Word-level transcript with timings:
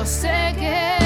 yo 0.00 0.06
sé 0.06 0.54
que 0.58 0.99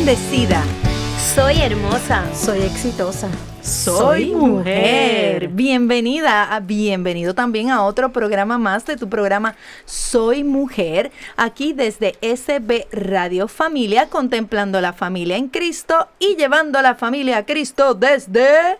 bendecida. 0.00 0.62
Soy 1.34 1.60
hermosa. 1.60 2.24
Soy 2.34 2.62
exitosa. 2.62 3.28
Soy 3.60 4.30
mujer. 4.30 5.48
Bienvenida, 5.48 6.54
a- 6.54 6.60
bienvenido 6.60 7.34
también 7.34 7.68
a 7.70 7.82
otro 7.84 8.10
programa 8.10 8.56
más 8.56 8.86
de 8.86 8.96
tu 8.96 9.10
programa 9.10 9.56
Soy 9.84 10.42
Mujer, 10.42 11.12
aquí 11.36 11.74
desde 11.74 12.14
SB 12.22 12.86
Radio 12.92 13.46
Familia, 13.46 14.06
contemplando 14.06 14.80
la 14.80 14.94
familia 14.94 15.36
en 15.36 15.48
Cristo 15.48 16.08
y 16.18 16.34
llevando 16.36 16.80
la 16.80 16.94
familia 16.94 17.36
a 17.38 17.44
Cristo 17.44 17.92
desde... 17.92 18.78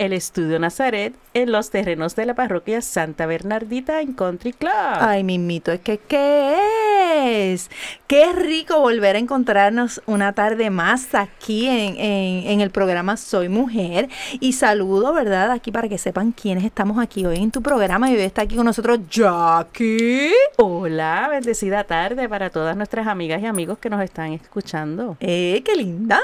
El 0.00 0.14
Estudio 0.14 0.58
Nazaret 0.58 1.12
en 1.34 1.52
los 1.52 1.68
terrenos 1.68 2.16
de 2.16 2.24
la 2.24 2.34
parroquia 2.34 2.80
Santa 2.80 3.26
Bernardita 3.26 4.00
en 4.00 4.14
Country 4.14 4.54
Club. 4.54 4.70
Ay, 4.72 5.22
mimito, 5.24 5.72
es 5.72 5.80
que 5.80 5.98
¿qué 5.98 7.52
es? 7.52 7.70
Qué 8.06 8.32
rico 8.32 8.80
volver 8.80 9.16
a 9.16 9.18
encontrarnos 9.18 10.00
una 10.06 10.32
tarde 10.32 10.70
más 10.70 11.14
aquí 11.14 11.66
en, 11.68 11.96
en- 11.98 12.46
en 12.50 12.60
el 12.62 12.70
programa 12.70 13.18
Soy 13.18 13.50
Mujer. 13.50 14.08
Y 14.40 14.54
saludo, 14.54 15.12
¿verdad? 15.12 15.50
Aquí 15.50 15.70
para 15.70 15.86
que 15.86 15.98
sepan 15.98 16.32
quiénes 16.32 16.64
estamos 16.64 16.98
aquí 16.98 17.26
hoy 17.26 17.36
en 17.36 17.50
tu 17.50 17.60
programa. 17.60 18.10
Y 18.10 18.14
hoy 18.14 18.22
está 18.22 18.40
aquí 18.42 18.56
con 18.56 18.64
nosotros 18.64 19.00
Jackie. 19.10 20.32
Hola, 20.56 21.28
bendecida 21.30 21.84
tarde 21.84 22.26
para 22.26 22.48
todas 22.48 22.74
nuestras 22.74 23.06
amigas 23.06 23.42
y 23.42 23.46
amigos 23.46 23.76
que 23.76 23.90
nos 23.90 24.02
están 24.02 24.32
escuchando. 24.32 25.18
¡Eh, 25.20 25.60
qué 25.62 25.76
linda! 25.76 26.18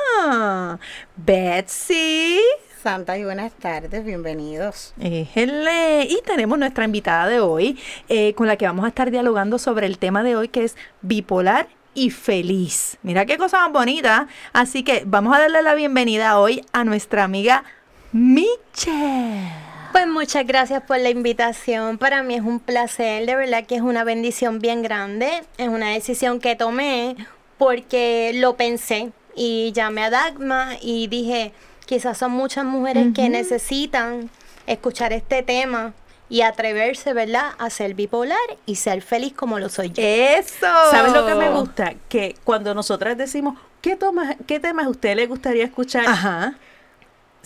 Betsy. 1.14 2.40
Santa 2.86 3.18
y 3.18 3.24
buenas 3.24 3.52
tardes, 3.52 4.04
bienvenidos. 4.04 4.94
Éjele. 5.00 6.04
Y 6.04 6.20
tenemos 6.24 6.56
nuestra 6.56 6.84
invitada 6.84 7.26
de 7.26 7.40
hoy, 7.40 7.76
eh, 8.08 8.32
con 8.34 8.46
la 8.46 8.56
que 8.56 8.64
vamos 8.64 8.84
a 8.84 8.88
estar 8.90 9.10
dialogando 9.10 9.58
sobre 9.58 9.86
el 9.86 9.98
tema 9.98 10.22
de 10.22 10.36
hoy, 10.36 10.46
que 10.46 10.62
es 10.62 10.76
bipolar 11.02 11.66
y 11.94 12.10
feliz. 12.10 12.96
Mira 13.02 13.26
qué 13.26 13.38
cosa 13.38 13.58
más 13.58 13.72
bonita. 13.72 14.28
Así 14.52 14.84
que 14.84 15.02
vamos 15.04 15.34
a 15.34 15.40
darle 15.40 15.62
la 15.62 15.74
bienvenida 15.74 16.38
hoy 16.38 16.64
a 16.72 16.84
nuestra 16.84 17.24
amiga 17.24 17.64
Michelle. 18.12 19.50
Pues 19.90 20.06
muchas 20.06 20.46
gracias 20.46 20.80
por 20.84 21.00
la 21.00 21.10
invitación. 21.10 21.98
Para 21.98 22.22
mí 22.22 22.36
es 22.36 22.42
un 22.42 22.60
placer, 22.60 23.26
de 23.26 23.34
verdad 23.34 23.66
que 23.66 23.74
es 23.74 23.82
una 23.82 24.04
bendición 24.04 24.60
bien 24.60 24.82
grande. 24.82 25.42
Es 25.58 25.66
una 25.66 25.90
decisión 25.90 26.38
que 26.38 26.54
tomé 26.54 27.16
porque 27.58 28.30
lo 28.36 28.56
pensé 28.56 29.10
y 29.34 29.72
llamé 29.72 30.04
a 30.04 30.10
Dagma 30.10 30.76
y 30.80 31.08
dije, 31.08 31.52
quizás 31.86 32.18
son 32.18 32.32
muchas 32.32 32.64
mujeres 32.64 33.06
que 33.14 33.28
necesitan 33.28 34.28
escuchar 34.66 35.12
este 35.12 35.42
tema 35.42 35.92
y 36.28 36.40
atreverse, 36.42 37.12
¿verdad?, 37.12 37.52
a 37.58 37.70
ser 37.70 37.94
bipolar 37.94 38.36
y 38.66 38.74
ser 38.76 39.00
feliz 39.00 39.32
como 39.32 39.58
lo 39.60 39.68
soy 39.68 39.90
yo. 39.90 40.02
Eso. 40.02 40.66
¿Sabes 40.90 41.12
lo 41.12 41.24
que 41.24 41.34
me 41.36 41.50
gusta? 41.50 41.94
Que 42.08 42.34
cuando 42.44 42.74
nosotras 42.74 43.16
decimos, 43.16 43.56
¿qué, 43.80 43.94
toma- 43.94 44.34
qué 44.46 44.58
temas 44.58 44.86
a 44.86 44.88
usted 44.88 45.14
le 45.14 45.26
gustaría 45.28 45.64
escuchar? 45.64 46.04
Ajá. 46.06 46.54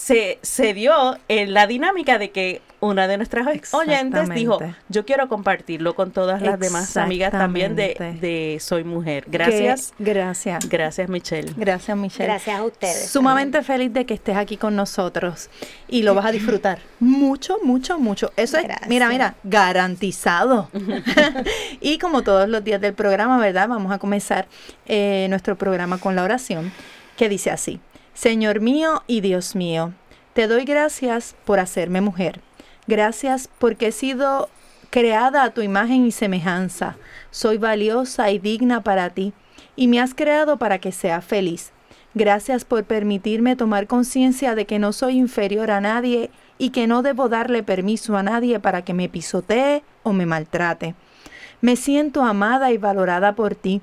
Se, 0.00 0.38
se 0.40 0.72
dio 0.72 1.18
en 1.28 1.52
la 1.52 1.66
dinámica 1.66 2.16
de 2.18 2.30
que 2.30 2.62
una 2.80 3.06
de 3.06 3.18
nuestras 3.18 3.46
oyentes 3.74 4.30
dijo, 4.30 4.58
yo 4.88 5.04
quiero 5.04 5.28
compartirlo 5.28 5.94
con 5.94 6.10
todas 6.10 6.40
las 6.40 6.58
demás 6.58 6.96
amigas 6.96 7.32
también 7.32 7.76
de, 7.76 8.16
de 8.18 8.56
Soy 8.60 8.82
Mujer. 8.82 9.24
Gracias. 9.26 9.92
Que- 9.98 10.04
gracias. 10.04 10.66
Gracias, 10.70 11.08
Michelle. 11.10 11.52
Gracias, 11.54 11.94
Michelle. 11.98 12.24
Gracias 12.24 12.58
a 12.58 12.64
ustedes. 12.64 13.10
Sumamente 13.10 13.62
feliz 13.62 13.92
de 13.92 14.06
que 14.06 14.14
estés 14.14 14.38
aquí 14.38 14.56
con 14.56 14.74
nosotros 14.74 15.50
y 15.86 16.02
lo 16.02 16.14
vas 16.14 16.24
a 16.24 16.32
disfrutar 16.32 16.78
mucho, 16.98 17.58
mucho, 17.62 17.98
mucho. 17.98 18.32
Eso 18.38 18.56
es, 18.56 18.68
mira, 18.88 19.10
mira, 19.10 19.34
garantizado. 19.44 20.70
y 21.82 21.98
como 21.98 22.22
todos 22.22 22.48
los 22.48 22.64
días 22.64 22.80
del 22.80 22.94
programa, 22.94 23.38
¿verdad? 23.38 23.68
Vamos 23.68 23.92
a 23.92 23.98
comenzar 23.98 24.48
eh, 24.86 25.26
nuestro 25.28 25.56
programa 25.56 25.98
con 25.98 26.16
la 26.16 26.22
oración 26.24 26.72
que 27.18 27.28
dice 27.28 27.50
así. 27.50 27.80
Señor 28.20 28.60
mío 28.60 29.02
y 29.06 29.22
Dios 29.22 29.56
mío, 29.56 29.94
te 30.34 30.46
doy 30.46 30.66
gracias 30.66 31.34
por 31.46 31.58
hacerme 31.58 32.02
mujer. 32.02 32.42
Gracias 32.86 33.48
porque 33.58 33.86
he 33.86 33.92
sido 33.92 34.50
creada 34.90 35.42
a 35.42 35.54
tu 35.54 35.62
imagen 35.62 36.04
y 36.04 36.12
semejanza. 36.12 36.98
Soy 37.30 37.56
valiosa 37.56 38.30
y 38.30 38.38
digna 38.38 38.82
para 38.82 39.08
ti 39.08 39.32
y 39.74 39.88
me 39.88 40.00
has 40.00 40.12
creado 40.12 40.58
para 40.58 40.80
que 40.80 40.92
sea 40.92 41.22
feliz. 41.22 41.72
Gracias 42.12 42.66
por 42.66 42.84
permitirme 42.84 43.56
tomar 43.56 43.86
conciencia 43.86 44.54
de 44.54 44.66
que 44.66 44.78
no 44.78 44.92
soy 44.92 45.16
inferior 45.16 45.70
a 45.70 45.80
nadie 45.80 46.30
y 46.58 46.72
que 46.72 46.86
no 46.86 47.00
debo 47.00 47.30
darle 47.30 47.62
permiso 47.62 48.18
a 48.18 48.22
nadie 48.22 48.60
para 48.60 48.82
que 48.82 48.92
me 48.92 49.08
pisotee 49.08 49.82
o 50.02 50.12
me 50.12 50.26
maltrate. 50.26 50.94
Me 51.62 51.74
siento 51.74 52.22
amada 52.22 52.70
y 52.70 52.76
valorada 52.76 53.34
por 53.34 53.54
ti 53.54 53.80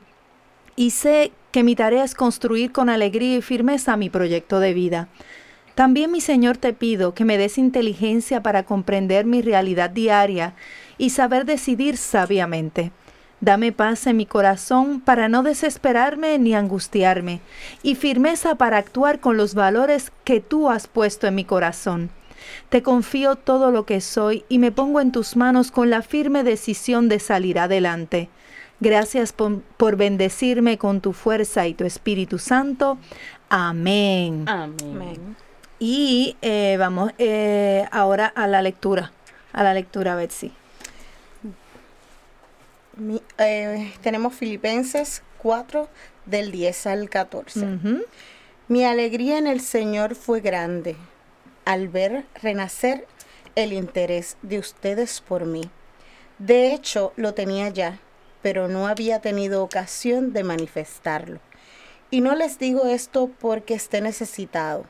y 0.76 0.92
sé 0.92 1.32
que 1.58 1.64
mi 1.64 1.76
tarea 1.76 2.04
es 2.04 2.14
construir 2.14 2.72
con 2.72 2.88
alegría 2.88 3.38
y 3.38 3.42
firmeza 3.42 3.98
mi 3.98 4.12
proyecto 4.12 4.60
de 4.60 4.76
vida. 4.76 5.08
También, 5.74 6.12
mi 6.12 6.22
Señor, 6.22 6.56
te 6.58 6.72
pido 6.72 7.16
que 7.16 7.26
me 7.26 7.40
des 7.40 7.58
inteligencia 7.58 8.44
para 8.44 8.62
comprender 8.62 9.26
mi 9.26 9.42
realidad 9.42 9.90
diaria 9.90 10.54
y 11.00 11.10
saber 11.10 11.46
decidir 11.46 11.98
sabiamente. 11.98 12.92
Dame 13.42 13.72
paz 13.72 14.06
en 14.06 14.18
mi 14.18 14.28
corazón 14.28 15.02
para 15.02 15.30
no 15.30 15.42
desesperarme 15.42 16.38
ni 16.38 16.54
angustiarme, 16.54 17.42
y 17.82 17.96
firmeza 17.96 18.54
para 18.54 18.78
actuar 18.78 19.20
con 19.20 19.36
los 19.36 19.56
valores 19.56 20.12
que 20.26 20.42
tú 20.42 20.70
has 20.70 20.86
puesto 20.86 21.26
en 21.26 21.34
mi 21.34 21.44
corazón. 21.44 22.12
Te 22.70 22.84
confío 22.84 23.36
todo 23.36 23.72
lo 23.72 23.88
que 23.88 24.00
soy 24.00 24.46
y 24.48 24.60
me 24.60 24.72
pongo 24.72 25.02
en 25.02 25.12
tus 25.12 25.36
manos 25.36 25.72
con 25.72 25.90
la 25.90 26.04
firme 26.04 26.44
decisión 26.44 27.10
de 27.10 27.18
salir 27.18 27.58
adelante. 27.58 28.30
Gracias 28.80 29.34
por, 29.34 29.62
por 29.62 29.96
bendecirme 29.96 30.78
con 30.78 31.02
tu 31.02 31.14
fuerza 31.14 31.66
y 31.68 31.74
tu 31.74 31.84
Espíritu 31.86 32.38
Santo. 32.38 32.98
Amén. 33.50 34.46
Amén. 34.48 35.36
Y 35.80 36.36
eh, 36.42 36.76
vamos 36.80 37.12
eh, 37.18 37.86
ahora 37.92 38.28
a 38.28 38.48
la 38.48 38.62
lectura, 38.62 39.12
a 39.54 39.64
la 39.64 39.74
lectura, 39.74 40.16
Betsy. 40.16 40.52
Mi- 42.96 43.22
eh, 43.38 43.94
tenemos 44.02 44.34
Filipenses 44.34 45.22
4 45.40 45.88
del 46.26 46.52
10 46.52 46.88
al 46.88 47.10
14. 47.10 47.60
Ujú. 47.60 48.04
Mi 48.68 48.84
alegría 48.86 49.38
en 49.38 49.48
el 49.48 49.62
Señor 49.62 50.16
fue 50.16 50.42
grande 50.42 50.96
al 51.66 51.88
ver 51.90 52.26
renacer 52.42 53.08
el 53.56 53.72
interés 53.74 54.38
de 54.42 54.60
ustedes 54.60 55.22
por 55.22 55.46
mí. 55.46 55.70
De 56.40 56.74
hecho, 56.74 57.14
lo 57.16 57.34
tenía 57.34 57.70
ya, 57.70 58.00
pero 58.48 58.70
no 58.70 58.88
había 58.88 59.20
tenido 59.20 59.62
ocasión 59.62 60.32
de 60.32 60.46
manifestarlo. 60.46 61.42
Y 62.10 62.22
no 62.22 62.34
les 62.34 62.58
digo 62.60 62.86
esto 62.86 63.30
porque 63.42 63.74
esté 63.74 64.00
necesitado, 64.00 64.86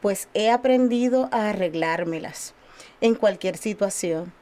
pues 0.00 0.30
he 0.32 0.50
aprendido 0.50 1.28
a 1.30 1.50
arreglármelas 1.50 2.54
en 3.02 3.14
cualquier 3.14 3.58
situación. 3.58 4.32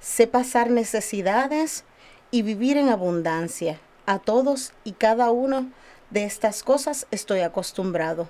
Sé 0.00 0.26
pasar 0.26 0.70
necesidades 0.70 1.84
y 2.32 2.42
vivir 2.42 2.78
en 2.78 2.88
abundancia. 2.88 3.78
A 4.06 4.18
todos 4.18 4.72
y 4.82 4.90
cada 4.90 5.30
uno 5.30 5.70
de 6.10 6.24
estas 6.24 6.64
cosas 6.64 7.06
estoy 7.12 7.42
acostumbrado. 7.42 8.28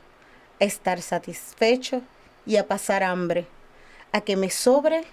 A 0.60 0.64
estar 0.64 1.00
satisfecho 1.00 2.02
y 2.44 2.58
a 2.58 2.68
pasar 2.68 3.02
hambre. 3.02 3.46
A 4.12 4.20
que 4.20 4.36
me 4.36 4.50
sobre 4.50 5.04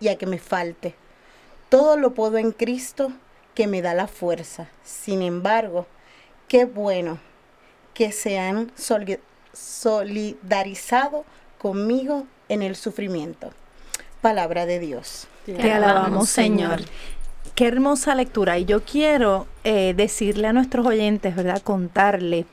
y 0.00 0.08
a 0.08 0.18
que 0.18 0.26
me 0.26 0.40
falte. 0.40 0.96
Todo 1.68 1.96
lo 1.96 2.12
puedo 2.12 2.38
en 2.38 2.50
Cristo 2.50 3.12
que 3.60 3.66
me 3.66 3.82
da 3.82 3.92
la 3.92 4.06
fuerza. 4.06 4.68
Sin 4.82 5.20
embargo, 5.20 5.86
qué 6.48 6.64
bueno 6.64 7.18
que 7.92 8.10
se 8.10 8.38
han 8.38 8.72
soli- 8.74 9.20
solidarizado 9.52 11.26
conmigo 11.58 12.26
en 12.48 12.62
el 12.62 12.74
sufrimiento. 12.74 13.52
Palabra 14.22 14.64
de 14.64 14.78
Dios. 14.78 15.28
Te 15.44 15.70
alabamos, 15.72 16.30
Señor. 16.30 16.80
Qué 17.54 17.66
hermosa 17.66 18.14
lectura. 18.14 18.56
Y 18.56 18.64
yo 18.64 18.82
quiero 18.82 19.46
eh, 19.62 19.92
decirle 19.94 20.46
a 20.46 20.54
nuestros 20.54 20.86
oyentes, 20.86 21.36
¿verdad? 21.36 21.60
Contarle 21.60 22.46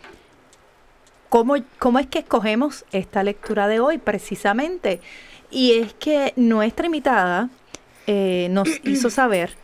cómo, 1.29 1.55
cómo 1.79 1.99
es 1.99 2.07
que 2.07 2.19
escogemos 2.19 2.83
esta 2.91 3.23
lectura 3.23 3.69
de 3.69 3.79
hoy, 3.79 3.97
precisamente. 3.97 4.99
Y 5.51 5.79
es 5.79 5.93
que 5.93 6.33
nuestra 6.35 6.87
invitada 6.87 7.49
eh, 8.07 8.49
nos 8.51 8.67
hizo 8.83 9.09
saber 9.09 9.55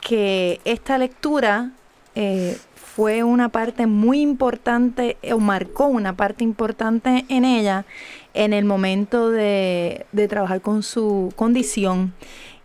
que 0.00 0.60
esta 0.64 0.98
lectura 0.98 1.72
eh, 2.14 2.56
fue 2.74 3.22
una 3.22 3.48
parte 3.48 3.86
muy 3.86 4.20
importante 4.20 5.16
o 5.32 5.38
marcó 5.38 5.86
una 5.86 6.16
parte 6.16 6.42
importante 6.42 7.24
en 7.28 7.44
ella 7.44 7.84
en 8.34 8.52
el 8.52 8.64
momento 8.64 9.30
de, 9.30 10.06
de 10.12 10.28
trabajar 10.28 10.60
con 10.60 10.82
su 10.82 11.32
condición. 11.36 12.12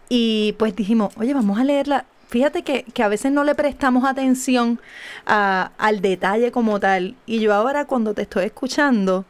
Y 0.09 0.55
pues 0.57 0.75
dijimos, 0.75 1.13
oye, 1.17 1.33
vamos 1.33 1.59
a 1.59 1.63
leerla. 1.63 2.05
Fíjate 2.29 2.63
que, 2.63 2.83
que 2.83 3.03
a 3.03 3.07
veces 3.07 3.31
no 3.31 3.43
le 3.43 3.53
prestamos 3.53 4.05
atención 4.05 4.79
al 5.25 6.01
detalle 6.01 6.51
como 6.51 6.79
tal. 6.79 7.15
Y 7.27 7.39
yo 7.39 7.53
ahora 7.53 7.85
cuando 7.85 8.15
te 8.15 8.23
estoy 8.23 8.45
escuchando, 8.45 9.25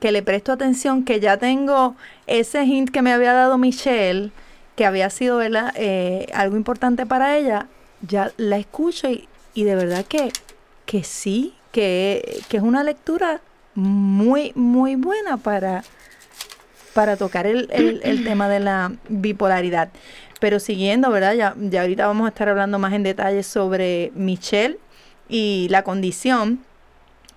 que 0.00 0.12
le 0.12 0.22
presto 0.22 0.52
atención, 0.52 1.04
que 1.04 1.20
ya 1.20 1.36
tengo 1.36 1.94
ese 2.26 2.64
hint 2.64 2.90
que 2.90 3.02
me 3.02 3.12
había 3.12 3.32
dado 3.32 3.58
Michelle, 3.58 4.30
que 4.78 4.86
había 4.86 5.10
sido 5.10 5.38
¿verdad? 5.38 5.72
Eh, 5.74 6.28
algo 6.32 6.56
importante 6.56 7.04
para 7.04 7.36
ella, 7.36 7.66
ya 8.00 8.30
la 8.36 8.58
escucho 8.58 9.10
y, 9.10 9.28
y 9.52 9.64
de 9.64 9.74
verdad 9.74 10.04
que, 10.04 10.30
que 10.86 11.02
sí, 11.02 11.52
que, 11.72 12.40
que 12.48 12.58
es 12.58 12.62
una 12.62 12.84
lectura 12.84 13.40
muy, 13.74 14.52
muy 14.54 14.94
buena 14.94 15.36
para, 15.36 15.82
para 16.94 17.16
tocar 17.16 17.48
el, 17.48 17.68
el- 17.72 18.22
tema 18.24 18.48
de 18.48 18.60
la 18.60 18.92
bipolaridad. 19.08 19.88
Pero 20.38 20.60
siguiendo, 20.60 21.10
¿verdad? 21.10 21.34
Ya, 21.34 21.56
ya 21.58 21.80
ahorita 21.80 22.06
vamos 22.06 22.26
a 22.26 22.28
estar 22.28 22.48
hablando 22.48 22.78
más 22.78 22.92
en 22.92 23.02
detalle 23.02 23.42
sobre 23.42 24.12
Michelle 24.14 24.78
y 25.28 25.66
la 25.70 25.82
condición. 25.82 26.60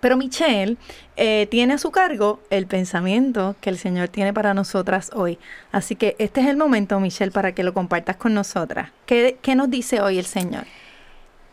Pero 0.01 0.17
Michelle 0.17 0.77
eh, 1.15 1.47
tiene 1.49 1.75
a 1.75 1.77
su 1.77 1.91
cargo 1.91 2.39
el 2.49 2.67
pensamiento 2.67 3.55
que 3.61 3.69
el 3.69 3.77
Señor 3.77 4.09
tiene 4.09 4.33
para 4.33 4.53
nosotras 4.53 5.11
hoy. 5.13 5.39
Así 5.71 5.95
que 5.95 6.15
este 6.19 6.41
es 6.41 6.47
el 6.47 6.57
momento, 6.57 6.99
Michelle, 6.99 7.31
para 7.31 7.53
que 7.53 7.63
lo 7.63 7.73
compartas 7.73 8.17
con 8.17 8.33
nosotras. 8.33 8.91
¿Qué, 9.05 9.37
qué 9.41 9.55
nos 9.55 9.69
dice 9.69 10.01
hoy 10.01 10.17
el 10.17 10.25
Señor? 10.25 10.65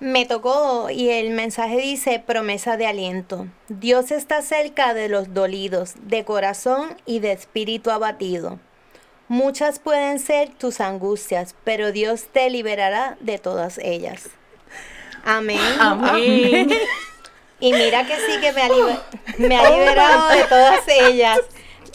Me 0.00 0.27
tocó 0.27 0.91
y 0.91 1.11
el 1.11 1.31
mensaje 1.31 1.77
dice 1.77 2.23
promesa 2.25 2.77
de 2.77 2.87
aliento. 2.87 3.49
Dios 3.69 4.12
está 4.12 4.43
cerca 4.43 4.95
de 4.95 5.09
los 5.09 5.35
dolidos, 5.35 5.95
de 6.03 6.25
corazón 6.25 6.97
y 7.05 7.19
de 7.19 7.33
espíritu 7.33 7.91
abatido. 7.91 8.61
Muchas 9.27 9.79
pueden 9.79 10.21
ser 10.21 10.49
tus 10.50 10.81
angustias, 10.81 11.55
pero 11.65 11.93
Dios 11.93 12.29
te 12.33 12.49
liberará 12.49 13.19
de 13.21 13.39
todas 13.39 13.79
ellas. 13.79 14.31
Amén. 15.25 15.61
Amén. 15.79 16.71
Y 17.60 17.72
mira 17.72 18.05
que 18.06 18.14
sí 18.16 18.40
que 18.40 18.52
me 18.52 18.62
ha, 18.62 18.69
liber- 18.69 19.00
me 19.38 19.56
ha 19.56 19.70
liberado 19.70 20.28
de 20.28 20.44
todas 20.44 20.81
ellas. 20.88 21.38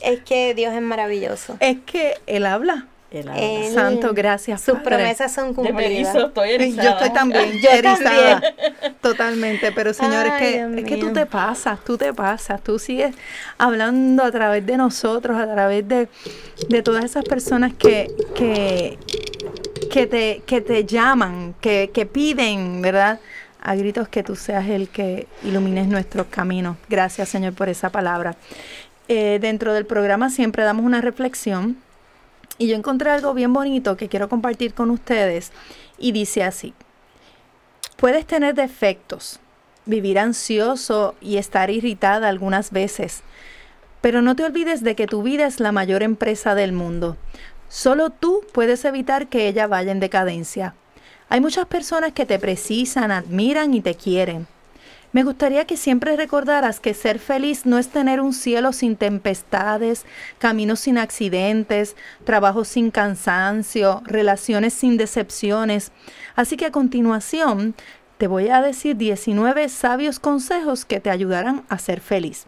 Es 0.01 0.19
que 0.21 0.53
Dios 0.53 0.73
es 0.73 0.81
maravilloso. 0.81 1.55
Es 1.61 1.77
que 1.85 2.15
Él 2.27 2.45
habla. 2.45 2.87
El 3.11 3.29
habla. 3.29 3.41
Él- 3.41 3.73
Santo, 3.73 4.13
gracias, 4.13 4.59
Sus 4.61 4.79
Padre. 4.79 4.97
promesas 4.97 5.33
son 5.33 5.49
Yo 5.49 5.55
cumplidas. 5.55 5.83
erizo, 6.15 6.27
estoy 6.27 6.49
Yo 6.49 6.55
erizada. 6.55 6.89
estoy 6.91 7.09
también 7.11 7.51
Yo 7.61 7.69
erizada. 7.69 8.41
también. 8.41 8.95
Totalmente, 9.01 9.71
pero 9.71 9.93
Señor, 9.93 10.25
es 10.25 10.31
Ay, 10.33 10.39
que, 10.41 10.51
Dios 10.57 10.71
es 10.77 10.83
que 10.85 10.97
tú 10.97 11.13
te 11.13 11.25
pasas, 11.27 11.79
tú 11.85 11.97
te 11.97 12.11
pasas, 12.13 12.61
tú 12.63 12.79
sigues 12.79 13.13
hablando 13.57 14.23
a 14.23 14.31
través 14.31 14.65
de 14.65 14.77
nosotros, 14.77 15.37
a 15.37 15.45
través 15.53 15.87
de, 15.87 16.09
de 16.69 16.81
todas 16.81 17.05
esas 17.05 17.23
personas 17.23 17.71
que, 17.77 18.11
que, 18.35 18.97
que, 19.91 20.07
te, 20.07 20.41
que 20.45 20.61
te 20.61 20.83
llaman, 20.85 21.53
que, 21.61 21.91
que 21.93 22.05
piden, 22.05 22.81
¿verdad? 22.81 23.19
A 23.65 23.75
gritos 23.75 24.09
que 24.09 24.23
tú 24.23 24.35
seas 24.35 24.67
el 24.67 24.89
que 24.89 25.25
ilumines 25.41 25.87
nuestros 25.87 26.27
caminos. 26.27 26.75
Gracias, 26.89 27.29
Señor, 27.29 27.53
por 27.53 27.69
esa 27.69 27.89
palabra. 27.89 28.35
Eh, 29.07 29.39
dentro 29.41 29.73
del 29.73 29.85
programa 29.85 30.29
siempre 30.29 30.63
damos 30.63 30.85
una 30.85 30.99
reflexión 30.99 31.77
y 32.57 32.67
yo 32.67 32.75
encontré 32.75 33.09
algo 33.09 33.33
bien 33.33 33.53
bonito 33.53 33.95
que 33.95 34.09
quiero 34.09 34.27
compartir 34.27 34.73
con 34.73 34.91
ustedes 34.91 35.53
y 35.97 36.11
dice 36.11 36.43
así. 36.43 36.73
Puedes 37.95 38.25
tener 38.25 38.53
defectos, 38.53 39.39
vivir 39.85 40.19
ansioso 40.19 41.15
y 41.21 41.37
estar 41.37 41.69
irritada 41.69 42.27
algunas 42.27 42.71
veces, 42.71 43.23
pero 44.01 44.21
no 44.21 44.35
te 44.35 44.43
olvides 44.43 44.83
de 44.83 44.95
que 44.95 45.07
tu 45.07 45.23
vida 45.23 45.45
es 45.45 45.61
la 45.61 45.71
mayor 45.71 46.03
empresa 46.03 46.53
del 46.53 46.73
mundo. 46.73 47.15
Solo 47.69 48.09
tú 48.09 48.41
puedes 48.51 48.83
evitar 48.83 49.27
que 49.27 49.47
ella 49.47 49.67
vaya 49.67 49.93
en 49.93 50.01
decadencia. 50.01 50.75
Hay 51.33 51.41
muchas 51.41 51.65
personas 51.65 52.11
que 52.11 52.27
te 52.27 52.37
precisan, 52.37 53.09
admiran 53.09 53.73
y 53.73 53.81
te 53.81 53.95
quieren. 53.95 54.45
Me 55.13 55.23
gustaría 55.23 55.65
que 55.65 55.77
siempre 55.77 56.15
recordaras 56.15 56.79
que 56.79 56.93
ser 56.93 57.17
feliz 57.17 57.65
no 57.65 57.79
es 57.79 57.89
tener 57.89 58.21
un 58.21 58.33
cielo 58.33 58.71
sin 58.71 58.95
tempestades, 58.95 60.05
caminos 60.37 60.81
sin 60.81 60.99
accidentes, 60.99 61.95
trabajo 62.23 62.65
sin 62.65 62.91
cansancio, 62.91 64.03
relaciones 64.05 64.75
sin 64.75 64.95
decepciones. 64.95 65.91
Así 66.35 66.55
que 66.55 66.67
a 66.67 66.71
continuación 66.71 67.73
te 68.19 68.27
voy 68.27 68.49
a 68.49 68.61
decir 68.61 68.95
19 68.95 69.69
sabios 69.69 70.19
consejos 70.19 70.85
que 70.85 70.99
te 70.99 71.09
ayudarán 71.09 71.63
a 71.67 71.79
ser 71.79 71.99
feliz. 71.99 72.45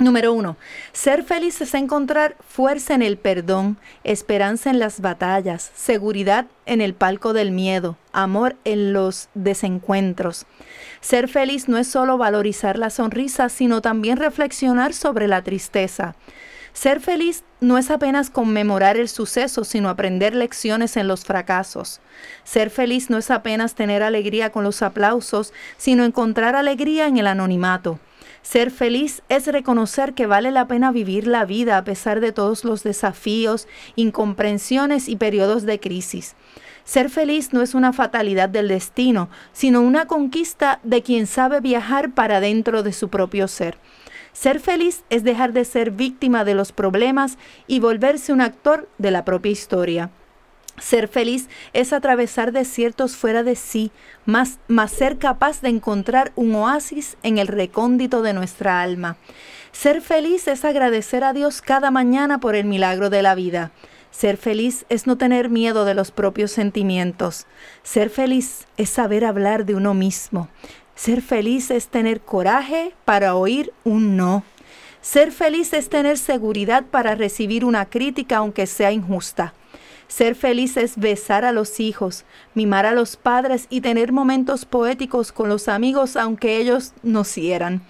Número 0.00 0.32
uno, 0.32 0.56
ser 0.92 1.24
feliz 1.24 1.60
es 1.60 1.74
encontrar 1.74 2.36
fuerza 2.46 2.94
en 2.94 3.02
el 3.02 3.18
perdón, 3.18 3.78
esperanza 4.04 4.70
en 4.70 4.78
las 4.78 5.00
batallas, 5.00 5.72
seguridad 5.74 6.46
en 6.66 6.80
el 6.80 6.94
palco 6.94 7.32
del 7.32 7.50
miedo, 7.50 7.96
amor 8.12 8.54
en 8.64 8.92
los 8.92 9.28
desencuentros. 9.34 10.46
Ser 11.00 11.26
feliz 11.26 11.68
no 11.68 11.78
es 11.78 11.88
solo 11.88 12.16
valorizar 12.16 12.78
la 12.78 12.90
sonrisa, 12.90 13.48
sino 13.48 13.82
también 13.82 14.18
reflexionar 14.18 14.94
sobre 14.94 15.26
la 15.26 15.42
tristeza. 15.42 16.14
Ser 16.72 17.00
feliz 17.00 17.42
no 17.60 17.76
es 17.76 17.90
apenas 17.90 18.30
conmemorar 18.30 18.96
el 18.98 19.08
suceso, 19.08 19.64
sino 19.64 19.88
aprender 19.88 20.32
lecciones 20.32 20.96
en 20.96 21.08
los 21.08 21.24
fracasos. 21.24 22.00
Ser 22.44 22.70
feliz 22.70 23.10
no 23.10 23.18
es 23.18 23.32
apenas 23.32 23.74
tener 23.74 24.04
alegría 24.04 24.50
con 24.50 24.62
los 24.62 24.80
aplausos, 24.82 25.52
sino 25.76 26.04
encontrar 26.04 26.54
alegría 26.54 27.08
en 27.08 27.16
el 27.16 27.26
anonimato. 27.26 27.98
Ser 28.50 28.70
feliz 28.70 29.20
es 29.28 29.46
reconocer 29.46 30.14
que 30.14 30.26
vale 30.26 30.50
la 30.50 30.66
pena 30.66 30.90
vivir 30.90 31.26
la 31.26 31.44
vida 31.44 31.76
a 31.76 31.84
pesar 31.84 32.20
de 32.20 32.32
todos 32.32 32.64
los 32.64 32.82
desafíos, 32.82 33.68
incomprensiones 33.94 35.10
y 35.10 35.16
periodos 35.16 35.66
de 35.66 35.78
crisis. 35.78 36.34
Ser 36.82 37.10
feliz 37.10 37.52
no 37.52 37.60
es 37.60 37.74
una 37.74 37.92
fatalidad 37.92 38.48
del 38.48 38.68
destino, 38.68 39.28
sino 39.52 39.82
una 39.82 40.06
conquista 40.06 40.80
de 40.82 41.02
quien 41.02 41.26
sabe 41.26 41.60
viajar 41.60 42.14
para 42.14 42.40
dentro 42.40 42.82
de 42.82 42.94
su 42.94 43.10
propio 43.10 43.48
ser. 43.48 43.76
Ser 44.32 44.60
feliz 44.60 45.04
es 45.10 45.24
dejar 45.24 45.52
de 45.52 45.66
ser 45.66 45.90
víctima 45.90 46.46
de 46.46 46.54
los 46.54 46.72
problemas 46.72 47.36
y 47.66 47.80
volverse 47.80 48.32
un 48.32 48.40
actor 48.40 48.88
de 48.96 49.10
la 49.10 49.26
propia 49.26 49.52
historia. 49.52 50.10
Ser 50.80 51.08
feliz 51.08 51.48
es 51.72 51.92
atravesar 51.92 52.52
desiertos 52.52 53.16
fuera 53.16 53.42
de 53.42 53.56
sí, 53.56 53.90
más, 54.24 54.58
más 54.68 54.92
ser 54.92 55.18
capaz 55.18 55.60
de 55.60 55.68
encontrar 55.68 56.32
un 56.36 56.54
oasis 56.54 57.16
en 57.22 57.38
el 57.38 57.48
recóndito 57.48 58.22
de 58.22 58.32
nuestra 58.32 58.80
alma. 58.82 59.16
Ser 59.72 60.00
feliz 60.00 60.48
es 60.48 60.64
agradecer 60.64 61.24
a 61.24 61.32
Dios 61.32 61.62
cada 61.62 61.90
mañana 61.90 62.38
por 62.38 62.54
el 62.54 62.64
milagro 62.66 63.10
de 63.10 63.22
la 63.22 63.34
vida. 63.34 63.72
Ser 64.10 64.36
feliz 64.36 64.86
es 64.88 65.06
no 65.06 65.16
tener 65.16 65.50
miedo 65.50 65.84
de 65.84 65.94
los 65.94 66.10
propios 66.10 66.50
sentimientos. 66.50 67.46
Ser 67.82 68.10
feliz 68.10 68.66
es 68.76 68.88
saber 68.88 69.24
hablar 69.24 69.66
de 69.66 69.74
uno 69.74 69.94
mismo. 69.94 70.48
Ser 70.94 71.22
feliz 71.22 71.70
es 71.70 71.88
tener 71.88 72.20
coraje 72.20 72.94
para 73.04 73.34
oír 73.34 73.72
un 73.84 74.16
no. 74.16 74.42
Ser 75.00 75.30
feliz 75.30 75.72
es 75.72 75.88
tener 75.88 76.18
seguridad 76.18 76.84
para 76.84 77.14
recibir 77.14 77.64
una 77.64 77.86
crítica 77.86 78.38
aunque 78.38 78.66
sea 78.66 78.90
injusta. 78.90 79.54
Ser 80.08 80.34
feliz 80.34 80.78
es 80.78 80.96
besar 80.96 81.44
a 81.44 81.52
los 81.52 81.80
hijos, 81.80 82.24
mimar 82.54 82.86
a 82.86 82.92
los 82.92 83.16
padres 83.16 83.66
y 83.68 83.82
tener 83.82 84.10
momentos 84.10 84.64
poéticos 84.64 85.32
con 85.32 85.50
los 85.50 85.68
amigos 85.68 86.16
aunque 86.16 86.56
ellos 86.56 86.94
nos 87.02 87.34
hieran. 87.34 87.82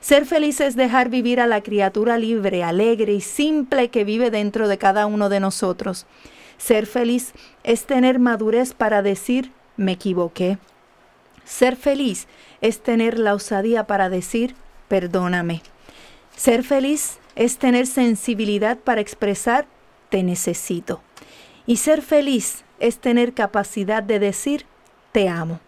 Ser 0.00 0.26
feliz 0.26 0.60
es 0.60 0.74
dejar 0.74 1.10
vivir 1.10 1.40
a 1.40 1.46
la 1.46 1.62
criatura 1.62 2.18
libre, 2.18 2.64
alegre 2.64 3.12
y 3.12 3.20
simple 3.20 3.88
que 3.88 4.04
vive 4.04 4.30
dentro 4.30 4.66
de 4.66 4.78
cada 4.78 5.06
uno 5.06 5.28
de 5.28 5.38
nosotros. 5.38 6.06
Ser 6.58 6.86
feliz 6.86 7.32
es 7.62 7.84
tener 7.84 8.18
madurez 8.18 8.74
para 8.74 9.02
decir 9.02 9.52
me 9.76 9.92
equivoqué. 9.92 10.58
Ser 11.44 11.76
feliz 11.76 12.26
es 12.60 12.80
tener 12.80 13.18
la 13.18 13.34
osadía 13.34 13.86
para 13.86 14.10
decir 14.10 14.56
perdóname. 14.88 15.62
Ser 16.36 16.64
feliz 16.64 17.18
es 17.36 17.58
tener 17.58 17.86
sensibilidad 17.86 18.76
para 18.78 19.00
expresar 19.00 19.66
te 20.08 20.22
necesito. 20.22 21.00
Y 21.70 21.76
ser 21.76 22.02
feliz 22.02 22.64
es 22.80 22.98
tener 22.98 23.32
capacidad 23.32 24.02
de 24.02 24.18
decir 24.18 24.66
te 25.12 25.28
amo. 25.28 25.60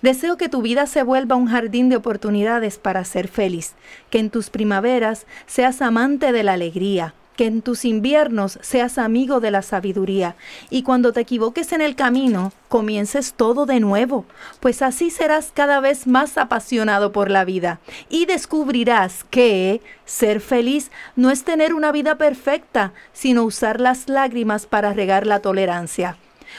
Deseo 0.00 0.36
que 0.36 0.48
tu 0.48 0.62
vida 0.62 0.86
se 0.86 1.02
vuelva 1.02 1.34
un 1.34 1.48
jardín 1.48 1.88
de 1.88 1.96
oportunidades 1.96 2.78
para 2.78 3.04
ser 3.04 3.26
feliz, 3.26 3.74
que 4.08 4.20
en 4.20 4.30
tus 4.30 4.50
primaveras 4.50 5.26
seas 5.46 5.82
amante 5.82 6.30
de 6.30 6.44
la 6.44 6.52
alegría, 6.52 7.16
que 7.36 7.46
en 7.46 7.62
tus 7.62 7.84
inviernos 7.84 8.58
seas 8.62 8.98
amigo 8.98 9.40
de 9.40 9.50
la 9.50 9.62
sabiduría, 9.62 10.36
y 10.70 10.82
cuando 10.82 11.12
te 11.12 11.20
equivoques 11.20 11.72
en 11.72 11.80
el 11.80 11.96
camino, 11.96 12.52
comiences 12.68 13.34
todo 13.34 13.66
de 13.66 13.80
nuevo, 13.80 14.24
pues 14.60 14.82
así 14.82 15.10
serás 15.10 15.50
cada 15.52 15.80
vez 15.80 16.06
más 16.06 16.38
apasionado 16.38 17.12
por 17.12 17.30
la 17.30 17.44
vida, 17.44 17.80
y 18.08 18.26
descubrirás 18.26 19.24
que 19.30 19.80
ser 20.04 20.40
feliz 20.40 20.90
no 21.16 21.30
es 21.30 21.44
tener 21.44 21.74
una 21.74 21.92
vida 21.92 22.16
perfecta, 22.16 22.92
sino 23.12 23.44
usar 23.44 23.80
las 23.80 24.08
lágrimas 24.08 24.66
para 24.66 24.92
regar 24.92 25.26
la 25.26 25.40
tolerancia. 25.40 26.16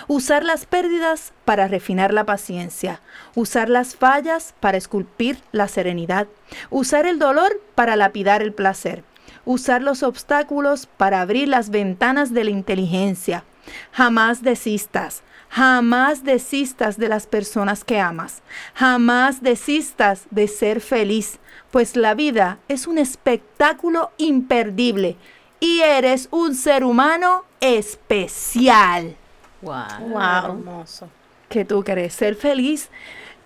Usar 0.08 0.44
las 0.44 0.66
pérdidas 0.66 1.34
para 1.46 1.68
refinar 1.68 2.14
la 2.14 2.26
paciencia. 2.26 3.02
Usar 3.36 3.70
las 3.70 3.96
fallas 3.96 4.56
para 4.60 4.78
esculpir 4.78 5.38
la 5.52 5.68
serenidad. 5.68 6.28
Usar 6.70 7.06
el 7.06 7.20
dolor 7.20 7.62
para 7.76 7.96
lapidar 7.96 8.42
el 8.42 8.54
placer. 8.54 9.04
Usar 9.46 9.82
los 9.82 10.04
obstáculos 10.04 10.86
para 10.86 11.22
abrir 11.22 11.48
las 11.48 11.70
ventanas 11.70 12.34
de 12.34 12.44
la 12.44 12.52
inteligencia. 12.52 13.44
Jamás 13.92 14.42
desistas. 14.42 15.24
Jamás 15.50 16.24
desistas 16.24 16.98
de 16.98 17.10
las 17.10 17.28
personas 17.28 17.84
que 17.84 18.00
amas. 18.00 18.42
Jamás 18.74 19.44
desistas 19.44 20.24
de 20.32 20.48
ser 20.48 20.82
feliz, 20.82 21.40
pues 21.70 21.96
la 21.96 22.16
vida 22.16 22.58
es 22.68 22.88
un 22.88 22.98
espectáculo 22.98 24.12
imperdible 24.18 25.16
y 25.60 25.82
eres 25.82 26.28
un 26.32 26.56
ser 26.56 26.84
humano 26.84 27.46
especial. 27.60 29.16
Wow. 29.62 30.10
Wow. 30.10 30.46
Hermoso. 30.46 31.10
que 31.50 31.64
tú 31.64 31.84
querés 31.84 32.14
ser 32.14 32.36
feliz 32.36 32.90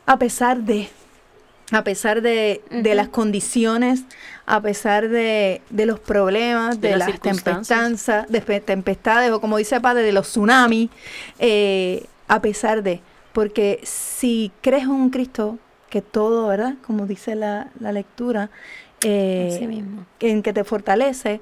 a 0.06 0.18
pesar 0.18 0.60
de, 0.60 0.90
a 1.72 1.84
pesar 1.84 2.22
de, 2.22 2.62
de 2.70 2.96
las 2.96 3.10
condiciones, 3.10 4.04
a 4.46 4.62
pesar 4.62 5.10
de, 5.10 5.62
de 5.70 5.86
los 5.86 6.00
problemas, 6.00 6.80
De 6.80 6.90
de, 6.90 6.98
las 6.98 7.10
las 7.10 7.20
tempestades, 7.20 8.06
de 8.30 8.42
pe- 8.42 8.62
tempestades, 8.62 9.32
o 9.32 9.42
como 9.42 9.58
dice 9.58 9.80
padre, 9.82 10.04
de 10.04 10.14
los 10.14 10.28
tsunamis, 10.28 10.90
eh, 11.40 12.06
a 12.30 12.42
pesar 12.42 12.84
de, 12.84 13.02
porque 13.34 13.80
si 13.84 14.52
crees 14.62 14.84
en 14.84 14.92
un 14.92 15.10
Cristo 15.10 15.58
que 15.90 16.02
todo, 16.02 16.48
¿verdad? 16.48 16.76
Como 16.86 17.06
dice 17.06 17.36
la, 17.36 17.68
la 17.80 17.92
lectura, 17.92 18.50
eh, 19.04 19.66
mismo. 19.68 20.06
en 20.20 20.42
que 20.44 20.54
te 20.54 20.64
fortalece, 20.64 21.42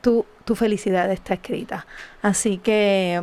tu, 0.00 0.24
tu 0.44 0.54
felicidad 0.54 1.10
está 1.10 1.34
escrita. 1.34 1.86
Así 2.22 2.58
que, 2.58 3.22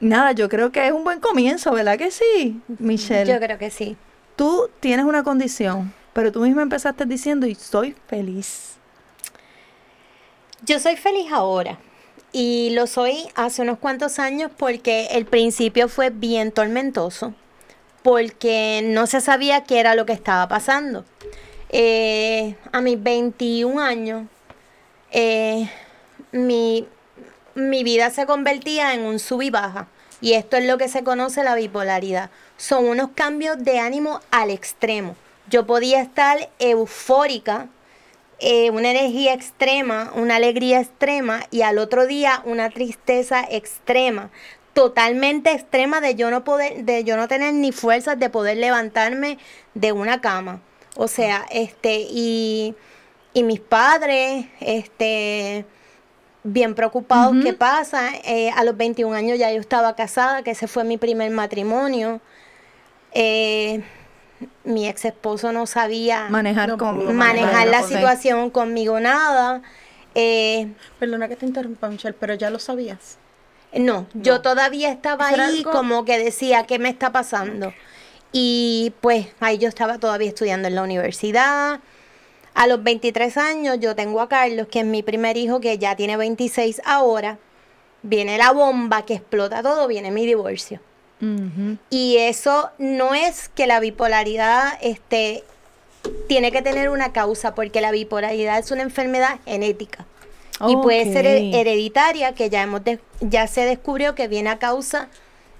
nada, 0.00 0.32
yo 0.32 0.48
creo 0.48 0.70
que 0.70 0.86
es 0.86 0.92
un 0.92 1.04
buen 1.04 1.20
comienzo, 1.20 1.72
¿verdad 1.72 1.98
que 1.98 2.10
sí, 2.10 2.60
Michelle? 2.78 3.32
Yo 3.32 3.40
creo 3.40 3.58
que 3.58 3.70
sí. 3.70 3.96
Tú 4.36 4.68
tienes 4.80 5.06
una 5.06 5.22
condición, 5.22 5.94
pero 6.12 6.30
tú 6.30 6.40
misma 6.40 6.62
empezaste 6.62 7.06
diciendo, 7.06 7.46
y 7.46 7.54
soy 7.54 7.96
feliz. 8.06 8.76
Yo 10.62 10.78
soy 10.78 10.96
feliz 10.96 11.32
ahora 11.32 11.78
y 12.32 12.70
lo 12.70 12.86
soy 12.86 13.28
hace 13.34 13.62
unos 13.62 13.78
cuantos 13.78 14.18
años 14.18 14.50
porque 14.56 15.08
el 15.12 15.24
principio 15.24 15.88
fue 15.88 16.10
bien 16.10 16.52
tormentoso, 16.52 17.34
porque 18.02 18.82
no 18.84 19.06
se 19.06 19.20
sabía 19.20 19.64
qué 19.64 19.80
era 19.80 19.94
lo 19.94 20.04
que 20.04 20.12
estaba 20.12 20.48
pasando. 20.48 21.04
Eh, 21.70 22.56
a 22.72 22.80
mis 22.80 23.02
21 23.02 23.80
años, 23.80 24.26
eh, 25.12 25.70
mi, 26.32 26.86
mi 27.54 27.84
vida 27.84 28.10
se 28.10 28.26
convertía 28.26 28.92
en 28.92 29.02
un 29.02 29.18
sub 29.18 29.40
y 29.40 29.50
baja. 29.50 29.88
Y 30.20 30.32
esto 30.32 30.56
es 30.56 30.66
lo 30.66 30.78
que 30.78 30.88
se 30.88 31.04
conoce 31.04 31.44
la 31.44 31.54
bipolaridad. 31.54 32.30
Son 32.56 32.86
unos 32.86 33.10
cambios 33.14 33.62
de 33.62 33.78
ánimo 33.78 34.20
al 34.30 34.50
extremo. 34.50 35.16
Yo 35.48 35.66
podía 35.66 36.00
estar 36.02 36.50
eufórica, 36.58 37.68
eh, 38.38 38.70
una 38.70 38.90
energía 38.90 39.34
extrema, 39.34 40.12
una 40.14 40.36
alegría 40.36 40.80
extrema 40.80 41.44
y 41.50 41.62
al 41.62 41.78
otro 41.78 42.06
día 42.06 42.42
una 42.44 42.70
tristeza 42.70 43.44
extrema, 43.48 44.30
totalmente 44.72 45.52
extrema 45.52 46.00
de 46.00 46.16
yo 46.16 46.30
no 46.30 46.44
poder, 46.44 46.84
de 46.84 47.04
yo 47.04 47.16
no 47.16 47.28
tener 47.28 47.54
ni 47.54 47.72
fuerzas 47.72 48.18
de 48.18 48.28
poder 48.28 48.58
levantarme 48.58 49.38
de 49.74 49.92
una 49.92 50.20
cama. 50.20 50.60
O 50.96 51.08
sea, 51.08 51.46
este, 51.50 52.06
y, 52.10 52.74
y 53.32 53.42
mis 53.42 53.60
padres, 53.60 54.46
este, 54.60 55.64
bien 56.42 56.74
preocupados, 56.74 57.36
¿qué 57.42 57.52
pasa? 57.52 58.10
Eh, 58.24 58.50
a 58.50 58.64
los 58.64 58.76
21 58.76 59.14
años 59.14 59.38
ya 59.38 59.52
yo 59.52 59.60
estaba 59.60 59.94
casada, 59.96 60.42
que 60.42 60.52
ese 60.52 60.68
fue 60.68 60.84
mi 60.84 60.96
primer 60.96 61.30
matrimonio. 61.30 62.20
Eh, 63.18 63.82
mi 64.64 64.86
ex 64.86 65.06
esposo 65.06 65.50
no 65.50 65.66
sabía 65.66 66.26
Manejar 66.28 66.68
No, 66.68 66.76
con 66.76 67.02
no, 67.02 67.12
manejar 67.14 67.66
la 67.68 67.82
situación 67.82 68.50
conmigo 68.50 69.00
nada. 69.00 69.62
Eh, 70.14 70.68
Perdona 70.98 71.26
que 71.26 71.36
te 71.36 71.46
interrumpa, 71.46 71.88
Michelle, 71.88 72.14
pero 72.20 72.34
ya 72.34 72.50
lo 72.50 72.58
sabías. 72.58 73.16
no, 73.74 74.06
yo 74.12 74.42
todavía 74.42 74.90
estaba 74.90 75.28
ahí 75.28 75.60
algo- 75.60 75.70
como 75.72 76.04
que 76.04 76.18
decía, 76.18 76.64
¿qué 76.64 76.78
me 76.78 76.90
está 76.90 77.10
pasando? 77.10 77.72
Y 78.32 78.92
pues 79.00 79.28
ahí 79.40 79.56
yo 79.56 79.68
estaba 79.68 79.96
todavía 79.98 80.28
estudiando 80.28 80.68
en 80.68 80.74
la 80.74 80.82
universidad. 80.82 81.80
A 82.54 82.66
los 82.66 82.82
23 82.82 83.38
años 83.38 83.78
yo 83.80 83.94
tengo 83.96 84.20
a 84.20 84.28
Carlos, 84.28 84.66
que 84.70 84.80
es 84.80 84.86
mi 84.86 85.02
primer 85.02 85.38
hijo, 85.38 85.60
que 85.60 85.78
ya 85.78 85.96
tiene 85.96 86.18
26 86.18 86.82
ahora. 86.84 87.38
Viene 88.02 88.36
la 88.36 88.52
bomba 88.52 89.06
que 89.06 89.14
explota 89.14 89.62
todo, 89.62 89.86
viene 89.88 90.10
mi 90.10 90.26
divorcio. 90.26 90.80
Y 91.90 92.16
eso 92.18 92.70
no 92.78 93.14
es 93.14 93.48
que 93.48 93.66
la 93.66 93.80
bipolaridad 93.80 94.78
este, 94.82 95.44
tiene 96.28 96.52
que 96.52 96.62
tener 96.62 96.90
una 96.90 97.12
causa, 97.12 97.54
porque 97.54 97.80
la 97.80 97.90
bipolaridad 97.90 98.58
es 98.58 98.70
una 98.70 98.82
enfermedad 98.82 99.38
genética. 99.46 100.04
Y 100.68 100.76
puede 100.82 101.12
ser 101.12 101.26
hereditaria, 101.54 102.32
que 102.34 102.48
ya, 102.50 102.62
hemos 102.62 102.82
de- 102.84 103.00
ya 103.20 103.46
se 103.46 103.62
descubrió 103.66 104.14
que 104.14 104.26
viene 104.28 104.50
a 104.50 104.58
causa 104.58 105.08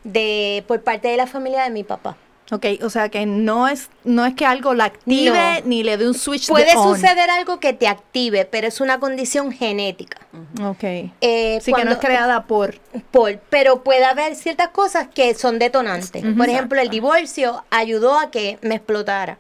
de 0.05 0.65
por 0.67 0.83
parte 0.83 1.09
de 1.09 1.17
la 1.17 1.27
familia 1.27 1.65
de 1.65 1.71
mi 1.71 1.85
papá. 1.85 2.17
Ok, 2.53 2.65
o 2.83 2.91
sea 2.91 3.09
que 3.09 3.26
no 3.26 3.67
es, 3.67 3.88
no 4.05 4.25
es 4.25 4.35
que 4.35 4.47
algo 4.47 4.73
la 4.73 4.85
active 4.85 5.31
No. 5.62 5.67
ni 5.69 5.83
le 5.83 5.97
dé 5.97 6.07
un 6.07 6.15
switch 6.15 6.47
Puede 6.47 6.67
de 6.67 6.76
on. 6.76 6.95
suceder 6.95 7.29
algo 7.29 7.59
que 7.59 7.73
te 7.73 7.88
active, 7.88 8.45
pero 8.45 8.69
es 8.69 8.81
una 8.81 9.00
condición 9.00 9.50
genética. 9.50 10.19
Ok. 10.62 10.85
Eh, 11.21 11.59
Sí, 11.61 11.73
que 11.73 11.85
no 11.85 11.91
es 11.91 11.97
cuando- 11.97 11.99
creada 11.99 12.45
por... 12.45 12.76
por, 13.11 13.38
pero 13.50 13.83
puede 13.83 14.05
haber 14.05 14.37
ciertas 14.37 14.69
cosas 14.69 15.09
que 15.12 15.35
son 15.35 15.59
detonantes. 15.59 16.23
Por 16.37 16.49
ejemplo, 16.49 16.81
el 16.81 16.88
divorcio 16.88 17.65
ayudó 17.71 18.17
a 18.19 18.31
que 18.31 18.59
me 18.62 18.76
explotara. 18.76 19.38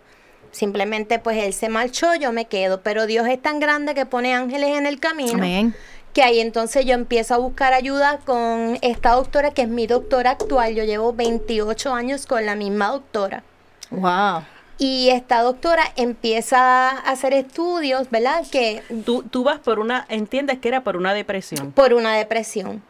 Simplemente 0.50 1.18
pues 1.18 1.36
él 1.44 1.52
se 1.52 1.68
marchó, 1.68 2.14
yo 2.14 2.32
me 2.32 2.46
quedo, 2.46 2.80
pero 2.80 3.06
Dios 3.06 3.28
es 3.28 3.40
tan 3.40 3.60
grande 3.60 3.94
que 3.94 4.06
pone 4.06 4.34
ángeles 4.34 4.70
en 4.76 4.86
el 4.86 4.98
camino, 4.98 5.34
Amén. 5.34 5.74
Que 6.16 6.22
ahí 6.22 6.40
entonces 6.40 6.86
yo 6.86 6.94
empiezo 6.94 7.34
a 7.34 7.36
buscar 7.36 7.74
ayuda 7.74 8.20
con 8.24 8.78
esta 8.80 9.12
doctora 9.12 9.50
que 9.50 9.60
es 9.60 9.68
mi 9.68 9.86
doctora 9.86 10.30
actual. 10.30 10.74
Yo 10.74 10.82
llevo 10.82 11.12
28 11.12 11.92
años 11.92 12.24
con 12.24 12.46
la 12.46 12.54
misma 12.54 12.88
doctora. 12.88 13.42
Wow. 13.90 14.42
Y 14.78 15.10
esta 15.10 15.42
doctora 15.42 15.82
empieza 15.96 16.88
a 16.88 16.98
hacer 17.00 17.34
estudios, 17.34 18.08
¿verdad? 18.08 18.46
Que 18.50 18.82
Tú, 19.04 19.24
tú 19.24 19.44
vas 19.44 19.58
por 19.58 19.78
una, 19.78 20.06
entiendes 20.08 20.58
que 20.58 20.68
era 20.68 20.82
por 20.82 20.96
una 20.96 21.12
depresión. 21.12 21.72
por 21.72 21.92
una 21.92 22.14
depresión. 22.14 22.82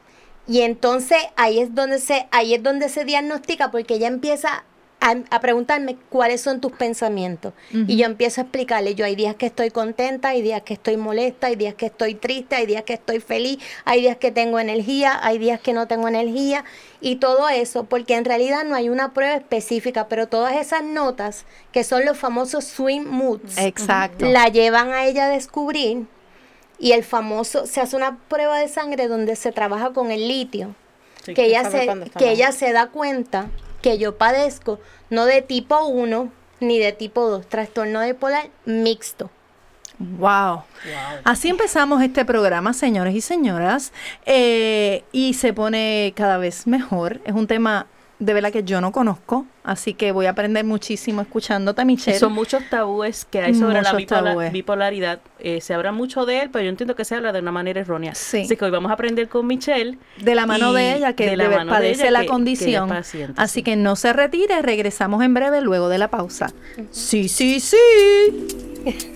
Y 0.47 0.61
entonces 0.61 1.19
ahí 1.35 1.59
es 1.59 1.75
donde 1.75 1.99
se, 1.99 2.29
ahí 2.31 2.55
es 2.55 2.63
donde 2.63 2.89
se 2.89 3.05
diagnostica, 3.05 3.73
porque 3.73 3.95
ella 3.95 4.07
empieza 4.07 4.63
a, 4.99 5.15
a 5.31 5.41
preguntarme 5.41 5.97
cuáles 6.09 6.41
son 6.41 6.61
tus 6.61 6.73
pensamientos. 6.73 7.53
Y 7.71 7.97
yo 7.97 8.07
empiezo 8.07 8.41
a 8.41 8.45
explicarle, 8.45 8.95
yo 8.95 9.05
hay 9.05 9.15
días 9.15 9.37
que 9.37 9.47
estoy 9.47 9.71
contenta, 9.71 10.31
hay 10.31 10.43
días 10.43 10.63
que 10.63 10.73
estoy 10.75 10.97
molesta, 10.97 11.49
hay 11.49 11.57
días 11.57 11.75
que 11.75 11.87
estoy 11.87 12.15
triste, 12.15 12.57
hay 12.57 12.67
días 12.67 12.83
que 12.83 12.95
estoy 12.95 13.21
feliz, 13.21 13.59
hay 13.85 14.01
días 14.01 14.17
que 14.17 14.33
tengo 14.33 14.59
energía, 14.59 15.19
hay 15.23 15.39
días 15.39 15.61
que 15.61 15.73
no 15.75 15.87
tengo 15.87 16.09
energía, 16.09 16.65
y 17.01 17.17
todo 17.17 17.49
eso, 17.49 17.85
porque 17.85 18.15
en 18.17 18.25
realidad 18.25 18.65
no 18.65 18.75
hay 18.75 18.89
una 18.89 19.13
prueba 19.13 19.35
específica, 19.37 20.09
pero 20.09 20.29
todas 20.29 20.57
esas 20.57 20.83
notas, 20.83 21.45
que 21.73 21.85
son 21.85 22.05
los 22.05 22.17
famosos 22.17 22.65
swing 22.65 23.05
moods, 23.05 23.59
Exacto. 23.59 24.25
la 24.27 24.49
llevan 24.49 24.91
a 24.93 25.05
ella 25.05 25.27
a 25.27 25.29
descubrir 25.29 26.07
y 26.79 26.93
el 26.93 27.05
famoso 27.05 27.67
se 27.67 27.81
hace 27.81 27.97
una 27.97 28.19
prueba 28.29 28.59
de 28.59 28.69
sangre 28.69 29.09
donde 29.09 29.37
se 29.37 29.53
trabaja 29.53 29.93
con 29.93 30.11
el 30.11 30.27
litio 30.27 30.75
Sí, 31.23 31.35
que 31.35 31.45
ella 31.47 31.71
se 31.71 31.81
que 31.81 31.95
mal. 31.95 32.11
ella 32.21 32.53
se 32.53 32.73
da 32.73 32.89
cuenta 32.89 33.49
que 33.83 33.99
yo 33.99 34.17
padezco 34.17 34.81
no 35.11 35.27
de 35.27 35.43
tipo 35.43 35.87
1 35.87 36.33
ni 36.61 36.79
de 36.79 36.93
tipo 36.93 37.29
2 37.29 37.47
trastorno 37.47 38.01
bipolar 38.01 38.49
mixto 38.65 39.31
Wow. 39.99 40.63
Así 41.25 41.49
empezamos 41.49 42.03
este 42.03 42.27
programa, 42.27 42.75
señores 42.75 43.15
y 43.15 43.23
señoras, 43.23 43.93
eh, 44.27 45.05
y 45.11 45.35
se 45.35 45.55
pone 45.55 46.13
cada 46.15 46.37
vez 46.37 46.67
mejor. 46.67 47.21
Es 47.25 47.33
un 47.33 47.47
tema 47.47 47.87
de 48.19 48.33
verdad 48.33 48.51
que 48.51 48.65
yo 48.65 48.81
no 48.81 48.93
conozco, 48.93 49.45
así 49.63 49.93
que 49.93 50.11
voy 50.13 50.25
a 50.27 50.31
aprender 50.31 50.65
muchísimo 50.65 51.21
escuchándote, 51.21 51.85
Michelle. 51.85 52.19
Son 52.19 52.33
muchos 52.33 52.63
tabúes 52.71 53.27
que 53.27 53.41
hay 53.41 53.55
sobre 53.55 53.83
la 53.83 53.93
Muchos 53.93 54.53
bipolaridad. 54.53 55.21
Eh, 55.39 55.61
se 55.61 55.75
habla 55.75 55.93
mucho 55.93 56.25
de 56.25 56.41
él, 56.43 56.51
pero 56.51 56.65
yo 56.65 56.71
entiendo 56.71 56.97
que 56.97 57.05
se 57.05 57.15
habla 57.15 57.33
de 57.33 57.41
una 57.41 57.53
manera 57.53 57.81
errónea. 57.81 58.15
Sí. 58.15 58.43
Así 58.43 58.57
que 58.57 58.65
hoy 58.65 58.71
vamos 58.71 58.91
a 58.91 58.95
aprender 58.95 59.29
con 59.29 59.47
Michelle. 59.47 59.99
de 60.19 60.35
la 60.35 60.47
mano 60.47 60.73
de 60.73 60.95
ella 60.97 61.13
que 61.13 61.27
de 61.27 61.37
la 61.37 61.45
debe- 61.45 61.57
mano 61.57 61.73
de 61.73 61.77
padece 61.79 62.03
ella 62.05 62.11
la 62.11 62.19
que- 62.21 62.23
que 62.23 62.27
es 62.27 62.31
condición. 62.33 62.89
paciente, 62.89 63.35
Así 63.37 63.55
sí. 63.55 63.63
que 63.63 63.77
no 63.77 63.97
se 63.97 64.13
retire, 64.13 64.63
regresamos 64.63 65.23
en 65.23 65.35
breve 65.35 65.61
luego 65.61 65.89
de 65.91 65.99
la 65.99 66.09
pausa. 66.09 66.53
Sí, 66.91 67.29
sí, 67.29 67.61
sí. 67.61 67.77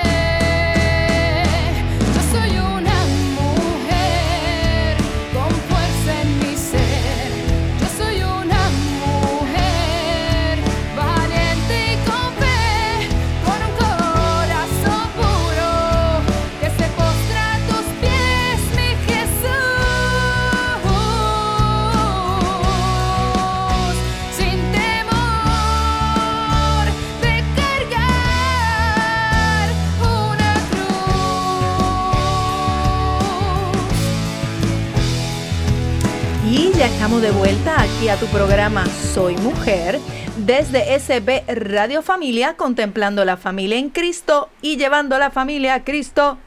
ya 36.81 36.87
estamos 36.87 37.21
de 37.21 37.29
vuelta 37.29 37.79
aquí 37.79 38.09
a 38.09 38.15
tu 38.15 38.25
programa 38.25 38.87
Soy 38.87 39.37
Mujer 39.37 39.99
desde 40.37 40.99
SB 40.99 41.43
Radio 41.69 42.01
Familia, 42.01 42.55
contemplando 42.55 43.23
la 43.23 43.37
familia 43.37 43.77
en 43.77 43.91
Cristo 43.91 44.49
y 44.63 44.77
llevando 44.77 45.19
la 45.19 45.29
familia 45.29 45.75
a 45.75 45.83
Cristo. 45.83 46.39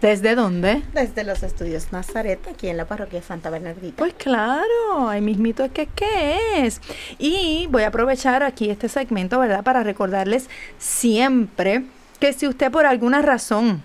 ¿Desde 0.00 0.36
dónde? 0.36 0.82
Desde 0.94 1.22
los 1.22 1.42
estudios 1.42 1.92
Nazaret, 1.92 2.40
aquí 2.48 2.68
en 2.68 2.78
la 2.78 2.86
parroquia 2.86 3.20
Santa 3.20 3.50
Bernardita. 3.50 3.98
Pues 3.98 4.14
claro, 4.14 5.06
ahí 5.06 5.20
mismito 5.20 5.64
es 5.64 5.72
que 5.72 5.86
¿qué 5.94 6.64
es. 6.64 6.80
Y 7.18 7.66
voy 7.70 7.82
a 7.82 7.88
aprovechar 7.88 8.42
aquí 8.42 8.70
este 8.70 8.88
segmento, 8.88 9.38
¿verdad? 9.38 9.62
Para 9.64 9.82
recordarles 9.82 10.48
siempre 10.78 11.84
que 12.20 12.32
si 12.32 12.48
usted 12.48 12.72
por 12.72 12.86
alguna 12.86 13.20
razón 13.20 13.82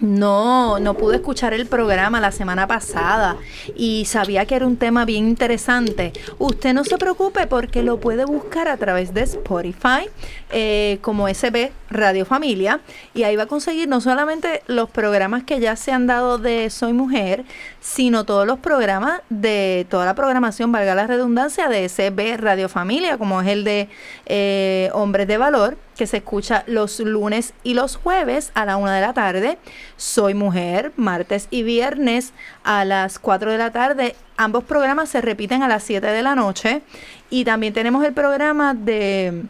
no, 0.00 0.80
no 0.80 0.94
pudo 0.94 1.12
escuchar 1.12 1.54
el 1.54 1.66
programa 1.66 2.20
la 2.20 2.32
semana 2.32 2.66
pasada 2.66 3.36
y 3.76 4.04
sabía 4.06 4.44
que 4.44 4.56
era 4.56 4.66
un 4.66 4.76
tema 4.76 5.04
bien 5.04 5.28
interesante. 5.28 6.12
Usted 6.38 6.74
no 6.74 6.84
se 6.84 6.98
preocupe 6.98 7.46
porque 7.46 7.82
lo 7.82 8.00
puede 8.00 8.24
buscar 8.24 8.68
a 8.68 8.76
través 8.76 9.14
de 9.14 9.22
Spotify 9.22 10.08
eh, 10.50 10.98
como 11.00 11.28
SB 11.28 11.70
Radio 11.94 12.26
Familia 12.26 12.80
y 13.14 13.22
ahí 13.22 13.36
va 13.36 13.44
a 13.44 13.46
conseguir 13.46 13.88
no 13.88 14.00
solamente 14.00 14.62
los 14.66 14.90
programas 14.90 15.44
que 15.44 15.60
ya 15.60 15.76
se 15.76 15.92
han 15.92 16.06
dado 16.06 16.38
de 16.38 16.68
Soy 16.70 16.92
Mujer, 16.92 17.44
sino 17.80 18.24
todos 18.24 18.46
los 18.46 18.58
programas 18.58 19.22
de 19.30 19.86
toda 19.88 20.04
la 20.04 20.14
programación, 20.14 20.72
valga 20.72 20.94
la 20.94 21.06
redundancia, 21.06 21.68
de 21.68 21.88
SB 21.88 22.36
Radio 22.36 22.68
Familia, 22.68 23.18
como 23.18 23.40
es 23.40 23.48
el 23.48 23.64
de 23.64 23.88
eh, 24.26 24.90
Hombres 24.92 25.26
de 25.26 25.38
Valor, 25.38 25.76
que 25.96 26.06
se 26.06 26.18
escucha 26.18 26.64
los 26.66 27.00
lunes 27.00 27.54
y 27.62 27.74
los 27.74 27.96
jueves 27.96 28.50
a 28.54 28.64
la 28.64 28.76
una 28.76 28.94
de 28.94 29.00
la 29.00 29.12
tarde. 29.14 29.58
Soy 29.96 30.34
Mujer, 30.34 30.92
martes 30.96 31.48
y 31.50 31.62
viernes 31.62 32.32
a 32.64 32.84
las 32.84 33.18
4 33.18 33.52
de 33.52 33.58
la 33.58 33.70
tarde. 33.70 34.16
Ambos 34.36 34.64
programas 34.64 35.08
se 35.08 35.20
repiten 35.20 35.62
a 35.62 35.68
las 35.68 35.84
7 35.84 36.06
de 36.06 36.22
la 36.22 36.34
noche. 36.34 36.82
Y 37.30 37.44
también 37.44 37.72
tenemos 37.72 38.04
el 38.04 38.12
programa 38.12 38.74
de 38.74 39.44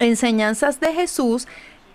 Enseñanzas 0.00 0.80
de 0.80 0.92
Jesús 0.92 1.46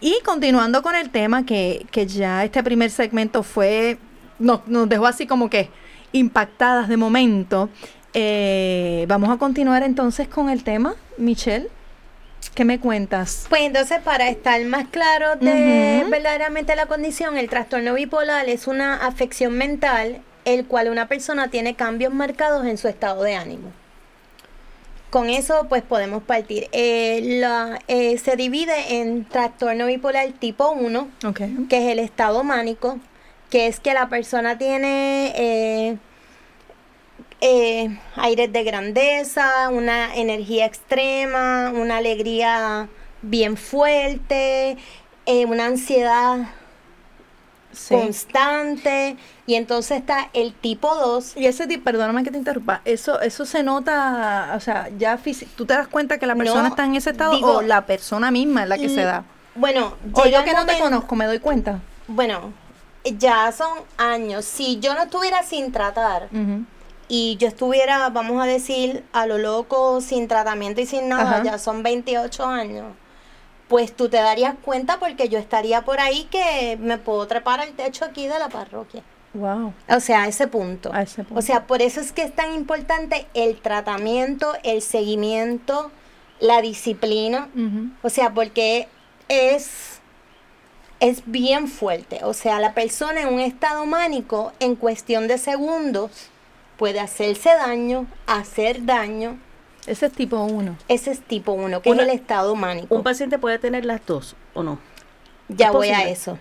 Y 0.00 0.20
continuando 0.24 0.82
con 0.82 0.94
el 0.94 1.10
tema, 1.10 1.44
que, 1.44 1.84
que 1.90 2.06
ya 2.06 2.44
este 2.44 2.62
primer 2.62 2.92
segmento 2.92 3.42
fue, 3.42 3.98
nos, 4.38 4.68
nos 4.68 4.88
dejó 4.88 5.06
así 5.08 5.26
como 5.26 5.50
que 5.50 5.68
impactadas 6.12 6.88
de 6.88 6.96
momento, 6.96 7.70
eh, 8.14 9.04
vamos 9.08 9.30
a 9.30 9.36
continuar 9.36 9.82
entonces 9.82 10.28
con 10.28 10.48
el 10.48 10.62
tema, 10.62 10.94
Michelle. 11.18 11.70
¿Qué 12.54 12.64
me 12.64 12.80
cuentas? 12.80 13.46
Pues 13.48 13.62
entonces, 13.62 14.00
para 14.02 14.28
estar 14.28 14.60
más 14.64 14.88
claro 14.88 15.36
de 15.36 16.04
verdaderamente 16.08 16.74
la 16.74 16.86
condición, 16.86 17.36
el 17.36 17.48
trastorno 17.50 17.94
bipolar 17.94 18.48
es 18.48 18.66
una 18.66 18.94
afección 19.06 19.52
mental 19.58 20.22
el 20.44 20.64
cual 20.64 20.88
una 20.88 21.08
persona 21.08 21.48
tiene 21.50 21.74
cambios 21.74 22.14
marcados 22.14 22.64
en 22.66 22.78
su 22.78 22.88
estado 22.88 23.22
de 23.24 23.34
ánimo. 23.34 23.72
Con 25.10 25.28
eso, 25.28 25.66
pues 25.68 25.82
podemos 25.82 26.22
partir. 26.22 26.68
Eh, 26.72 27.20
la- 27.40 27.80
eh, 27.88 28.16
se 28.18 28.36
divide 28.36 29.00
en 29.00 29.24
trastorno 29.24 29.86
bipolar 29.86 30.28
tipo 30.32 30.70
1, 30.70 31.08
Ok. 31.26 31.40
que 31.68 31.78
es 31.86 31.92
el 31.92 31.98
estado 31.98 32.44
mánico, 32.44 32.98
que 33.50 33.66
es 33.66 33.80
que 33.80 33.92
la 33.92 34.08
persona 34.08 34.56
tiene 34.58 35.32
eh, 35.36 35.96
eh, 37.40 37.98
aires 38.16 38.52
de 38.52 38.64
grandeza, 38.64 39.68
una 39.70 40.14
energía 40.14 40.66
extrema, 40.66 41.70
una 41.74 41.98
alegría 41.98 42.88
bien 43.22 43.56
fuerte, 43.56 44.76
eh, 45.26 45.44
una 45.46 45.66
ansiedad 45.66 46.46
Sí. 47.72 47.94
constante. 47.94 49.16
Y 49.46 49.54
entonces 49.54 49.98
está 49.98 50.30
el 50.32 50.54
tipo 50.54 50.94
2. 50.94 51.36
Y 51.36 51.46
ese 51.46 51.66
tipo, 51.66 51.84
perdóname 51.84 52.24
que 52.24 52.30
te 52.30 52.38
interrumpa, 52.38 52.80
eso, 52.84 53.20
eso 53.20 53.44
se 53.44 53.62
nota, 53.62 54.54
o 54.56 54.60
sea, 54.60 54.88
ya 54.96 55.18
¿tú 55.56 55.66
te 55.66 55.74
das 55.74 55.86
cuenta 55.86 56.18
que 56.18 56.26
la 56.26 56.34
persona 56.34 56.62
No, 56.62 56.68
está 56.68 56.84
en 56.84 56.96
ese 56.96 57.10
estado 57.10 57.34
digo, 57.34 57.58
o 57.58 57.62
la 57.62 57.84
persona 57.86 58.30
misma 58.30 58.62
es 58.62 58.68
la 58.68 58.78
que 58.78 58.88
se 58.88 59.02
da? 59.02 59.24
Bueno, 59.54 59.94
O 60.12 60.26
yo 60.26 60.42
que 60.44 60.52
no 60.52 60.64
te 60.66 60.78
conozco, 60.78 61.14
me 61.16 61.26
doy 61.26 61.38
cuenta. 61.38 61.80
Bueno, 62.08 62.52
ya 63.04 63.52
son 63.52 63.70
años. 63.98 64.44
Si 64.44 64.78
yo 64.80 64.94
no 64.94 65.02
estuviera 65.02 65.42
sin 65.42 65.70
tratar. 65.70 66.28
Y 67.08 67.36
yo 67.36 67.48
estuviera, 67.48 68.08
vamos 68.10 68.42
a 68.42 68.46
decir, 68.46 69.04
a 69.12 69.26
lo 69.26 69.38
loco, 69.38 70.00
sin 70.00 70.28
tratamiento 70.28 70.80
y 70.80 70.86
sin 70.86 71.08
nada, 71.08 71.36
Ajá. 71.36 71.42
ya 71.44 71.58
son 71.58 71.82
28 71.82 72.44
años, 72.44 72.86
pues 73.68 73.94
tú 73.94 74.08
te 74.08 74.16
darías 74.18 74.54
cuenta 74.62 74.98
porque 74.98 75.28
yo 75.28 75.38
estaría 75.38 75.82
por 75.84 76.00
ahí 76.00 76.24
que 76.30 76.76
me 76.80 76.98
puedo 76.98 77.26
trepar 77.26 77.60
al 77.60 77.72
techo 77.72 78.04
aquí 78.04 78.26
de 78.26 78.38
la 78.38 78.48
parroquia. 78.48 79.02
Wow. 79.34 79.74
O 79.88 80.00
sea, 80.00 80.22
a 80.22 80.28
ese 80.28 80.46
punto. 80.48 80.90
A 80.92 81.02
ese 81.02 81.22
punto. 81.22 81.38
O 81.38 81.42
sea, 81.42 81.66
por 81.66 81.82
eso 81.82 82.00
es 82.00 82.12
que 82.12 82.22
es 82.22 82.34
tan 82.34 82.54
importante 82.54 83.26
el 83.34 83.60
tratamiento, 83.60 84.54
el 84.62 84.82
seguimiento, 84.82 85.90
la 86.40 86.62
disciplina. 86.62 87.48
O 88.02 88.08
sea, 88.08 88.32
porque 88.32 88.88
es, 89.28 90.00
es 91.00 91.22
bien 91.26 91.68
fuerte. 91.68 92.20
O 92.22 92.32
sea, 92.32 92.60
la 92.60 92.72
persona 92.72 93.22
en 93.22 93.34
un 93.34 93.40
estado 93.40 93.84
mánico, 93.84 94.52
en 94.58 94.74
cuestión 94.74 95.28
de 95.28 95.36
segundos, 95.38 96.30
puede 96.76 97.00
hacerse 97.00 97.50
daño, 97.50 98.06
hacer 98.26 98.84
daño. 98.84 99.38
Ese 99.86 100.06
es 100.06 100.12
tipo 100.12 100.38
1. 100.42 100.76
Ese 100.88 101.10
es 101.12 101.20
tipo 101.20 101.52
1, 101.52 101.80
que 101.82 101.90
Una- 101.90 102.02
es 102.02 102.08
el 102.08 102.14
estado 102.14 102.54
mánico. 102.56 102.94
Un 102.94 103.02
paciente 103.02 103.38
puede 103.38 103.58
tener 103.58 103.84
las 103.84 104.04
dos 104.04 104.34
o 104.54 104.62
no. 104.62 104.78
ya 105.48 105.70
voy 105.70 105.90
a 105.90 106.08
eso. 106.08 106.38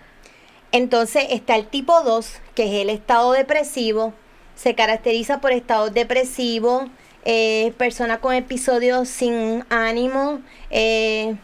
Entonces 0.72 1.26
está 1.30 1.56
el 1.56 1.68
tipo 1.68 2.02
2, 2.02 2.40
que 2.56 2.64
es 2.66 2.82
el 2.82 2.90
estado 2.90 3.32
depresivo. 3.34 4.14
Se 4.56 4.74
caracteriza 4.74 5.40
por 5.42 5.52
estado 5.52 5.90
depresivo, 5.92 6.88
eh, 7.24 7.74
personas 7.78 8.18
con 8.20 8.34
episodios 8.34 9.08
sin 9.10 9.64
ánimo, 9.70 10.40
eh, 10.72 11.36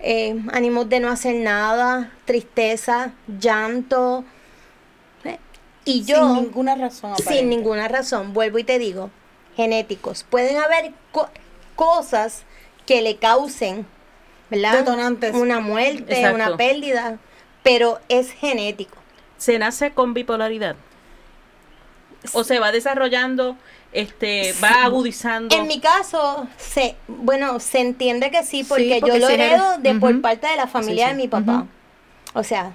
eh, 0.00 0.38
ánimos 0.52 0.88
de 0.88 1.00
no 1.00 1.08
hacer 1.08 1.36
nada, 1.36 2.12
tristeza, 2.24 3.12
llanto. 3.40 4.24
Y 5.84 6.04
yo, 6.04 6.16
Sin 6.34 6.44
ninguna 6.44 6.74
razón. 6.76 7.16
sin 7.18 7.48
ninguna 7.48 7.88
razón, 7.88 8.32
vuelvo 8.32 8.58
y 8.58 8.64
te 8.64 8.78
digo, 8.78 9.10
genéticos. 9.56 10.24
Pueden 10.28 10.56
haber 10.58 10.92
co- 11.10 11.28
cosas 11.76 12.44
que 12.86 13.02
le 13.02 13.16
causen, 13.16 13.86
¿verdad? 14.50 14.78
Detonantes. 14.78 15.34
Una 15.34 15.60
muerte, 15.60 16.14
Exacto. 16.14 16.34
una 16.36 16.56
pérdida, 16.56 17.18
pero 17.62 17.98
es 18.08 18.30
genético. 18.32 18.96
¿Se 19.38 19.58
nace 19.58 19.90
con 19.92 20.14
bipolaridad? 20.14 20.76
¿O 22.32 22.44
se 22.44 22.60
va 22.60 22.70
desarrollando, 22.70 23.56
este, 23.92 24.54
va 24.62 24.84
agudizando? 24.84 25.56
En 25.56 25.66
mi 25.66 25.80
caso, 25.80 26.46
se, 26.56 26.94
bueno, 27.08 27.58
se 27.58 27.80
entiende 27.80 28.30
que 28.30 28.44
sí, 28.44 28.62
porque, 28.62 28.98
porque 29.00 29.18
yo 29.18 29.26
lo 29.26 29.28
heredo 29.28 29.78
de 29.78 29.94
por 29.96 30.20
parte 30.20 30.46
de 30.46 30.56
la 30.56 30.68
familia 30.68 31.06
sí. 31.06 31.10
de 31.12 31.16
mi 31.16 31.26
papá. 31.26 31.66
O 32.34 32.44
sea, 32.44 32.72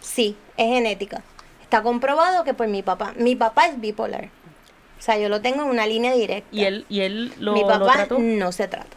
sí, 0.00 0.36
es 0.58 0.66
genética. 0.66 1.22
Está 1.70 1.84
comprobado 1.84 2.42
que 2.42 2.52
por 2.52 2.66
mi 2.66 2.82
papá. 2.82 3.12
Mi 3.16 3.36
papá 3.36 3.66
es 3.68 3.80
bipolar. 3.80 4.24
O 4.98 5.02
sea, 5.02 5.16
yo 5.18 5.28
lo 5.28 5.40
tengo 5.40 5.62
en 5.62 5.68
una 5.68 5.86
línea 5.86 6.12
directa. 6.12 6.48
¿Y 6.50 6.64
él, 6.64 6.84
y 6.88 7.02
él 7.02 7.32
lo, 7.38 7.52
mi 7.52 7.60
lo 7.60 7.68
papá 7.68 7.92
trató? 7.92 8.18
no 8.18 8.50
se 8.50 8.66
trata. 8.66 8.96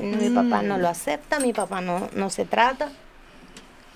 Mi 0.00 0.30
papá 0.30 0.62
Mm. 0.62 0.66
no 0.66 0.78
lo 0.78 0.88
acepta, 0.88 1.40
mi 1.40 1.52
papá 1.52 1.82
no, 1.82 2.08
no 2.14 2.30
se 2.30 2.46
trata. 2.46 2.88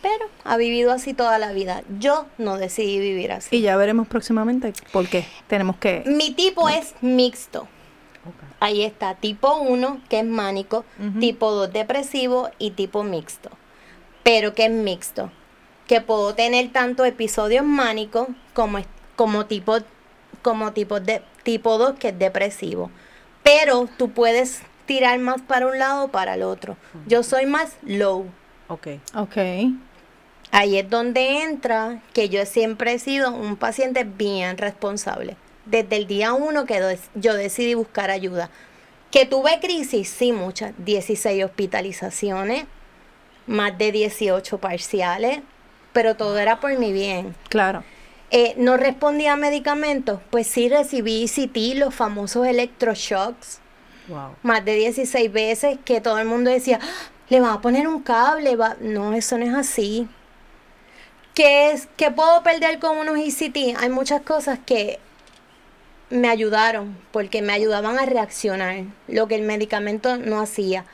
Pero 0.02 0.26
ha 0.44 0.58
vivido 0.58 0.92
así 0.92 1.14
toda 1.14 1.38
la 1.38 1.52
vida. 1.52 1.82
Yo 1.98 2.26
no 2.36 2.58
decidí 2.58 2.98
vivir 2.98 3.32
así. 3.32 3.56
Y 3.56 3.62
ya 3.62 3.76
veremos 3.78 4.06
próximamente 4.06 4.74
por 4.92 5.08
qué. 5.08 5.24
Tenemos 5.46 5.76
que... 5.76 6.02
Mi 6.04 6.30
tipo 6.32 6.68
es 6.68 6.94
mixto. 7.00 7.68
Ahí 8.60 8.82
está, 8.84 9.14
tipo 9.14 9.56
1, 9.60 10.02
que 10.10 10.20
es 10.20 10.26
mánico, 10.26 10.84
tipo 11.20 11.50
2 11.52 11.72
depresivo 11.72 12.50
y 12.58 12.72
tipo 12.72 13.02
mixto. 13.02 13.48
Pero 14.22 14.52
que 14.54 14.66
es 14.66 14.70
mixto. 14.70 15.32
Que 15.90 16.00
puedo 16.00 16.34
tener 16.36 16.70
tanto 16.72 17.04
episodios 17.04 17.64
mánicos 17.64 18.28
como, 18.54 18.78
es- 18.78 18.86
como 19.16 19.46
tipo 19.46 19.76
como 20.40 20.72
tipo 20.72 21.00
de 21.00 21.20
tipo 21.42 21.78
2 21.78 21.98
que 21.98 22.08
es 22.10 22.18
depresivo. 22.18 22.90
Pero 23.42 23.88
tú 23.98 24.10
puedes 24.12 24.62
tirar 24.86 25.18
más 25.18 25.42
para 25.42 25.66
un 25.66 25.78
lado 25.78 26.04
o 26.04 26.08
para 26.08 26.34
el 26.34 26.42
otro. 26.44 26.76
Yo 27.06 27.22
soy 27.24 27.44
más 27.46 27.76
low. 27.82 28.26
Ok. 28.68 28.86
Ok. 29.16 29.36
Ahí 30.52 30.78
es 30.78 30.88
donde 30.88 31.42
entra 31.42 32.00
que 32.12 32.28
yo 32.28 32.46
siempre 32.46 32.92
he 32.94 32.98
sido 32.98 33.32
un 33.32 33.56
paciente 33.56 34.04
bien 34.04 34.56
responsable. 34.58 35.36
Desde 35.66 35.96
el 35.96 36.06
día 36.06 36.32
uno 36.32 36.64
que 36.66 36.98
yo 37.16 37.34
decidí 37.34 37.74
buscar 37.74 38.10
ayuda. 38.10 38.48
Que 39.10 39.26
tuve 39.26 39.58
crisis, 39.60 40.08
sí, 40.08 40.32
muchas. 40.32 40.72
16 40.78 41.44
hospitalizaciones, 41.44 42.64
más 43.46 43.76
de 43.76 43.92
18 43.92 44.58
parciales, 44.58 45.40
pero 45.92 46.16
todo 46.16 46.38
era 46.38 46.60
por 46.60 46.76
mi 46.78 46.92
bien. 46.92 47.34
Claro. 47.48 47.84
Eh, 48.30 48.54
no 48.56 48.76
respondía 48.76 49.32
a 49.32 49.36
medicamentos, 49.36 50.20
pues 50.30 50.46
sí 50.46 50.68
recibí 50.68 51.26
CT, 51.26 51.74
los 51.76 51.94
famosos 51.94 52.46
electroshocks 52.46 53.60
Wow. 54.08 54.34
más 54.42 54.64
de 54.64 54.74
16 54.74 55.32
veces 55.32 55.78
que 55.84 56.00
todo 56.00 56.18
el 56.18 56.26
mundo 56.26 56.50
decía, 56.50 56.78
"Ah, 56.82 57.10
le 57.28 57.40
van 57.40 57.52
a 57.54 57.60
poner 57.60 57.86
un 57.86 58.02
cable. 58.02 58.56
va-". 58.56 58.76
No, 58.80 59.12
eso 59.14 59.36
no 59.38 59.44
es 59.44 59.54
así. 59.54 60.08
¿Qué, 61.34 61.70
es, 61.70 61.88
¿Qué 61.96 62.10
puedo 62.10 62.42
perder 62.42 62.78
con 62.80 62.98
unos 62.98 63.18
ECT? 63.18 63.76
Hay 63.78 63.88
muchas 63.88 64.20
cosas 64.22 64.58
que 64.64 64.98
me 66.10 66.28
ayudaron, 66.28 66.96
porque 67.12 67.40
me 67.40 67.52
ayudaban 67.52 67.98
a 67.98 68.04
reaccionar, 68.06 68.82
lo 69.06 69.28
que 69.28 69.36
el 69.36 69.42
medicamento 69.42 70.16
no 70.16 70.40
hacía. 70.40 70.84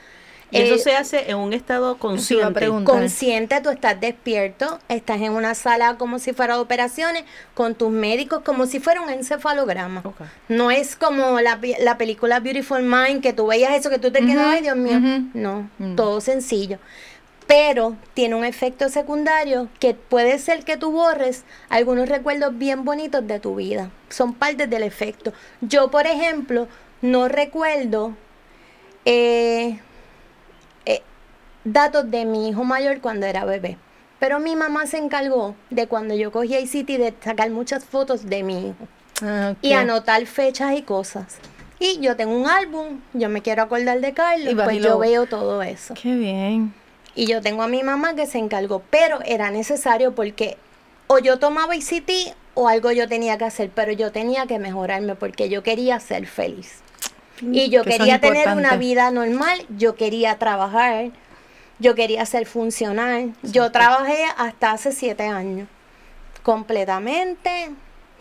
Y 0.50 0.58
eso 0.60 0.74
Eh, 0.74 0.78
se 0.78 0.94
hace 0.94 1.28
en 1.30 1.38
un 1.38 1.52
estado 1.52 1.98
consciente. 1.98 2.68
consciente, 2.84 3.60
tú 3.60 3.70
estás 3.70 4.00
despierto, 4.00 4.78
estás 4.88 5.20
en 5.20 5.32
una 5.32 5.54
sala 5.56 5.96
como 5.98 6.20
si 6.20 6.32
fuera 6.32 6.54
de 6.54 6.60
operaciones, 6.60 7.24
con 7.54 7.74
tus 7.74 7.90
médicos, 7.90 8.42
como 8.44 8.66
si 8.66 8.78
fuera 8.78 9.00
un 9.00 9.10
encefalograma. 9.10 10.04
No 10.48 10.70
es 10.70 10.94
como 10.94 11.40
la, 11.40 11.58
la 11.80 11.98
película 11.98 12.38
Beautiful 12.38 12.82
Mind, 12.82 13.22
que 13.22 13.32
tú 13.32 13.48
veías 13.48 13.74
eso, 13.74 13.90
que 13.90 13.98
tú 13.98 14.12
te 14.12 14.20
quedas, 14.20 14.44
Ujú, 14.46 14.54
ay 14.54 14.62
Dios 14.62 14.76
mío. 14.76 15.00
No, 15.34 15.68
Mm. 15.78 15.96
todo 15.96 16.20
sencillo. 16.20 16.78
Pero 17.48 17.96
tiene 18.14 18.34
un 18.36 18.44
efecto 18.44 18.88
secundario 18.88 19.68
que 19.78 19.94
puede 19.94 20.38
ser 20.38 20.64
que 20.64 20.76
tú 20.76 20.90
borres 20.92 21.44
algunos 21.68 22.08
recuerdos 22.08 22.56
bien 22.58 22.84
bonitos 22.84 23.26
de 23.26 23.38
tu 23.40 23.54
vida. 23.56 23.90
Son 24.10 24.32
partes 24.32 24.68
del 24.70 24.82
efecto. 24.84 25.32
Yo, 25.60 25.88
por 25.90 26.06
ejemplo, 26.06 26.66
no 27.02 27.28
recuerdo 27.28 28.14
eh, 29.04 29.78
datos 31.66 32.10
de 32.10 32.24
mi 32.24 32.48
hijo 32.48 32.64
mayor 32.64 33.00
cuando 33.00 33.26
era 33.26 33.44
bebé. 33.44 33.76
Pero 34.18 34.38
mi 34.40 34.56
mamá 34.56 34.86
se 34.86 34.96
encargó 34.96 35.54
de 35.68 35.86
cuando 35.86 36.14
yo 36.14 36.32
cogía 36.32 36.60
ICT 36.60 36.88
de 36.88 37.14
sacar 37.22 37.50
muchas 37.50 37.84
fotos 37.84 38.24
de 38.24 38.42
mi 38.42 38.68
hijo 38.68 38.88
Ah, 39.22 39.54
y 39.62 39.72
anotar 39.72 40.24
fechas 40.26 40.74
y 40.76 40.82
cosas. 40.82 41.38
Y 41.78 42.00
yo 42.00 42.16
tengo 42.16 42.36
un 42.36 42.46
álbum, 42.48 43.00
yo 43.12 43.28
me 43.28 43.42
quiero 43.42 43.62
acordar 43.62 44.00
de 44.00 44.08
Y 44.08 44.12
Carlos, 44.12 44.54
vas 44.54 44.64
pues 44.64 44.76
y 44.78 44.80
yo 44.80 44.98
veo 44.98 45.26
todo 45.26 45.62
eso. 45.62 45.94
Qué 45.94 46.14
bien. 46.14 46.74
Y 47.14 47.26
yo 47.26 47.40
tengo 47.40 47.62
a 47.62 47.68
mi 47.68 47.82
mamá 47.82 48.14
que 48.14 48.26
se 48.26 48.38
encargó, 48.38 48.82
pero 48.90 49.20
era 49.24 49.50
necesario 49.50 50.14
porque 50.14 50.56
o 51.06 51.18
yo 51.18 51.38
tomaba 51.38 51.74
ICT 51.76 52.34
o 52.54 52.68
algo 52.68 52.92
yo 52.92 53.08
tenía 53.08 53.38
que 53.38 53.44
hacer, 53.44 53.70
pero 53.74 53.92
yo 53.92 54.12
tenía 54.12 54.46
que 54.46 54.58
mejorarme 54.58 55.14
porque 55.14 55.48
yo 55.48 55.62
quería 55.62 56.00
ser 56.00 56.26
feliz. 56.26 56.80
Y 57.40 57.68
yo 57.68 57.84
quería 57.84 58.18
tener 58.18 58.48
una 58.48 58.76
vida 58.76 59.10
normal, 59.10 59.66
yo 59.76 59.94
quería 59.94 60.38
trabajar, 60.38 61.10
yo 61.78 61.94
quería 61.94 62.24
ser 62.26 62.46
funcional. 62.46 63.34
Yo 63.42 63.70
trabajé 63.70 64.24
hasta 64.36 64.72
hace 64.72 64.92
siete 64.92 65.24
años, 65.24 65.68
completamente. 66.42 67.70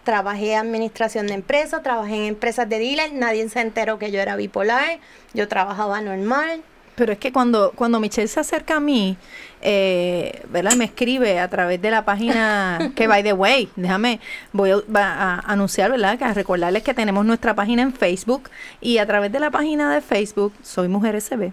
Trabajé 0.03 0.53
en 0.53 0.59
administración 0.59 1.27
de 1.27 1.33
empresas, 1.33 1.81
trabajé 1.81 2.15
en 2.15 2.23
empresas 2.25 2.69
de 2.69 2.77
dealer, 2.77 3.13
nadie 3.13 3.47
se 3.49 3.59
enteró 3.59 3.97
que 3.97 4.11
yo 4.11 4.19
era 4.19 4.35
bipolar, 4.35 4.99
yo 5.33 5.47
trabajaba 5.47 5.99
normal. 6.01 6.61
Pero 6.95 7.11
es 7.11 7.19
que 7.19 7.33
cuando, 7.33 7.73
cuando 7.75 7.99
Michelle 7.99 8.27
se 8.27 8.39
acerca 8.39 8.77
a 8.77 8.79
mí, 8.79 9.17
eh, 9.61 10.43
¿verdad? 10.49 10.75
Me 10.75 10.85
escribe 10.85 11.39
a 11.39 11.49
través 11.49 11.81
de 11.81 11.91
la 11.91 12.05
página, 12.05 12.91
que 12.95 13.07
by 13.07 13.23
the 13.23 13.33
way, 13.33 13.67
déjame, 13.75 14.19
voy 14.53 14.71
a, 14.71 14.77
a 14.93 15.39
anunciar, 15.39 15.91
¿verdad? 15.91 16.17
Que 16.17 16.23
a 16.23 16.33
recordarles 16.33 16.83
que 16.83 16.93
tenemos 16.93 17.25
nuestra 17.25 17.53
página 17.53 17.81
en 17.81 17.91
Facebook 17.91 18.49
y 18.79 18.99
a 18.99 19.05
través 19.05 19.31
de 19.31 19.39
la 19.39 19.51
página 19.51 19.93
de 19.93 20.01
Facebook, 20.01 20.53
Soy 20.61 20.87
Mujer 20.87 21.19
SB, 21.19 21.51